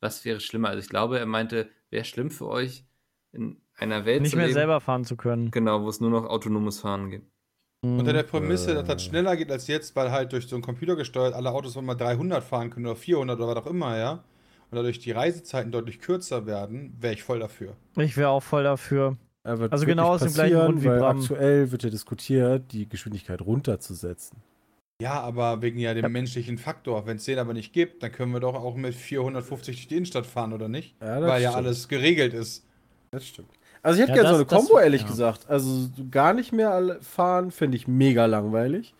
was 0.00 0.24
wäre 0.24 0.40
schlimmer? 0.40 0.68
Also 0.68 0.80
ich 0.80 0.88
glaube, 0.88 1.18
er 1.18 1.26
meinte, 1.26 1.70
wäre 1.90 2.04
schlimm 2.04 2.30
für 2.30 2.46
euch, 2.48 2.86
in 3.32 3.62
einer 3.76 4.04
Welt 4.04 4.22
Nicht 4.22 4.32
zu 4.32 4.36
mehr 4.36 4.46
leben, 4.46 4.54
selber 4.54 4.80
fahren 4.80 5.04
zu 5.04 5.16
können. 5.16 5.50
genau, 5.50 5.82
wo 5.82 5.88
es 5.88 6.00
nur 6.00 6.10
noch 6.10 6.24
autonomes 6.26 6.80
Fahren 6.80 7.10
gibt. 7.10 7.33
Unter 7.84 8.12
der 8.14 8.22
Mhm. 8.24 8.28
Prämisse, 8.28 8.74
dass 8.74 8.86
das 8.86 9.04
schneller 9.04 9.36
geht 9.36 9.50
als 9.52 9.66
jetzt, 9.66 9.94
weil 9.94 10.10
halt 10.10 10.32
durch 10.32 10.46
so 10.46 10.56
einen 10.56 10.62
Computer 10.62 10.96
gesteuert 10.96 11.34
alle 11.34 11.50
Autos 11.52 11.76
mal 11.80 11.94
300 11.94 12.42
fahren 12.42 12.70
können 12.70 12.86
oder 12.86 12.96
400 12.96 13.38
oder 13.38 13.48
was 13.48 13.56
auch 13.64 13.66
immer, 13.66 13.98
ja. 13.98 14.12
Und 14.70 14.76
dadurch 14.76 14.98
die 14.98 15.12
Reisezeiten 15.12 15.70
deutlich 15.70 16.00
kürzer 16.00 16.46
werden, 16.46 16.96
wäre 16.98 17.12
ich 17.14 17.22
voll 17.22 17.38
dafür. 17.40 17.74
Ich 17.96 18.16
wäre 18.16 18.30
auch 18.30 18.42
voll 18.42 18.64
dafür. 18.64 19.16
Er 19.44 19.58
wird 19.58 19.72
Also 19.72 19.84
genau 19.84 20.08
aus 20.08 20.22
dem 20.22 20.32
gleichen 20.32 20.56
Grund 20.58 20.82
wie 20.82 20.86
weil 20.88 20.98
Bram. 21.00 21.18
aktuell 21.20 21.70
wird 21.70 21.82
ja 21.82 21.90
diskutiert, 21.90 22.72
die 22.72 22.88
Geschwindigkeit 22.88 23.42
runterzusetzen. 23.42 24.38
Ja, 25.02 25.20
aber 25.20 25.60
wegen 25.60 25.78
ja 25.78 25.92
dem 25.92 26.04
Ja. 26.04 26.08
menschlichen 26.08 26.56
Faktor. 26.56 27.04
Wenn 27.06 27.18
es 27.18 27.24
den 27.24 27.38
aber 27.38 27.52
nicht 27.52 27.72
gibt, 27.72 28.02
dann 28.02 28.10
können 28.12 28.32
wir 28.32 28.40
doch 28.40 28.54
auch 28.54 28.76
mit 28.76 28.94
450 28.94 29.76
durch 29.76 29.88
die 29.88 29.96
Innenstadt 29.96 30.24
fahren, 30.24 30.52
oder 30.52 30.68
nicht? 30.68 30.94
Ja, 31.02 31.20
das 31.20 31.28
weil 31.28 31.42
ja 31.42 31.50
stimmt. 31.50 31.66
alles 31.66 31.88
geregelt 31.88 32.32
ist. 32.32 32.64
Das 33.10 33.26
stimmt. 33.26 33.50
Also 33.84 33.98
ich 33.98 34.02
hätte 34.02 34.12
Ja, 34.12 34.14
gerne 34.14 34.28
so 34.30 34.34
eine 34.36 34.46
Kombo, 34.46 34.80
ehrlich 34.80 35.06
ja. 35.06 35.06
gesagt. 35.06 35.50
Also 35.50 35.70
so 35.96 36.04
gar 36.10 36.34
nicht 36.34 36.52
mehr 36.52 36.98
fahren, 37.02 37.52
finde 37.52 37.78
ich 37.78 37.88
mega 37.88 38.26
langweilig. 38.26 38.94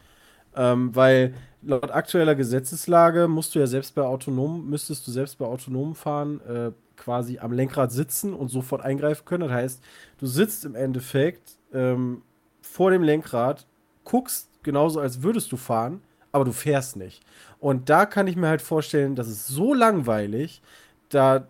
Ähm, 0.56 0.94
weil 0.96 1.34
laut 1.62 1.90
aktueller 1.92 2.34
Gesetzeslage 2.36 3.28
musst 3.28 3.54
du 3.54 3.60
ja 3.60 3.66
selbst 3.66 3.94
bei 3.94 4.02
autonomen, 4.02 4.68
müsstest 4.70 5.06
du 5.06 5.12
selbst 5.12 5.38
bei 5.38 5.46
autonomen 5.46 5.94
Fahren 5.94 6.40
äh, 6.42 6.72
quasi 6.96 7.38
am 7.38 7.52
Lenkrad 7.52 7.92
sitzen 7.92 8.34
und 8.34 8.48
sofort 8.48 8.82
eingreifen 8.82 9.24
können. 9.26 9.44
Das 9.48 9.52
heißt, 9.52 9.84
du 10.18 10.26
sitzt 10.26 10.64
im 10.64 10.74
Endeffekt 10.76 11.58
ähm, 11.74 12.22
vor 12.62 12.90
dem 12.90 13.02
Lenkrad, 13.02 13.66
guckst 14.04 14.50
genauso, 14.62 15.00
als 15.00 15.22
würdest 15.22 15.52
du 15.52 15.56
fahren, 15.58 16.02
aber 16.32 16.44
du 16.44 16.52
fährst 16.52 16.96
nicht. 16.96 17.22
Und 17.60 17.90
da 17.90 18.06
kann 18.06 18.26
ich 18.28 18.36
mir 18.36 18.48
halt 18.48 18.62
vorstellen, 18.62 19.16
das 19.16 19.28
ist 19.28 19.46
so 19.48 19.74
langweilig, 19.74 20.62
da, 21.10 21.46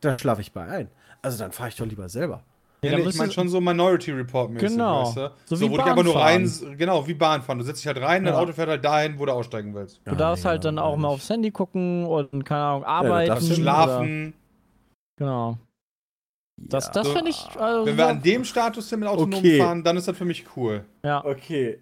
da 0.00 0.18
schlafe 0.18 0.40
ich 0.40 0.52
bei 0.52 0.66
ein. 0.66 0.90
Also 1.22 1.38
dann 1.38 1.52
fahre 1.52 1.68
ich 1.70 1.76
doch 1.76 1.86
lieber 1.86 2.08
selber. 2.08 2.42
Ja, 2.82 2.92
Ja, 2.92 2.98
nee, 2.98 3.08
ich 3.10 3.16
meine 3.16 3.30
schon 3.30 3.48
so 3.48 3.60
Minority 3.60 4.10
Report 4.12 4.50
mäßig, 4.50 4.70
Genau. 4.70 5.02
weißt 5.04 5.16
du? 5.18 5.30
So 5.44 5.56
So, 5.56 5.66
wie 5.66 5.70
wo 5.70 5.76
du 5.76 5.84
einfach 5.84 6.02
nur 6.02 6.16
rein, 6.16 6.42
Bahnfahren. 6.44 6.78
genau, 6.78 7.06
wie 7.06 7.14
Bahn 7.14 7.42
fahren. 7.42 7.58
Du 7.58 7.64
setzt 7.64 7.80
dich 7.80 7.86
halt 7.86 8.00
rein, 8.00 8.24
dein 8.24 8.32
Ja. 8.32 8.40
Auto 8.40 8.52
fährt 8.52 8.68
halt 8.70 8.84
dahin, 8.84 9.18
wo 9.18 9.26
du 9.26 9.32
aussteigen 9.32 9.74
willst. 9.74 10.00
Du 10.06 10.14
darfst 10.14 10.44
halt 10.46 10.64
dann 10.64 10.78
auch 10.78 10.96
mal 10.96 11.08
aufs 11.08 11.28
Handy 11.28 11.50
gucken 11.50 12.06
und, 12.06 12.44
keine 12.44 12.60
Ahnung, 12.62 12.84
arbeiten. 12.84 13.28
darfst 13.28 13.48
du 13.48 13.52
oder- 13.52 13.62
Schlafen. 13.62 14.34
Genau. 15.16 15.58
Das, 16.56 16.90
das 16.90 17.06
So, 17.06 17.12
fände 17.12 17.30
ich. 17.30 17.46
Also, 17.58 17.86
Wenn 17.86 17.96
wir 17.96 18.06
an 18.08 18.22
dem 18.22 18.44
Status 18.44 18.88
sind 18.88 19.00
mit 19.00 19.08
autonom 19.08 19.38
Okay. 19.40 19.58
fahren, 19.58 19.82
dann 19.82 19.96
ist 19.96 20.08
das 20.08 20.16
für 20.16 20.24
mich 20.24 20.44
cool. 20.56 20.84
ja. 21.04 21.24
Okay. 21.24 21.80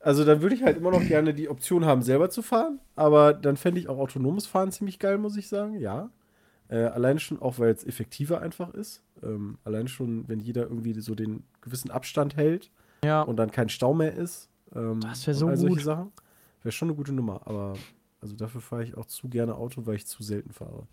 Also 0.00 0.24
dann 0.24 0.40
würde 0.40 0.54
ich 0.54 0.62
halt 0.62 0.76
immer 0.76 0.92
noch 0.92 1.00
gerne 1.04 1.34
die 1.34 1.48
Option 1.48 1.84
haben, 1.84 2.00
selber 2.02 2.30
zu 2.30 2.40
fahren. 2.42 2.78
Aber 2.94 3.32
dann 3.34 3.56
fände 3.56 3.80
ich 3.80 3.88
auch 3.88 3.98
autonomes 3.98 4.46
Fahren 4.46 4.70
ziemlich 4.70 5.00
geil, 5.00 5.18
muss 5.18 5.36
ich 5.36 5.48
sagen. 5.48 5.80
Ja. 5.80 6.10
Äh, 6.68 6.76
alleine 6.84 7.18
schon 7.18 7.42
auch, 7.42 7.58
weil 7.58 7.70
es 7.70 7.84
effektiver 7.84 8.40
einfach 8.40 8.72
ist. 8.72 9.02
Ähm, 9.22 9.58
alleine 9.64 9.88
schon, 9.88 10.28
wenn 10.28 10.40
jeder 10.40 10.62
irgendwie 10.62 10.98
so 11.00 11.14
den 11.14 11.44
gewissen 11.60 11.90
Abstand 11.90 12.36
hält 12.36 12.70
ja. 13.04 13.22
und 13.22 13.36
dann 13.36 13.50
kein 13.50 13.68
Stau 13.68 13.94
mehr 13.94 14.12
ist. 14.12 14.50
Ähm, 14.74 15.00
Das 15.00 15.26
wär 15.26 15.34
und 15.34 15.40
so 15.40 15.46
all 15.48 15.56
solche 15.56 15.76
gut. 15.76 15.84
Sachen. 15.84 16.12
Wäre 16.62 16.72
schon 16.72 16.88
eine 16.88 16.96
gute 16.96 17.12
Nummer, 17.12 17.46
aber 17.46 17.74
also 18.20 18.34
dafür 18.34 18.60
fahre 18.60 18.84
ich 18.84 18.96
auch 18.96 19.06
zu 19.06 19.28
gerne 19.28 19.54
Auto, 19.54 19.86
weil 19.86 19.96
ich 19.96 20.06
zu 20.06 20.22
selten 20.22 20.52
fahre. 20.52 20.86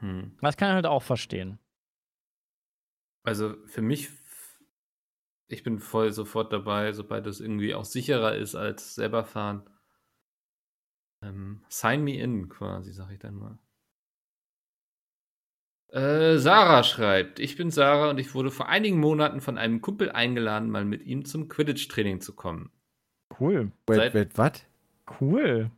Hm. 0.00 0.32
Das 0.40 0.56
kann 0.56 0.70
ich 0.70 0.74
halt 0.74 0.86
auch 0.86 1.02
verstehen. 1.02 1.58
Also 3.24 3.54
für 3.66 3.82
mich, 3.82 4.08
ich 5.48 5.62
bin 5.62 5.78
voll 5.78 6.12
sofort 6.12 6.52
dabei, 6.52 6.92
sobald 6.92 7.26
es 7.26 7.40
irgendwie 7.40 7.74
auch 7.74 7.84
sicherer 7.84 8.36
ist 8.36 8.54
als 8.54 8.94
selber 8.94 9.24
fahren. 9.24 9.68
Ähm, 11.22 11.62
sign 11.68 12.04
me 12.04 12.16
in, 12.18 12.48
quasi, 12.48 12.92
sag 12.92 13.10
ich 13.10 13.18
dann 13.18 13.34
mal. 13.34 13.58
Äh, 15.90 16.36
Sarah 16.38 16.82
schreibt, 16.84 17.40
ich 17.40 17.56
bin 17.56 17.70
Sarah 17.70 18.10
und 18.10 18.18
ich 18.18 18.34
wurde 18.34 18.50
vor 18.50 18.68
einigen 18.68 18.98
Monaten 19.00 19.40
von 19.40 19.56
einem 19.56 19.80
Kumpel 19.80 20.10
eingeladen, 20.12 20.70
mal 20.70 20.84
mit 20.84 21.02
ihm 21.06 21.24
zum 21.24 21.48
Quidditch-Training 21.48 22.20
zu 22.20 22.34
kommen. 22.34 22.70
Cool. 23.40 23.72
Wait, 23.86 23.96
Seit- 23.96 24.14
wait, 24.14 24.28
was? 24.34 24.52
Cool. 25.20 25.70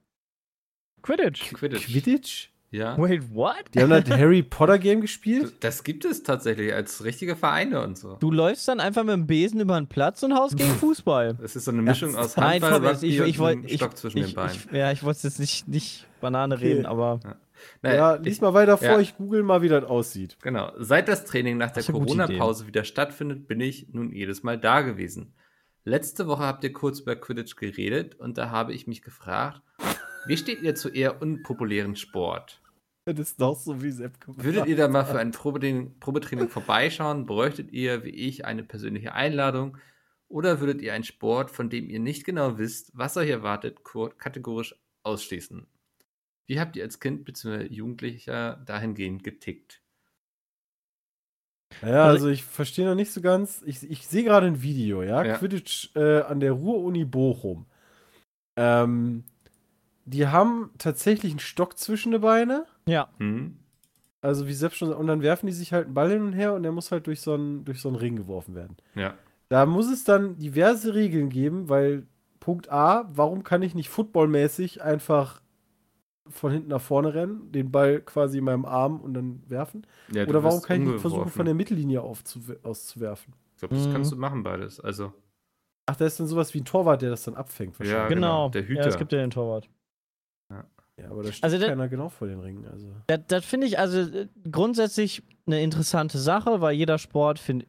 Quidditch. 1.03 1.53
Quidditch. 1.55 1.87
Quidditch? 1.87 2.49
Ja. 2.73 2.97
Wait, 2.99 3.35
what? 3.35 3.57
Die 3.75 3.81
haben 3.81 3.91
das 3.91 4.09
Harry 4.11 4.43
Potter 4.43 4.79
Game 4.79 5.01
gespielt? 5.01 5.55
Das 5.61 5.83
gibt 5.83 6.05
es 6.05 6.23
tatsächlich 6.23 6.73
als 6.73 7.03
richtige 7.03 7.35
Vereine 7.35 7.83
und 7.83 7.99
so. 7.99 8.15
Du 8.21 8.31
läufst 8.31 8.69
dann 8.69 8.79
einfach 8.79 9.03
mit 9.03 9.13
dem 9.15 9.27
Besen 9.27 9.61
über 9.61 9.77
den 9.81 9.89
Platz 9.89 10.23
und 10.23 10.35
haust 10.35 10.57
gegen 10.57 10.71
Fußball. 10.79 11.35
Das 11.41 11.57
ist 11.57 11.65
so 11.65 11.73
eine 11.73 11.83
Mischung 11.83 12.15
aus 12.15 12.37
Nein, 12.37 12.63
Handball, 12.63 12.73
Fabian, 12.73 12.93
Rugby 12.95 13.07
ich, 13.09 13.21
ich, 13.21 13.41
und 13.41 13.65
ich, 13.65 13.75
Stock 13.77 13.97
zwischen 13.97 14.19
ich, 14.19 14.27
den 14.27 14.35
Beinen. 14.37 14.55
Ich, 14.55 14.73
ja, 14.73 14.93
ich 14.93 15.03
wollte 15.03 15.21
jetzt 15.25 15.41
nicht, 15.41 15.67
nicht 15.67 16.07
Banane 16.21 16.55
Okay. 16.57 16.67
reden, 16.75 16.87
aber 16.87 17.19
Naja, 17.83 17.97
Ja, 18.15 18.17
ich- 18.17 18.25
lies 18.27 18.41
mal 18.41 18.55
weiter 18.55 18.77
vor, 18.79 18.87
ja. 18.87 19.01
ich 19.01 19.17
google 19.17 19.43
mal, 19.43 19.63
wie 19.63 19.69
das 19.69 19.85
aussieht. 19.85 20.37
Genau. 20.43 20.73
Seit 20.79 21.09
das 21.09 21.25
Training 21.25 21.57
nach 21.59 21.71
der 21.71 21.83
Corona-Pause 21.83 22.67
wieder 22.67 22.85
stattfindet, 22.85 23.47
bin 23.49 23.61
ich 23.61 23.89
nun 23.93 24.13
jedes 24.13 24.43
Mal 24.43 24.59
da 24.59 24.81
gewesen. 24.83 25.35
Letzte 25.85 26.27
Woche 26.27 26.43
habt 26.43 26.63
ihr 26.65 26.73
kurz 26.73 27.01
über 27.01 27.17
Quidditch 27.17 27.57
geredet 27.57 28.15
und 28.17 28.37
da 28.39 28.51
habe 28.51 28.73
ich 28.75 28.87
mich 28.87 29.03
gefragt, 29.03 29.63
wie 30.27 30.37
steht 30.37 30.61
ihr 30.63 30.75
zu 30.75 30.91
eher 30.91 31.23
unpopulären 31.23 31.97
Sport? 31.97 32.61
Das 33.07 33.19
ist 33.19 33.41
doch 33.41 33.59
so 33.59 33.83
wie 33.83 33.91
Sepp 33.91 34.21
gemacht 34.21 34.45
Würdet 34.45 34.67
ihr 34.67 34.77
da 34.77 34.87
mal 34.87 35.05
für 35.05 35.19
ein 35.19 35.31
Probetraining, 35.31 35.99
Probetraining 35.99 36.49
vorbeischauen? 36.51 37.25
Bräuchtet 37.25 37.73
ihr, 37.73 38.05
wie 38.05 38.11
ich, 38.11 38.45
eine 38.45 38.63
persönliche 38.63 39.15
Einladung? 39.15 39.79
Oder 40.29 40.61
würdet 40.61 40.83
ihr 40.83 40.93
einen 40.93 41.03
Sport, 41.03 41.51
von 41.51 41.71
dem 41.71 41.89
ihr 41.89 41.99
nicht 41.99 42.25
genau 42.25 42.59
wisst, 42.59 42.93
was 42.95 43.17
euch 43.17 43.31
erwartet, 43.31 43.79
kategorisch 44.19 44.77
ausschließen? 45.03 45.67
Wie 46.51 46.59
habt 46.59 46.75
ihr 46.75 46.83
als 46.83 46.99
Kind 46.99 47.25
bzw. 47.25 47.73
Jugendlicher 47.73 48.61
dahingehend 48.67 49.23
getickt? 49.23 49.83
Ja, 51.81 52.07
also 52.07 52.27
ich 52.27 52.43
verstehe 52.43 52.87
noch 52.87 52.97
nicht 52.97 53.13
so 53.13 53.21
ganz. 53.21 53.63
Ich, 53.67 53.89
ich 53.89 54.09
sehe 54.09 54.25
gerade 54.25 54.49
ein 54.49 54.61
Video, 54.61 55.05
ja? 55.05 55.23
Ja. 55.23 55.37
Quidditch 55.37 55.95
äh, 55.95 56.23
an 56.23 56.41
der 56.41 56.51
Ruhr-Uni 56.51 57.05
Bochum. 57.05 57.67
Ähm, 58.57 59.23
die 60.07 60.27
haben 60.27 60.71
tatsächlich 60.77 61.31
einen 61.31 61.39
Stock 61.39 61.79
zwischen 61.79 62.11
die 62.11 62.19
Beine. 62.19 62.67
ja. 62.87 63.09
Hm? 63.19 63.57
Also 64.21 64.49
wie 64.49 64.53
Sepp 64.53 64.75
schon 64.75 64.93
und 64.93 65.07
dann 65.07 65.23
werfen 65.23 65.47
die 65.47 65.53
sich 65.53 65.73
halt 65.73 65.85
einen 65.85 65.95
Ball 65.95 66.11
hin 66.11 66.23
und 66.23 66.33
her 66.33 66.55
und 66.55 66.65
der 66.65 66.73
muss 66.73 66.91
halt 66.91 67.07
durch 67.07 67.21
so 67.21 67.35
einen, 67.35 67.65
durch 67.65 67.81
so 67.81 67.89
einen 67.89 67.97
Ring 67.97 68.17
geworfen 68.17 68.57
werden. 68.57 68.77
Ja. 68.97 69.15
Da 69.49 69.67
muss 69.67 69.89
es 69.89 70.03
dann 70.03 70.37
diverse 70.37 70.95
Regeln 70.95 71.29
geben, 71.29 71.69
weil 71.69 72.09
Punkt 72.41 72.73
A, 72.73 73.09
warum 73.15 73.45
kann 73.45 73.63
ich 73.63 73.77
nicht 73.77 73.89
footballmäßig 73.89 74.83
einfach 74.83 75.41
von 76.31 76.53
hinten 76.53 76.69
nach 76.69 76.81
vorne 76.81 77.13
rennen, 77.15 77.51
den 77.53 77.71
Ball 77.71 78.01
quasi 78.01 78.39
in 78.39 78.45
meinem 78.45 78.65
Arm 78.65 79.01
und 79.01 79.15
dann 79.15 79.43
werfen? 79.49 79.87
Ja, 80.13 80.27
Oder 80.27 80.43
warum 80.43 80.63
kann 80.63 80.81
ich 80.83 80.89
nicht 80.89 81.01
versuchen, 81.01 81.29
von 81.31 81.45
der 81.45 81.55
Mittellinie 81.55 82.01
auszuwerfen? 82.03 83.35
Ich 83.55 83.59
glaube, 83.61 83.75
das 83.75 83.87
Mhm. 83.89 83.93
kannst 83.93 84.13
du 84.13 84.17
machen, 84.17 84.43
beides. 84.43 84.81
Also, 84.81 85.13
Ach, 85.87 85.97
da 85.97 86.07
ist 86.07 86.21
dann 86.21 86.29
sowas 86.29 86.55
wie 86.55 86.61
ein 86.61 86.65
Torwart, 86.65 87.03
der 87.03 87.11
das 87.11 87.25
dann 87.25 87.35
abfängt. 87.35 87.75
Ja, 87.75 87.81
wahrscheinlich. 87.81 88.09
genau, 88.15 88.27
Genau. 88.47 88.49
der 88.51 88.67
Hüter. 88.69 88.81
Ja, 88.83 88.87
es 88.89 88.97
gibt 88.97 89.13
ja 89.13 89.19
den 89.19 89.31
Torwart. 89.31 89.69
Ja, 90.97 91.11
aber 91.11 91.23
da 91.23 91.33
steht 91.33 91.45
Also 91.45 91.59
der- 91.59 91.69
keiner 91.71 91.89
genau 91.89 92.11
vor 92.11 92.29
den 92.29 92.41
Ringen. 92.41 92.67
Also. 92.71 92.89
Das, 93.07 93.21
das 93.27 93.45
finde 93.47 93.67
ich 93.67 93.79
also 93.79 94.01
äh, 94.01 94.29
grundsätzlich 94.53 95.23
eine 95.47 95.63
interessante 95.63 96.19
Sache, 96.19 96.61
weil 96.61 96.75
jeder 96.75 96.99
Sport, 96.99 97.39
find, 97.39 97.67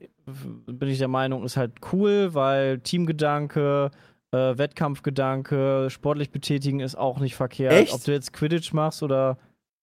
bin 0.65 0.89
ich 0.89 0.97
der 0.99 1.07
Meinung, 1.07 1.43
ist 1.45 1.55
halt 1.55 1.71
cool, 1.93 2.33
weil 2.33 2.79
Teamgedanke, 2.79 3.89
äh, 4.31 4.57
Wettkampfgedanke, 4.57 5.89
sportlich 5.89 6.31
betätigen 6.31 6.79
ist 6.79 6.95
auch 6.95 7.19
nicht 7.19 7.35
verkehrt. 7.35 7.73
Echt? 7.73 7.93
Ob 7.93 8.03
du 8.03 8.11
jetzt 8.11 8.33
Quidditch 8.33 8.73
machst 8.73 9.03
oder 9.03 9.37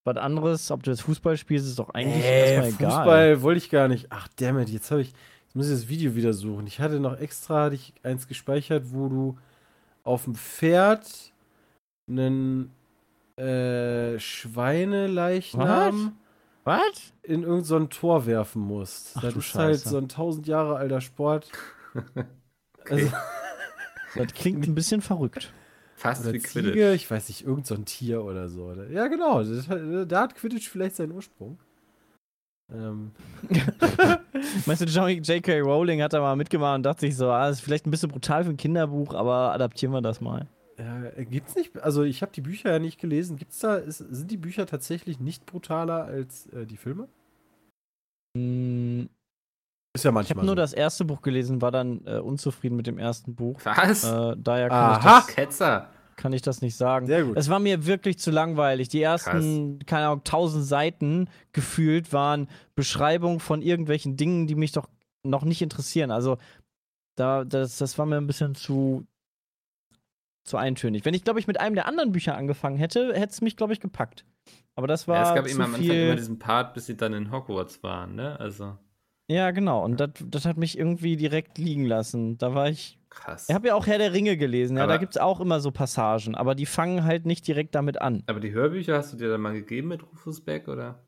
was 0.05 0.17
anderes, 0.17 0.71
ob 0.71 0.83
du 0.83 0.91
jetzt 0.91 1.03
Fußball 1.03 1.37
spielst, 1.37 1.67
ist 1.67 1.79
doch 1.79 1.91
eigentlich 1.91 2.25
Äh, 2.25 2.55
erstmal 2.55 2.69
egal. 2.71 2.91
Fußball 3.03 3.43
wollte 3.43 3.59
ich 3.59 3.69
gar 3.71 3.89
nicht. 3.89 4.07
Ach, 4.11 4.29
dammit, 4.37 4.69
jetzt 4.71 4.91
habe 4.91 5.03
ich. 5.03 5.13
Jetzt 5.45 5.55
muss 5.57 5.67
ich 5.67 5.73
das 5.73 5.89
Video 5.89 6.15
wieder 6.15 6.33
suchen. 6.35 6.67
Ich 6.67 6.79
hatte 6.81 7.01
noch 7.01 7.19
extra 7.19 7.65
hatte 7.65 7.75
ich 7.75 7.95
eins 8.03 8.29
gespeichert, 8.29 8.85
wo 8.93 9.09
du 9.09 9.39
auf 10.05 10.25
dem 10.25 10.35
Pferd 10.35 11.33
einen 12.09 12.71
äh, 13.37 14.19
Schweineleichnam 14.19 16.17
Was? 16.65 17.13
in 17.23 17.43
irgendein 17.43 17.65
so 17.65 17.79
Tor 17.87 18.27
werfen 18.27 18.61
musst. 18.63 19.13
Ach 19.17 19.23
das 19.23 19.33
du 19.35 19.41
ist 19.41 19.55
halt 19.55 19.77
Scheiße. 19.77 19.89
so 19.91 19.99
ein 19.99 20.09
tausend 20.09 20.47
Jahre 20.47 20.77
alter 20.77 21.01
Sport. 21.01 21.51
Also, 22.91 23.13
Das 24.19 24.35
klingt 24.35 24.67
ein 24.67 24.75
bisschen 24.75 25.01
verrückt. 25.01 25.53
fast 25.97 26.23
oder 26.25 26.33
wie 26.35 26.41
Ziege, 26.41 26.73
Quidditch. 26.73 26.95
ich 26.95 27.11
weiß 27.11 27.29
nicht, 27.29 27.45
irgend 27.45 27.67
so 27.67 27.75
ein 27.75 27.85
Tier 27.85 28.23
oder 28.25 28.49
so. 28.49 28.73
Ja, 28.91 29.07
genau. 29.09 29.43
Das, 29.43 29.69
hat- 29.69 30.11
da 30.13 30.21
hat 30.23 30.35
Quidditch 30.35 30.69
vielleicht 30.69 30.97
seinen 30.97 31.13
Ursprung. 31.13 31.59
Ähm, 32.71 33.13
Meinst 34.67 34.83
du, 34.83 34.85
J.K. 34.87 35.61
Rowling 35.61 36.03
hat 36.03 36.13
da 36.13 36.21
mal 36.21 36.37
mitgemacht 36.37 36.77
und 36.77 36.83
dachte 36.83 37.01
sich 37.01 37.17
so, 37.17 37.31
ah, 37.31 37.49
ist 37.49 37.61
vielleicht 37.61 37.87
ein 37.87 37.91
bisschen 37.91 38.11
brutal 38.11 38.45
für 38.45 38.51
ein 38.51 38.57
Kinderbuch, 38.59 39.15
aber 39.15 39.53
adaptieren 39.55 39.93
wir 39.95 40.03
das 40.03 40.21
mal. 40.21 40.47
Ja, 40.79 41.05
äh, 41.17 41.25
gibt's 41.25 41.55
nicht, 41.57 41.79
also 41.83 42.03
ich 42.03 42.21
habe 42.21 42.31
die 42.33 42.43
Bücher 42.43 42.71
ja 42.73 42.79
nicht 42.79 43.01
gelesen. 43.01 43.37
Gibt's 43.37 43.59
da, 43.61 43.77
ist, 43.77 43.99
sind 43.99 44.31
die 44.31 44.37
Bücher 44.37 44.67
tatsächlich 44.67 45.19
nicht 45.19 45.47
brutaler 45.47 46.05
als 46.05 46.47
äh, 46.49 46.67
die 46.67 46.77
Filme? 46.77 47.09
Hm, 48.37 49.09
Ist 49.99 50.05
ja 50.05 50.11
Ich 50.11 50.15
manchmal. 50.15 50.37
habe 50.39 50.47
nur 50.47 50.53
so. 50.53 50.57
das 50.57 50.73
erste 50.73 51.05
Buch 51.05 51.23
gelesen, 51.23 51.61
war 51.61 51.71
dann 51.73 52.01
äh, 52.07 52.19
unzufrieden 52.19 52.77
mit 52.77 52.87
dem 52.87 52.99
ersten 52.99 53.35
Buch. 53.35 53.61
Was? 53.65 54.05
Äh, 54.05 54.37
daher 54.39 54.69
kann 54.69 54.93
ich, 55.01 55.07
Aha! 55.07 55.19
das, 55.19 55.27
Ketzer. 55.29 55.89
kann 56.17 56.33
ich 56.33 56.43
das 56.43 56.61
nicht 56.63 56.77
sagen. 56.77 57.07
Sehr 57.07 57.25
gut. 57.25 57.37
Es 57.37 57.49
war 57.51 57.59
mir 57.59 57.87
wirklich 57.87 58.19
zu 58.19 58.31
langweilig. 58.31 58.89
Die 58.89 59.03
ersten, 59.03 59.81
keine 59.87 60.07
Ahnung, 60.07 60.23
tausend 60.25 60.65
Seiten 60.65 61.29
gefühlt 61.53 62.13
waren 62.13 62.49
Beschreibungen 62.75 63.41
von 63.41 63.63
irgendwelchen 63.63 64.17
Dingen, 64.17 64.47
die 64.47 64.55
mich 64.55 64.73
doch 64.73 64.89
noch 65.25 65.45
nicht 65.45 65.63
interessieren. 65.63 66.11
Also, 66.11 66.39
da, 67.17 67.45
das, 67.45 67.79
das 67.79 67.99
war 67.99 68.07
mir 68.07 68.17
ein 68.17 68.27
bisschen 68.29 68.55
zu, 68.55 69.05
zu 70.45 70.57
eintönig. 70.57 71.05
Wenn 71.05 71.15
ich, 71.15 71.25
glaube 71.25 71.41
ich, 71.41 71.47
mit 71.47 71.61
einem 71.61 71.75
der 71.75 71.87
anderen 71.87 72.13
Bücher 72.13 72.37
angefangen 72.37 72.77
hätte, 72.79 73.13
hätte 73.15 73.33
es 73.33 73.41
mich, 73.41 73.57
glaube 73.57 73.73
ich, 73.73 73.81
gepackt. 73.81 74.25
Aber 74.77 74.87
das 74.87 75.09
war 75.09 75.17
Ja, 75.17 75.29
es 75.31 75.35
gab 75.35 75.45
zu 75.47 75.51
immer 75.51 75.65
am 75.65 75.75
Anfang 75.75 75.87
viel. 75.91 76.05
immer 76.07 76.17
diesen 76.17 76.39
Part, 76.39 76.73
bis 76.75 76.87
sie 76.87 76.97
dann 76.97 77.13
in 77.13 77.31
Hogwarts 77.33 77.83
waren, 77.83 78.15
ne? 78.15 78.39
Also, 78.39 78.79
ja, 79.31 79.51
genau. 79.51 79.85
Und 79.85 80.01
das, 80.01 80.11
das 80.27 80.45
hat 80.47 80.57
mich 80.57 80.79
irgendwie 80.79 81.17
direkt 81.17 81.59
liegen 81.59 81.85
lassen. 81.85 82.39
Da 82.39 82.55
war 82.55 82.69
ich 82.69 82.99
krass. 83.11 83.47
Ich 83.49 83.55
habe 83.55 83.69
ja 83.69 83.75
auch 83.75 83.87
Herr 83.87 83.99
der 83.99 84.13
Ringe 84.13 84.37
gelesen, 84.37 84.77
ja, 84.77 84.85
Aber- 84.85 84.93
da 84.95 84.99
gibt 84.99 85.13
es 85.17 85.19
auch 85.21 85.41
immer 85.41 85.61
so 85.61 85.71
Passagen, 85.71 86.35
aber 86.35 86.55
die 86.55 86.67
fangen 86.67 87.05
halt 87.05 87.27
nicht 87.27 87.47
direkt 87.47 87.75
damit 87.75 88.01
an. 88.01 88.23
Aber 88.27 88.41
die 88.41 88.53
Hörbücher 88.53 88.97
hast 88.97 89.13
du 89.13 89.17
dir 89.17 89.29
dann 89.29 89.41
mal 89.41 89.53
gegeben 89.55 89.89
mit 89.89 90.03
Rufus 90.03 90.41
Beck, 90.41 90.69
oder? 90.69 91.05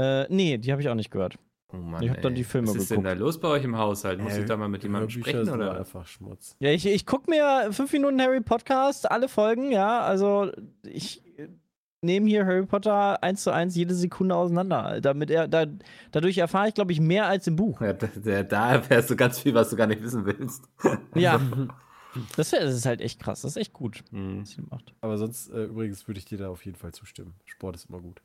Äh, 0.00 0.26
nee, 0.28 0.58
die 0.58 0.72
habe 0.72 0.82
ich 0.82 0.88
auch 0.88 0.94
nicht 0.94 1.10
gehört. 1.10 1.38
Oh 1.72 1.76
Mann, 1.76 2.02
Ich 2.02 2.10
hab 2.10 2.20
dann 2.20 2.32
ey. 2.32 2.36
die 2.38 2.44
Filme 2.44 2.68
Was 2.68 2.76
ist 2.76 2.90
denn 2.90 3.02
da 3.02 3.10
geguckt. 3.14 3.20
los 3.26 3.40
bei 3.40 3.48
euch 3.48 3.64
im 3.64 3.76
Haushalt? 3.78 4.20
Muss 4.20 4.34
Äh, 4.34 4.40
ich 4.40 4.46
da 4.46 4.56
mal 4.56 4.68
mit 4.68 4.82
jemandem 4.82 5.08
Hörbücher 5.10 5.30
sprechen, 5.44 5.54
oder? 5.54 5.76
einfach 5.78 6.06
Schmutz. 6.06 6.56
Ja, 6.60 6.70
ich, 6.70 6.86
ich 6.86 7.06
gucke 7.06 7.30
mir 7.30 7.72
fünf 7.72 7.92
Minuten 7.92 8.20
Harry 8.20 8.40
Podcast, 8.40 9.10
alle 9.10 9.28
Folgen, 9.28 9.70
ja, 9.72 10.00
also 10.00 10.50
ich 10.84 11.22
äh, 12.04 12.12
nehme 12.12 12.28
hier 12.28 12.44
Harry 12.46 12.66
Potter 12.66 13.22
eins 13.22 13.42
zu 13.42 13.50
eins 13.52 13.74
jede 13.74 13.94
Sekunde 13.94 14.34
auseinander. 14.36 15.00
Damit 15.00 15.30
er, 15.30 15.48
da, 15.48 15.66
dadurch 16.12 16.38
erfahre 16.38 16.68
ich, 16.68 16.74
glaube 16.74 16.92
ich, 16.92 17.00
mehr 17.00 17.26
als 17.26 17.46
im 17.46 17.56
Buch. 17.56 17.80
Ja, 17.80 17.92
da, 17.92 18.08
da, 18.14 18.42
da 18.42 18.72
erfährst 18.74 19.10
du 19.10 19.16
ganz 19.16 19.38
viel, 19.40 19.54
was 19.54 19.70
du 19.70 19.76
gar 19.76 19.86
nicht 19.86 20.02
wissen 20.02 20.24
willst. 20.26 20.68
Ja, 21.14 21.40
das, 22.36 22.52
wär- 22.52 22.60
das 22.64 22.74
ist 22.74 22.86
halt 22.86 23.00
echt 23.00 23.20
krass, 23.20 23.42
das 23.42 23.52
ist 23.52 23.56
echt 23.56 23.72
gut, 23.72 24.04
Hm, 24.10 24.42
was 24.42 24.50
sie 24.50 24.62
macht. 24.70 24.94
Aber 25.00 25.18
sonst, 25.18 25.48
äh, 25.50 25.64
übrigens, 25.64 26.06
würde 26.06 26.18
ich 26.18 26.24
dir 26.24 26.38
da 26.38 26.48
auf 26.48 26.64
jeden 26.64 26.76
Fall 26.76 26.92
zustimmen. 26.92 27.34
Sport 27.44 27.76
ist 27.76 27.88
immer 27.88 28.00
gut. 28.00 28.20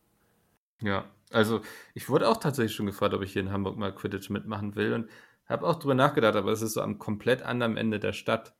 Ja, 0.81 1.05
also 1.31 1.61
ich 1.93 2.07
wurde 2.09 2.29
auch 2.29 2.37
tatsächlich 2.37 2.73
schon 2.75 2.85
gefragt, 2.85 3.13
ob 3.13 3.21
ich 3.21 3.33
hier 3.33 3.41
in 3.41 3.51
Hamburg 3.51 3.77
mal 3.77 3.93
Quidditch 3.93 4.29
mitmachen 4.29 4.75
will 4.75 4.93
und 4.93 5.09
habe 5.47 5.67
auch 5.67 5.77
drüber 5.79 5.93
nachgedacht, 5.95 6.35
aber 6.35 6.51
es 6.51 6.61
ist 6.61 6.73
so 6.73 6.81
am 6.81 6.99
komplett 6.99 7.41
anderen 7.41 7.75
Ende 7.75 7.99
der 7.99 8.13
Stadt. 8.13 8.53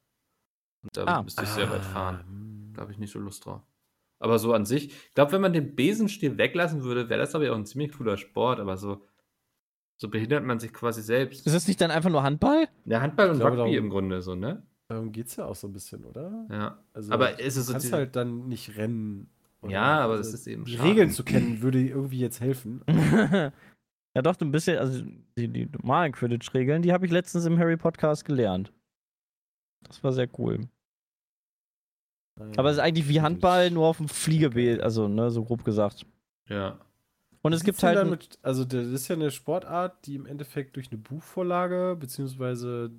Und 0.84 0.98
da 0.98 1.06
Ah. 1.06 1.24
müsste 1.24 1.44
ich 1.44 1.50
sehr 1.50 1.70
weit 1.70 1.86
fahren. 1.86 2.20
hm. 2.28 2.74
Da 2.76 2.82
habe 2.82 2.92
ich 2.92 2.98
nicht 2.98 3.12
so 3.12 3.20
Lust 3.20 3.46
drauf. 3.46 3.62
Aber 4.20 4.38
so 4.38 4.54
an 4.54 4.66
sich, 4.66 4.88
ich 4.90 5.14
glaube, 5.14 5.32
wenn 5.32 5.42
man 5.42 5.54
den 5.54 5.76
Besenstiel 5.76 6.38
weglassen 6.38 6.84
würde, 6.84 7.10
wäre 7.10 7.20
das 7.20 7.36
aber 7.36 7.46
ja 7.46 7.52
auch 7.54 7.58
ein 7.58 7.66
ziemlich 7.66 7.94
cooler 7.94 8.18
Sport, 8.18 8.60
aber 8.60 8.76
so, 8.78 9.06
so 9.98 10.10
behindert 10.10 10.44
man 10.44 10.60
sich 10.60 10.74
quasi 10.74 11.02
selbst. 11.02 11.46
Ist 11.48 11.54
das 11.56 11.68
nicht 11.68 11.80
dann 11.80 11.92
einfach 11.92 12.10
nur 12.10 12.24
Handball? 12.24 12.68
Ja, 12.86 13.00
Handball 13.02 13.28
und 13.30 13.36
Ich 13.36 13.40
glaube, 13.40 13.58
Rugby 13.58 13.72
darum- 13.74 13.86
im 13.86 13.90
Grunde 13.90 14.22
so, 14.22 14.36
ne? 14.36 14.64
Darum 14.90 15.12
geht 15.12 15.28
es 15.28 15.36
ja 15.36 15.46
auch 15.46 15.56
so 15.56 15.68
ein 15.68 15.74
bisschen, 15.74 16.04
oder? 16.04 16.48
Ja. 16.50 16.84
Also, 16.94 17.12
Aber 17.14 17.40
ist 17.40 17.56
es 17.58 17.68
so 17.68 17.72
du 17.74 17.80
kannst 17.80 17.94
halt 17.94 18.16
dann 18.16 18.48
nicht 18.48 18.76
rennen. 18.76 19.30
oder- 19.62 19.72
Ja, 19.72 20.00
aber 20.00 20.14
also 20.16 20.32
das 20.32 20.42
ist 20.42 20.48
eben 20.48 20.66
Die 20.66 20.74
schade. 20.78 20.90
Regeln 20.90 21.12
zu 21.12 21.24
kennen 21.24 21.62
würde 21.62 21.80
irgendwie 21.80 22.20
jetzt 22.20 22.42
helfen. 22.42 22.82
ja, 22.88 24.22
doch, 24.24 24.36
ein 24.42 24.52
bisschen, 24.52 24.80
also 24.80 25.04
die, 25.38 25.48
die 25.48 25.66
normalen 25.68 26.12
Quidditch-Regeln, 26.12 26.82
die 26.82 26.92
habe 26.92 27.06
ich 27.06 27.12
letztens 27.12 27.46
im 27.46 27.58
Harry 27.60 27.78
Podcast 27.78 28.26
gelernt. 28.26 28.74
Das 29.84 30.04
war 30.04 30.12
sehr 30.12 30.28
cool. 30.40 30.68
Aber 32.58 32.70
es 32.70 32.78
ist 32.78 32.84
eigentlich 32.84 33.08
wie 33.10 33.22
Handball, 33.22 33.72
nur 33.72 33.88
auf 33.88 33.98
dem 33.98 34.08
Fliegebild, 34.10 34.82
also 34.82 35.08
ne, 35.08 35.30
so 35.32 35.44
grob 35.44 35.64
gesagt. 35.66 36.06
Ja. 36.48 36.78
Und 37.42 37.54
es 37.54 37.64
gibt 37.64 37.82
halt. 37.84 37.98
Damit, 37.98 38.38
also, 38.42 38.66
das 38.66 38.88
ist 38.88 39.08
ja 39.08 39.16
eine 39.16 39.32
Sportart, 39.32 40.06
die 40.06 40.16
im 40.16 40.26
Endeffekt 40.26 40.76
durch 40.76 40.92
eine 40.92 41.00
Buchvorlage, 41.00 41.96
beziehungsweise 42.00 42.92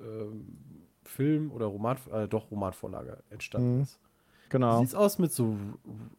ähm, 0.00 0.46
Film- 1.04 1.50
oder 1.52 1.66
Roman, 1.66 1.96
äh, 2.12 2.28
doch 2.28 2.50
Romanvorlage 2.50 3.22
entstanden 3.30 3.76
Mhm. 3.76 3.82
ist. 3.82 3.98
Wie 4.44 4.50
genau. 4.50 4.80
sieht's 4.80 4.94
aus 4.94 5.18
mit 5.18 5.32
so, 5.32 5.56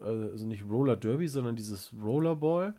äh, 0.02 0.06
also 0.06 0.46
nicht 0.46 0.64
Roller 0.70 0.96
Derby, 0.96 1.28
sondern 1.28 1.56
dieses 1.56 1.92
Rollerball? 2.04 2.74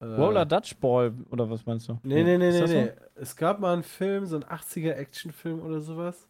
Äh, 0.00 0.04
Roller 0.04 0.44
Dutch 0.44 0.76
Ball, 0.76 1.12
oder 1.30 1.48
was 1.48 1.64
meinst 1.66 1.88
du? 1.88 1.98
Nee, 2.02 2.22
nee, 2.22 2.36
nee, 2.38 2.50
nee, 2.50 2.60
das 2.60 2.70
so? 2.70 2.76
nee. 2.76 2.90
Es 3.14 3.34
gab 3.36 3.60
mal 3.60 3.72
einen 3.72 3.82
Film, 3.82 4.26
so 4.26 4.36
ein 4.36 4.44
80er 4.44 4.92
Actionfilm 4.92 5.60
oder 5.60 5.80
sowas. 5.80 6.28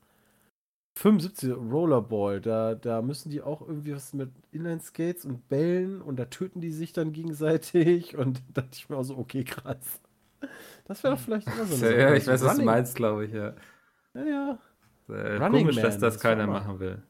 75 0.99 1.53
Rollerball, 1.55 2.41
da, 2.41 2.75
da 2.75 3.03
müssen 3.03 3.29
die 3.31 3.43
auch 3.43 3.61
irgendwie 3.61 3.95
was 3.95 4.15
mit 4.15 4.31
Inline-Skates 4.51 5.27
und 5.27 5.47
Bällen 5.49 6.01
und 6.01 6.17
da 6.17 6.25
töten 6.25 6.61
die 6.63 6.73
sich 6.73 6.93
dann 6.95 7.13
gegenseitig 7.13 8.17
und 8.17 8.43
da 8.55 8.63
dachte 8.63 8.71
ich 8.75 8.89
mir 8.89 8.97
auch 8.97 9.03
so, 9.05 9.19
okay, 9.19 9.45
krass. 9.45 10.01
Das 10.87 11.03
wäre 11.05 11.15
doch 11.15 11.21
vielleicht 11.21 11.47
immer 11.49 11.65
so 11.67 11.77
Ja, 11.85 11.91
eine 11.91 11.99
ja, 12.01 12.15
ich 12.15 12.27
weiß, 12.27 12.29
was 12.29 12.41
du 12.41 12.47
Running- 12.49 12.65
meinst, 12.65 12.97
glaube 12.97 13.27
ich, 13.27 13.33
ja. 13.33 13.55
Ja, 14.15 14.25
ja. 14.25 14.59
Äh, 15.09 15.37
Running 15.37 15.63
komisch, 15.65 15.77
Man, 15.77 15.85
dass 15.85 15.99
das 15.99 16.15
das 16.15 16.23
keiner 16.23 16.47
machen 16.47 16.81
will. 16.81 17.03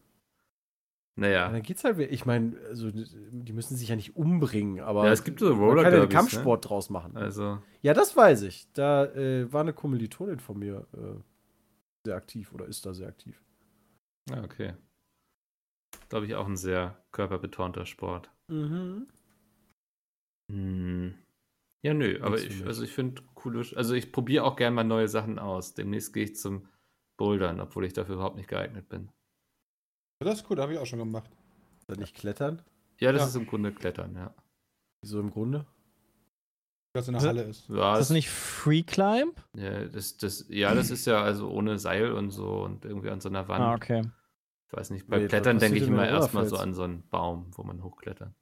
Ja, 1.19 1.23
Naja. 1.23 1.49
dann 1.51 1.63
geht's 1.63 1.85
halt, 1.85 1.97
wieder- 1.97 2.11
ich 2.11 2.27
meine, 2.27 2.57
also, 2.69 2.91
die 2.91 3.53
müssen 3.53 3.77
sich 3.77 3.89
ja 3.89 3.95
nicht 3.97 4.17
umbringen, 4.17 4.81
aber 4.81 5.07
Ja, 5.07 5.13
es 5.13 5.23
gibt 5.25 5.39
so 5.41 5.51
man 5.55 5.59
Roller 5.61 5.83
kann 5.85 5.93
ja 5.93 6.01
einen 6.01 6.09
Derbys, 6.11 6.15
Kampfsport 6.33 6.69
draus 6.69 6.91
machen. 6.91 7.13
Ne? 7.15 7.21
Also, 7.21 7.59
Ja, 7.83 7.95
das 7.95 8.17
weiß 8.17 8.43
ich. 8.43 8.67
Da 8.73 9.05
äh, 9.07 9.51
war 9.53 9.61
eine 9.61 9.73
Kommilitonin 9.73 10.41
von 10.41 10.59
mir 10.59 10.87
äh, 10.93 11.21
sehr 12.05 12.17
aktiv 12.17 12.53
oder 12.53 12.67
ist 12.67 12.85
da 12.85 12.93
sehr 12.93 13.09
aktiv. 13.09 13.41
Ja, 14.31 14.43
okay. 14.43 14.75
Glaube 16.09 16.27
ich 16.27 16.35
auch 16.35 16.47
ein 16.47 16.57
sehr 16.57 17.05
körperbetonter 17.13 17.87
Sport. 17.87 18.31
Mhm. 18.49 19.09
Hm. 20.53 21.15
Ja, 21.85 21.95
nö, 21.95 22.21
aber 22.23 22.39
ich, 22.41 22.65
also 22.65 22.83
ich 22.83 22.93
finde 22.93 23.23
coole, 23.35 23.65
also 23.77 23.95
ich 23.95 24.13
probiere 24.13 24.45
auch 24.45 24.57
gerne 24.57 24.75
mal 24.75 24.85
neue 24.85 25.09
Sachen 25.09 25.39
aus. 25.39 25.75
Demnächst 25.75 26.13
gehe 26.13 26.25
ich 26.25 26.37
zum 26.37 26.69
Bouldern, 27.19 27.61
obwohl 27.61 27.85
ich 27.85 27.93
dafür 27.93 28.17
überhaupt 28.17 28.37
nicht 28.37 28.49
geeignet 28.49 28.89
bin. 28.89 29.11
Das 30.21 30.41
ist 30.41 30.51
cool, 30.51 30.61
habe 30.61 30.73
ich 30.73 30.79
auch 30.79 30.87
schon 30.87 30.99
gemacht. 30.99 31.31
Das 31.87 31.99
nicht 31.99 32.17
klettern? 32.17 32.63
Ja, 32.99 33.13
das 33.13 33.23
Ja. 33.23 33.29
ist 33.29 33.37
im 33.37 33.47
Grunde 33.47 33.73
Klettern, 33.73 34.15
ja. 34.17 34.35
Wieso 35.03 35.21
im 35.21 35.31
Grunde? 35.31 35.67
Das 36.97 37.09
in 37.09 37.15
der 37.15 37.23
Halle 37.23 37.43
ist. 37.43 37.69
Ja, 37.69 37.93
Ist 37.95 37.99
das 38.01 38.11
nicht 38.11 38.29
Free 38.31 38.83
Climb? 38.83 39.43
ja, 39.55 39.85
das, 39.85 40.17
das, 40.17 40.47
ja, 40.49 40.75
das 40.75 40.91
ist 40.91 41.07
ja 41.07 41.23
also 41.23 41.51
ohne 41.51 41.79
Seil 41.79 42.13
und 42.13 42.31
so 42.31 42.63
und 42.63 42.85
irgendwie 42.85 43.11
an 43.11 43.21
so 43.21 43.29
einer 43.29 43.47
Wand. 43.49 43.63
Ah, 43.63 43.75
okay. 43.75 44.03
Ich 44.69 44.73
weiß 44.77 44.91
nicht, 44.91 45.07
beim 45.07 45.23
Nee, 45.23 45.29
Klettern 45.29 45.59
denke 45.59 45.79
ich 45.79 45.87
immer 45.87 46.07
erstmal 46.09 46.47
so 46.47 46.57
an 46.57 46.75
so 46.75 46.83
einen 46.83 47.09
Baum, 47.09 47.47
wo 47.53 47.63
man 47.63 47.83
hochklettert. 47.83 48.33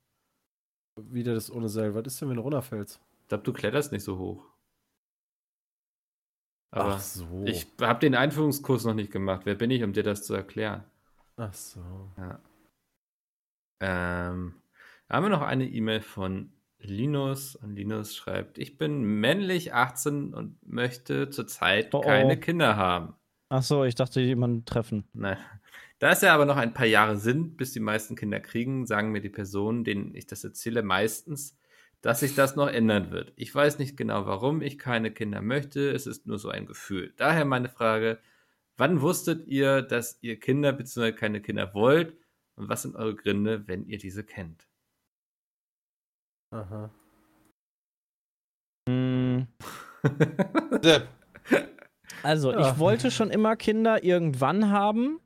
Wieder 0.97 1.35
das 1.35 1.51
ohne 1.51 1.69
Seil. 1.69 1.95
Was 1.95 2.07
ist 2.07 2.21
denn, 2.21 2.29
wenn 2.31 2.37
du 2.37 2.43
runterfällst? 2.43 3.01
Ich 3.23 3.29
glaube, 3.29 3.45
du 3.45 3.53
kletterst 3.53 3.93
nicht 3.93 4.05
so 4.05 4.17
hoch. 4.19 4.45
Aber 6.71 6.95
Ach 6.95 7.01
so. 7.01 7.43
ich 7.47 7.67
habe 7.81 8.01
den 8.01 8.15
Einführungskurs 8.15 8.85
noch 8.85 8.95
nicht 8.95 9.13
gemacht. 9.13 9.43
Wer 9.45 9.55
bin 9.55 9.71
ich, 9.71 9.83
um 9.83 9.93
dir 9.93 10.03
das 10.03 10.25
zu 10.25 10.35
erklären? 10.35 10.83
Ach 11.37 11.53
so. 11.53 11.81
Ähm, 13.81 14.55
da 15.09 15.17
haben 15.17 15.25
wir 15.25 15.29
noch 15.31 15.43
eine 15.43 15.69
E-Mail 15.69 16.01
von 16.01 16.53
Linus 16.85 17.57
und 17.57 17.75
Linus 17.75 18.15
schreibt, 18.15 18.59
ich 18.59 18.79
bin 18.79 19.03
männlich 19.03 19.75
18 19.75 20.35
und 20.35 20.57
möchte 20.67 21.31
zurzeit 21.31 21.95
Oh, 21.95 21.99
oh. 21.99 22.01
keine 22.01 22.39
Kinder 22.39 22.77
haben. 22.77 23.15
Ach 23.49 23.63
so, 23.63 23.85
ich 23.85 23.95
dachte, 23.95 24.21
jemanden 24.21 24.65
treffen. 24.65 25.05
Nein. 25.13 25.39
Da 25.99 26.11
es 26.11 26.23
ja 26.23 26.35
aber 26.35 26.45
noch 26.45 26.57
ein 26.57 26.75
paar 26.75 26.87
Jahre 26.87 27.17
sind, 27.17 27.57
bis 27.57 27.73
die 27.73 27.81
meisten 27.81 28.17
Kinder 28.17 28.41
kriegen, 28.41 28.85
sagen 28.87 29.13
mir 29.13 29.21
die 29.21 29.31
Personen, 29.31 29.85
denen 29.85 30.15
ich 30.15 30.27
das 30.27 30.45
erzähle, 30.45 30.83
meistens, 30.83 31.57
dass 32.01 32.21
sich 32.21 32.35
das 32.35 32.57
noch 32.57 32.69
ändern 32.69 33.11
wird. 33.11 33.33
Ich 33.37 33.55
weiß 33.55 33.79
nicht 33.79 33.97
genau, 33.97 34.27
warum 34.27 34.61
ich 34.61 34.79
keine 34.79 35.11
Kinder 35.11 35.41
möchte. 35.41 35.91
Es 35.91 36.07
ist 36.07 36.27
nur 36.27 36.39
so 36.39 36.51
ein 36.51 36.67
Gefühl. 36.67 37.15
Daher 37.17 37.45
meine 37.45 37.69
Frage, 37.69 38.19
wann 38.77 39.01
wusstet 39.01 39.47
ihr, 39.47 39.83
dass 39.83 40.19
ihr 40.21 40.39
Kinder 40.39 40.73
bzw. 40.73 41.13
keine 41.13 41.41
Kinder 41.41 41.73
wollt? 41.73 42.15
Und 42.57 42.69
was 42.69 42.83
sind 42.83 42.97
eure 42.97 43.15
Gründe, 43.15 43.67
wenn 43.67 43.87
ihr 43.87 43.99
diese 43.99 44.25
kennt? 44.25 44.67
Aha. 46.55 46.89
Sepp, 50.83 51.09
Also, 52.23 52.53
Ja. 52.53 52.71
ich 52.73 52.79
wollte 52.79 53.11
schon 53.11 53.31
immer 53.31 53.57
Kinder 53.57 54.05
irgendwann 54.05 54.71
haben. 54.71 55.21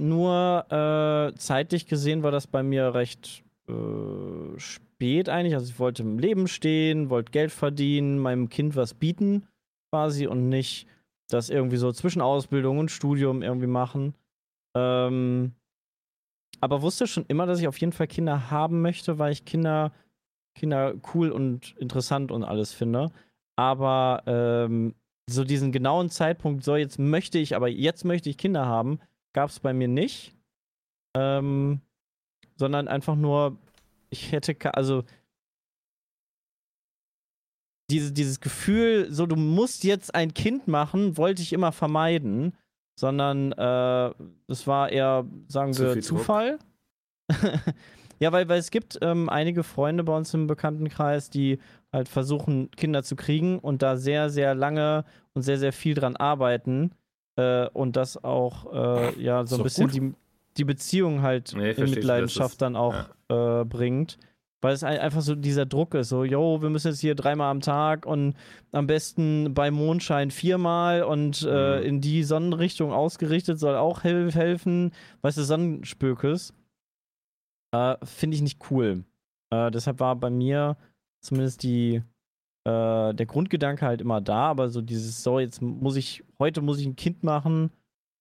Nur 0.00 0.66
äh, 0.70 1.34
zeitlich 1.38 1.86
gesehen 1.86 2.22
war 2.22 2.30
das 2.30 2.46
bei 2.46 2.62
mir 2.62 2.94
recht 2.94 3.44
äh, 3.68 4.58
spät 4.58 5.28
eigentlich. 5.28 5.54
Also, 5.54 5.70
ich 5.72 5.78
wollte 5.78 6.02
im 6.02 6.18
Leben 6.18 6.48
stehen, 6.48 7.08
wollte 7.10 7.32
Geld 7.32 7.52
verdienen, 7.52 8.18
meinem 8.18 8.48
Kind 8.48 8.76
was 8.76 8.92
bieten, 8.94 9.46
quasi, 9.92 10.26
und 10.26 10.48
nicht 10.48 10.86
das 11.30 11.48
irgendwie 11.50 11.76
so 11.76 11.92
zwischen 11.92 12.20
Ausbildung 12.22 12.78
und 12.78 12.90
Studium 12.90 13.42
irgendwie 13.42 13.66
machen. 13.66 14.14
Ähm, 14.76 15.52
aber 16.60 16.82
wusste 16.82 17.06
schon 17.06 17.24
immer, 17.28 17.46
dass 17.46 17.60
ich 17.60 17.68
auf 17.68 17.78
jeden 17.78 17.92
Fall 17.92 18.06
Kinder 18.06 18.50
haben 18.50 18.80
möchte, 18.82 19.18
weil 19.18 19.32
ich 19.32 19.44
Kinder, 19.44 19.92
Kinder 20.56 20.94
cool 21.14 21.30
und 21.30 21.76
interessant 21.78 22.32
und 22.32 22.44
alles 22.44 22.72
finde. 22.72 23.12
Aber 23.56 24.22
ähm, 24.26 24.94
so 25.28 25.44
diesen 25.44 25.72
genauen 25.72 26.10
Zeitpunkt, 26.10 26.64
so 26.64 26.76
jetzt 26.76 26.98
möchte 26.98 27.38
ich, 27.38 27.54
aber 27.54 27.68
jetzt 27.68 28.04
möchte 28.04 28.30
ich 28.30 28.38
Kinder 28.38 28.66
haben, 28.66 28.98
gab 29.32 29.50
es 29.50 29.60
bei 29.60 29.72
mir 29.72 29.88
nicht. 29.88 30.34
Ähm, 31.16 31.80
sondern 32.56 32.88
einfach 32.88 33.16
nur, 33.16 33.58
ich 34.10 34.32
hätte, 34.32 34.56
also 34.74 35.04
diese, 37.90 38.12
dieses 38.12 38.40
Gefühl, 38.40 39.12
so 39.12 39.26
du 39.26 39.36
musst 39.36 39.84
jetzt 39.84 40.14
ein 40.14 40.34
Kind 40.34 40.68
machen, 40.68 41.16
wollte 41.16 41.42
ich 41.42 41.52
immer 41.52 41.72
vermeiden, 41.72 42.56
sondern 42.98 43.52
äh, 43.52 44.12
es 44.48 44.66
war 44.66 44.90
eher, 44.90 45.26
sagen 45.48 45.72
Zu 45.72 45.82
wir, 45.84 45.92
viel 45.92 46.02
Druck. 46.02 46.58
Ja, 48.18 48.32
weil, 48.32 48.48
weil 48.48 48.58
es 48.58 48.70
gibt 48.70 48.98
ähm, 49.02 49.28
einige 49.28 49.62
Freunde 49.62 50.02
bei 50.02 50.16
uns 50.16 50.32
im 50.32 50.46
Bekanntenkreis, 50.46 51.28
die 51.28 51.58
halt 51.92 52.08
versuchen, 52.08 52.70
Kinder 52.70 53.02
zu 53.02 53.14
kriegen 53.14 53.58
und 53.58 53.82
da 53.82 53.98
sehr, 53.98 54.30
sehr 54.30 54.54
lange 54.54 55.04
und 55.34 55.42
sehr, 55.42 55.58
sehr 55.58 55.74
viel 55.74 55.92
dran 55.94 56.16
arbeiten 56.16 56.92
äh, 57.38 57.68
und 57.74 57.94
das 57.94 58.24
auch, 58.24 58.72
äh, 58.72 59.22
ja, 59.22 59.44
so 59.46 59.56
ein 59.58 59.62
bisschen 59.64 59.88
gut. 59.88 59.94
die, 59.94 60.14
die 60.56 60.64
Beziehung 60.64 61.20
halt 61.20 61.52
Nee, 61.54 61.72
in 61.72 61.90
Mitleidenschaft 61.90 62.62
dann 62.62 62.74
auch 62.74 62.94
äh, 63.28 63.66
bringt. 63.66 64.16
Weil 64.62 64.72
es 64.72 64.82
ein- 64.82 64.98
einfach 64.98 65.20
so 65.20 65.34
dieser 65.34 65.66
Druck 65.66 65.92
ist, 65.94 66.08
so, 66.08 66.24
yo, 66.24 66.62
wir 66.62 66.70
müssen 66.70 66.88
jetzt 66.88 67.00
hier 67.00 67.14
dreimal 67.16 67.50
am 67.50 67.60
Tag 67.60 68.06
und 68.06 68.34
am 68.72 68.86
besten 68.86 69.52
bei 69.52 69.70
Mondschein 69.70 70.30
viermal 70.30 71.02
und 71.02 71.46
äh, 71.46 71.80
Mhm. 71.80 71.86
in 71.86 72.00
die 72.00 72.22
Sonnenrichtung 72.24 72.94
ausgerichtet 72.94 73.58
soll 73.58 73.76
auch 73.76 74.04
hel 74.04 74.32
helfen. 74.32 74.92
Weißt 75.20 75.36
du, 75.36 75.42
Sonnenspökes. 75.42 76.54
Äh, 77.74 77.96
Finde 78.04 78.36
ich 78.36 78.42
nicht 78.42 78.70
cool. 78.70 79.04
Äh, 79.52 79.70
deshalb 79.70 80.00
war 80.00 80.16
bei 80.16 80.30
mir 80.30 80.76
zumindest 81.22 81.62
die, 81.62 82.02
äh, 82.66 83.14
der 83.14 83.26
Grundgedanke 83.26 83.84
halt 83.84 84.00
immer 84.00 84.20
da, 84.20 84.48
aber 84.50 84.68
so 84.68 84.80
dieses, 84.80 85.22
so, 85.22 85.38
jetzt 85.38 85.62
muss 85.62 85.96
ich, 85.96 86.24
heute 86.38 86.62
muss 86.62 86.78
ich 86.78 86.86
ein 86.86 86.96
Kind 86.96 87.22
machen, 87.22 87.70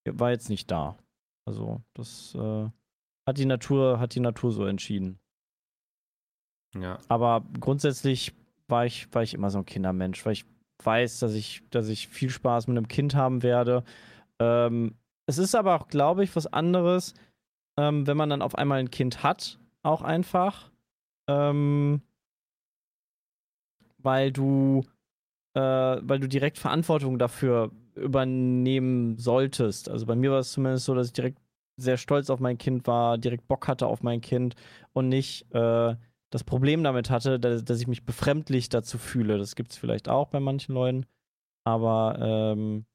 war 0.08 0.32
jetzt 0.32 0.50
nicht 0.50 0.70
da. 0.70 0.98
Also, 1.48 1.82
das 1.94 2.36
äh, 2.36 2.70
hat 3.28 3.38
die 3.38 3.46
Natur, 3.46 4.00
hat 4.00 4.16
die 4.16 4.20
Natur 4.20 4.52
so 4.52 4.66
entschieden. 4.66 5.20
Ja. 6.76 7.00
Aber 7.08 7.44
grundsätzlich 7.60 8.34
war 8.68 8.86
ich, 8.86 9.14
war 9.14 9.24
ich 9.24 9.34
immer 9.34 9.50
so 9.50 9.60
ein 9.60 9.66
Kindermensch, 9.66 10.26
weil 10.26 10.34
ich 10.34 10.46
weiß, 10.84 11.20
dass 11.20 11.34
ich, 11.34 11.64
dass 11.70 11.88
ich 11.88 12.08
viel 12.08 12.30
Spaß 12.30 12.68
mit 12.68 12.78
einem 12.78 12.88
Kind 12.88 13.16
haben 13.16 13.44
werde. 13.44 13.84
Ähm, 14.40 14.96
es 15.28 15.38
ist 15.38 15.56
aber 15.56 15.76
auch, 15.76 15.88
glaube 15.88 16.24
ich, 16.24 16.36
was 16.36 16.48
anderes, 16.48 17.14
ähm, 17.78 18.08
wenn 18.08 18.18
man 18.18 18.30
dann 18.30 18.42
auf 18.42 18.56
einmal 18.56 18.80
ein 18.80 18.92
Kind 18.92 19.24
hat, 19.24 19.60
auch 19.84 20.02
einfach. 20.02 20.72
Ähm, 21.28 22.02
weil 23.98 24.32
du, 24.32 24.84
äh, 25.56 25.60
weil 25.60 26.20
du 26.20 26.28
direkt 26.28 26.58
Verantwortung 26.58 27.18
dafür 27.18 27.72
übernehmen 27.96 29.18
solltest. 29.18 29.90
Also 29.90 30.06
bei 30.06 30.16
mir 30.16 30.32
war 30.32 30.40
es 30.40 30.52
zumindest 30.52 30.86
so, 30.86 30.94
dass 30.94 31.08
ich 31.08 31.14
direkt 31.14 31.40
sehr 31.78 31.98
stolz 31.98 32.30
auf 32.30 32.40
mein 32.40 32.58
Kind 32.58 32.88
war, 32.88 33.18
direkt 33.18 33.48
Bock 33.48 33.68
hatte 33.68 33.88
auf 33.88 34.04
mein 34.04 34.22
Kind 34.22 34.56
und 34.94 35.10
nicht 35.10 35.52
äh, 35.54 35.96
das 36.30 36.44
Problem 36.44 36.84
damit 36.84 37.10
hatte, 37.10 37.40
dass, 37.40 37.66
dass 37.66 37.82
ich 37.82 37.88
mich 37.88 38.06
befremdlich 38.06 38.70
dazu 38.70 38.98
fühle. 38.98 39.38
Das 39.38 39.56
gibt 39.56 39.72
es 39.72 39.78
vielleicht 39.78 40.08
auch 40.08 40.28
bei 40.28 40.40
manchen 40.40 40.74
Leuten. 40.74 41.06
Aber 41.66 42.18
ähm, 42.22 42.86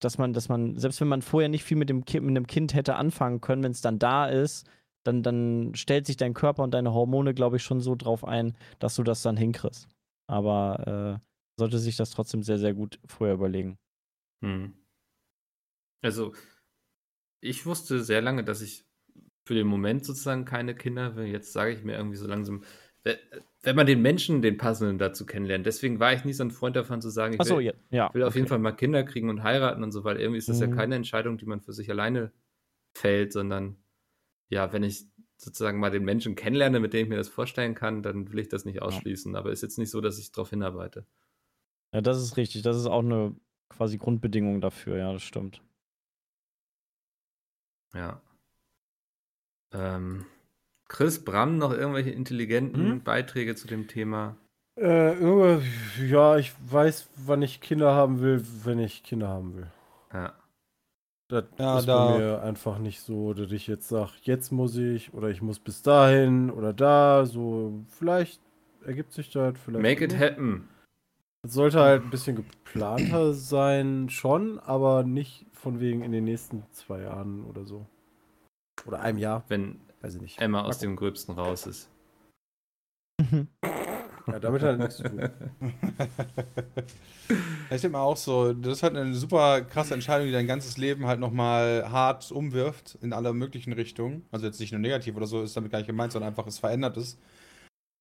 dass 0.00 0.18
man, 0.18 0.32
dass 0.32 0.48
man, 0.48 0.76
selbst 0.78 1.00
wenn 1.00 1.08
man 1.08 1.22
vorher 1.22 1.48
nicht 1.48 1.64
viel 1.64 1.76
mit 1.76 1.88
dem 1.88 2.04
Kind, 2.04 2.24
mit 2.24 2.36
einem 2.36 2.46
Kind 2.46 2.74
hätte 2.74 2.96
anfangen 2.96 3.40
können, 3.40 3.62
wenn 3.62 3.72
es 3.72 3.80
dann 3.80 3.98
da 3.98 4.26
ist, 4.26 4.68
dann, 5.04 5.22
dann 5.22 5.74
stellt 5.74 6.06
sich 6.06 6.16
dein 6.16 6.34
Körper 6.34 6.62
und 6.62 6.72
deine 6.72 6.92
Hormone, 6.92 7.34
glaube 7.34 7.56
ich, 7.56 7.62
schon 7.62 7.80
so 7.80 7.94
drauf 7.94 8.24
ein, 8.24 8.56
dass 8.78 8.94
du 8.96 9.02
das 9.02 9.22
dann 9.22 9.36
hinkriegst. 9.36 9.88
Aber 10.26 11.18
äh, 11.18 11.28
sollte 11.58 11.78
sich 11.78 11.96
das 11.96 12.10
trotzdem 12.10 12.42
sehr, 12.42 12.58
sehr 12.58 12.74
gut 12.74 13.00
vorher 13.06 13.34
überlegen. 13.34 13.78
Hm. 14.42 14.74
Also, 16.02 16.32
ich 17.40 17.66
wusste 17.66 18.02
sehr 18.02 18.20
lange, 18.20 18.44
dass 18.44 18.60
ich 18.60 18.84
für 19.44 19.54
den 19.54 19.66
Moment 19.66 20.04
sozusagen 20.04 20.44
keine 20.44 20.74
Kinder 20.74 21.16
will. 21.16 21.26
Jetzt 21.26 21.52
sage 21.52 21.72
ich 21.72 21.82
mir 21.82 21.96
irgendwie 21.96 22.16
so 22.16 22.26
langsam, 22.26 22.62
we- 23.04 23.18
wenn 23.68 23.76
man 23.76 23.86
den 23.86 24.00
Menschen, 24.00 24.40
den 24.40 24.56
passenden 24.56 24.96
dazu 24.96 25.26
kennenlernt. 25.26 25.66
Deswegen 25.66 26.00
war 26.00 26.14
ich 26.14 26.24
nie 26.24 26.32
so 26.32 26.42
ein 26.42 26.50
Freund 26.50 26.74
davon 26.74 27.02
zu 27.02 27.10
sagen, 27.10 27.34
ich 27.34 27.40
Achso, 27.40 27.58
will, 27.58 27.66
ja. 27.66 27.72
ja. 27.90 28.14
will 28.14 28.22
auf 28.22 28.34
jeden 28.34 28.46
okay. 28.46 28.54
Fall 28.54 28.58
mal 28.60 28.72
Kinder 28.72 29.04
kriegen 29.04 29.28
und 29.28 29.42
heiraten 29.42 29.82
und 29.82 29.92
so, 29.92 30.04
weil 30.04 30.18
irgendwie 30.18 30.38
ist 30.38 30.48
das 30.48 30.58
ja 30.58 30.66
Mhm. 30.68 30.74
keine 30.74 30.94
Entscheidung, 30.94 31.36
die 31.36 31.44
man 31.44 31.60
für 31.60 31.74
sich 31.74 31.90
alleine 31.90 32.32
fällt, 32.96 33.34
sondern 33.34 33.76
ja, 34.48 34.72
wenn 34.72 34.82
ich 34.82 35.04
sozusagen 35.36 35.78
mal 35.80 35.90
den 35.90 36.04
Menschen 36.06 36.34
kennenlerne, 36.34 36.80
mit 36.80 36.94
dem 36.94 37.02
ich 37.02 37.08
mir 37.10 37.16
das 37.16 37.28
vorstellen 37.28 37.74
kann, 37.74 38.02
dann 38.02 38.32
will 38.32 38.38
ich 38.38 38.48
das 38.48 38.64
nicht 38.64 38.80
ausschließen. 38.80 39.36
Aber 39.36 39.52
ist 39.52 39.62
jetzt 39.62 39.76
nicht 39.76 39.90
so, 39.90 40.00
dass 40.00 40.18
ich 40.18 40.32
darauf 40.32 40.48
hinarbeite. 40.48 41.04
Ja, 41.92 42.00
das 42.00 42.22
ist 42.22 42.38
richtig. 42.38 42.62
Das 42.62 42.76
ist 42.78 42.86
auch 42.86 43.04
eine 43.04 43.36
quasi 43.68 43.98
Grundbedingung 43.98 44.62
dafür, 44.62 44.96
ja, 44.96 45.12
das 45.12 45.22
stimmt. 45.22 45.62
Ja. 47.94 48.20
Ähm, 49.72 50.24
Chris 50.88 51.22
Bram, 51.24 51.58
noch 51.58 51.72
irgendwelche 51.72 52.10
intelligenten 52.10 52.92
Hm? 52.92 53.00
Beiträge 53.02 53.54
zu 53.54 53.66
dem 53.68 53.88
Thema? 53.88 54.36
Äh, 54.80 55.58
ja, 56.06 56.36
ich 56.38 56.52
weiß, 56.70 57.08
wann 57.16 57.42
ich 57.42 57.60
Kinder 57.60 57.92
haben 57.94 58.20
will, 58.20 58.44
wenn 58.64 58.78
ich 58.78 59.02
Kinder 59.02 59.28
haben 59.28 59.56
will. 59.56 59.66
Ja. 60.12 60.34
Das 61.28 61.44
Ja, 61.58 61.78
ist 61.78 61.86
da- 61.86 62.12
bei 62.12 62.18
mir 62.18 62.42
einfach 62.42 62.78
nicht 62.78 63.00
so, 63.02 63.34
dass 63.34 63.52
ich 63.52 63.66
jetzt 63.66 63.88
sage, 63.88 64.12
jetzt 64.22 64.50
muss 64.50 64.76
ich 64.76 65.12
oder 65.12 65.28
ich 65.28 65.42
muss 65.42 65.58
bis 65.58 65.82
dahin 65.82 66.50
oder 66.50 66.72
da. 66.72 67.26
So, 67.26 67.84
vielleicht 67.88 68.40
ergibt 68.86 69.12
sich 69.12 69.30
das, 69.30 69.54
vielleicht. 69.62 69.82
Make 69.82 70.04
it 70.04 70.16
happen. 70.18 70.68
Es 71.44 71.52
sollte 71.52 71.80
halt 71.80 72.02
ein 72.04 72.10
bisschen 72.10 72.36
geplanter 72.36 73.34
sein, 73.34 74.08
schon, 74.08 74.58
aber 74.60 75.02
nicht 75.02 75.46
von 75.52 75.80
wegen 75.80 76.02
in 76.02 76.12
den 76.12 76.24
nächsten 76.24 76.64
zwei 76.72 77.02
Jahren 77.02 77.44
oder 77.44 77.64
so. 77.66 77.84
Oder 78.86 79.00
einem 79.00 79.18
Jahr, 79.18 79.44
Wenn 79.48 79.80
weiß 80.00 80.14
ich 80.16 80.20
nicht. 80.20 80.40
Emma 80.40 80.62
aus 80.62 80.78
dem 80.78 80.96
Gröbsten 80.96 81.34
raus 81.34 81.66
ist. 81.66 81.88
Ja, 84.30 84.38
damit 84.38 84.62
hat 84.62 84.70
er 84.70 84.76
nichts 84.76 84.96
zu 84.96 85.04
tun. 85.04 85.30
Ich 87.70 87.82
denke 87.82 87.90
mal 87.90 88.02
auch 88.02 88.16
so, 88.16 88.52
das 88.52 88.78
ist 88.78 88.82
halt 88.82 88.96
eine 88.96 89.14
super 89.14 89.60
krasse 89.62 89.94
Entscheidung, 89.94 90.26
die 90.26 90.32
dein 90.32 90.46
ganzes 90.46 90.78
Leben 90.78 91.06
halt 91.06 91.20
nochmal 91.20 91.90
hart 91.90 92.30
umwirft 92.32 92.98
in 93.02 93.12
alle 93.12 93.32
möglichen 93.32 93.72
Richtungen. 93.72 94.24
Also 94.30 94.46
jetzt 94.46 94.60
nicht 94.60 94.72
nur 94.72 94.80
negativ 94.80 95.16
oder 95.16 95.26
so, 95.26 95.42
ist 95.42 95.56
damit 95.56 95.70
gar 95.70 95.78
nicht 95.78 95.86
gemeint, 95.86 96.12
sondern 96.12 96.30
einfach 96.30 96.46
es 96.46 96.58
verändert 96.58 96.96
es. 96.96 97.18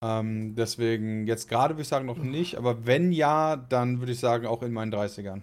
Ähm, 0.04 0.56
deswegen 0.56 1.28
jetzt 1.28 1.50
gerade 1.50 1.74
würde 1.74 1.82
ich 1.82 1.88
sagen 1.88 2.06
noch 2.06 2.18
nicht, 2.18 2.56
aber 2.56 2.86
wenn 2.86 3.12
ja, 3.12 3.56
dann 3.56 4.00
würde 4.00 4.12
ich 4.12 4.20
sagen 4.20 4.46
auch 4.46 4.64
in 4.64 4.72
meinen 4.72 4.94
30ern. 4.94 5.42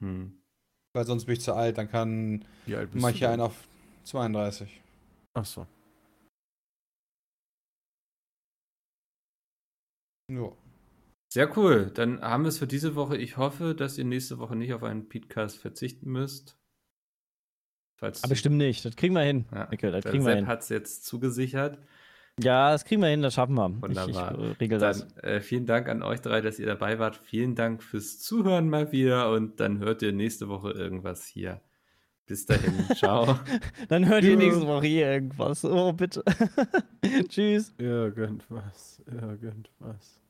Hm. 0.00 0.32
Weil 0.94 1.06
sonst 1.06 1.26
bin 1.26 1.34
ich 1.34 1.40
zu 1.40 1.54
alt, 1.54 1.76
dann 1.76 1.90
kann 1.90 2.44
manche 2.94 3.28
einen 3.28 3.42
auf 3.42 3.68
32. 4.04 4.80
Ach 5.38 5.44
so. 5.44 5.66
Ja. 10.30 10.50
Sehr 11.32 11.56
cool. 11.56 11.90
Dann 11.94 12.20
haben 12.20 12.42
wir 12.42 12.48
es 12.48 12.58
für 12.58 12.66
diese 12.66 12.94
Woche. 12.96 13.16
Ich 13.16 13.36
hoffe, 13.36 13.74
dass 13.74 13.98
ihr 13.98 14.04
nächste 14.04 14.38
Woche 14.38 14.56
nicht 14.56 14.72
auf 14.72 14.82
einen 14.82 15.08
Podcast 15.08 15.58
verzichten 15.58 16.10
müsst. 16.10 16.58
Falls 18.00 18.24
Aber 18.24 18.30
bestimmt 18.30 18.56
nicht. 18.56 18.84
Das 18.84 18.96
kriegen 18.96 19.14
wir 19.14 19.22
hin, 19.22 19.44
Ja, 19.52 19.68
Mikkel. 19.70 19.92
Das 19.92 20.02
der 20.02 20.10
kriegen 20.10 20.24
wir 20.24 20.30
Sepp 20.32 20.38
hin. 20.38 20.46
hat 20.48 20.62
es 20.62 20.68
jetzt 20.70 21.04
zugesichert. 21.04 21.78
Ja, 22.40 22.70
das 22.70 22.84
kriegen 22.84 23.02
wir 23.02 23.08
hin, 23.08 23.22
das 23.22 23.34
schaffen 23.34 23.54
wir. 23.54 23.68
Wunderbar. 23.82 24.38
Ich, 24.38 24.50
ich 24.52 24.60
regel 24.60 24.78
das. 24.78 25.06
Dann 25.08 25.24
äh, 25.24 25.40
vielen 25.40 25.66
Dank 25.66 25.88
an 25.88 26.02
euch 26.02 26.20
drei, 26.20 26.40
dass 26.40 26.58
ihr 26.58 26.66
dabei 26.66 26.98
wart. 26.98 27.16
Vielen 27.16 27.54
Dank 27.54 27.82
fürs 27.82 28.18
Zuhören 28.20 28.68
mal 28.68 28.90
wieder 28.92 29.30
und 29.32 29.60
dann 29.60 29.78
hört 29.78 30.02
ihr 30.02 30.12
nächste 30.12 30.48
Woche 30.48 30.70
irgendwas 30.70 31.26
hier. 31.26 31.60
Bis 32.28 32.44
dahin. 32.44 32.84
Ciao. 32.94 33.40
Dann 33.88 34.06
hört 34.06 34.22
ihr 34.22 34.36
nächste 34.36 34.66
Woche 34.66 34.86
hier 34.86 35.10
irgendwas. 35.12 35.64
Oh, 35.64 35.94
bitte. 35.94 36.22
Tschüss. 37.28 37.72
Irgendwas, 37.78 39.02
irgendwas. 39.06 40.20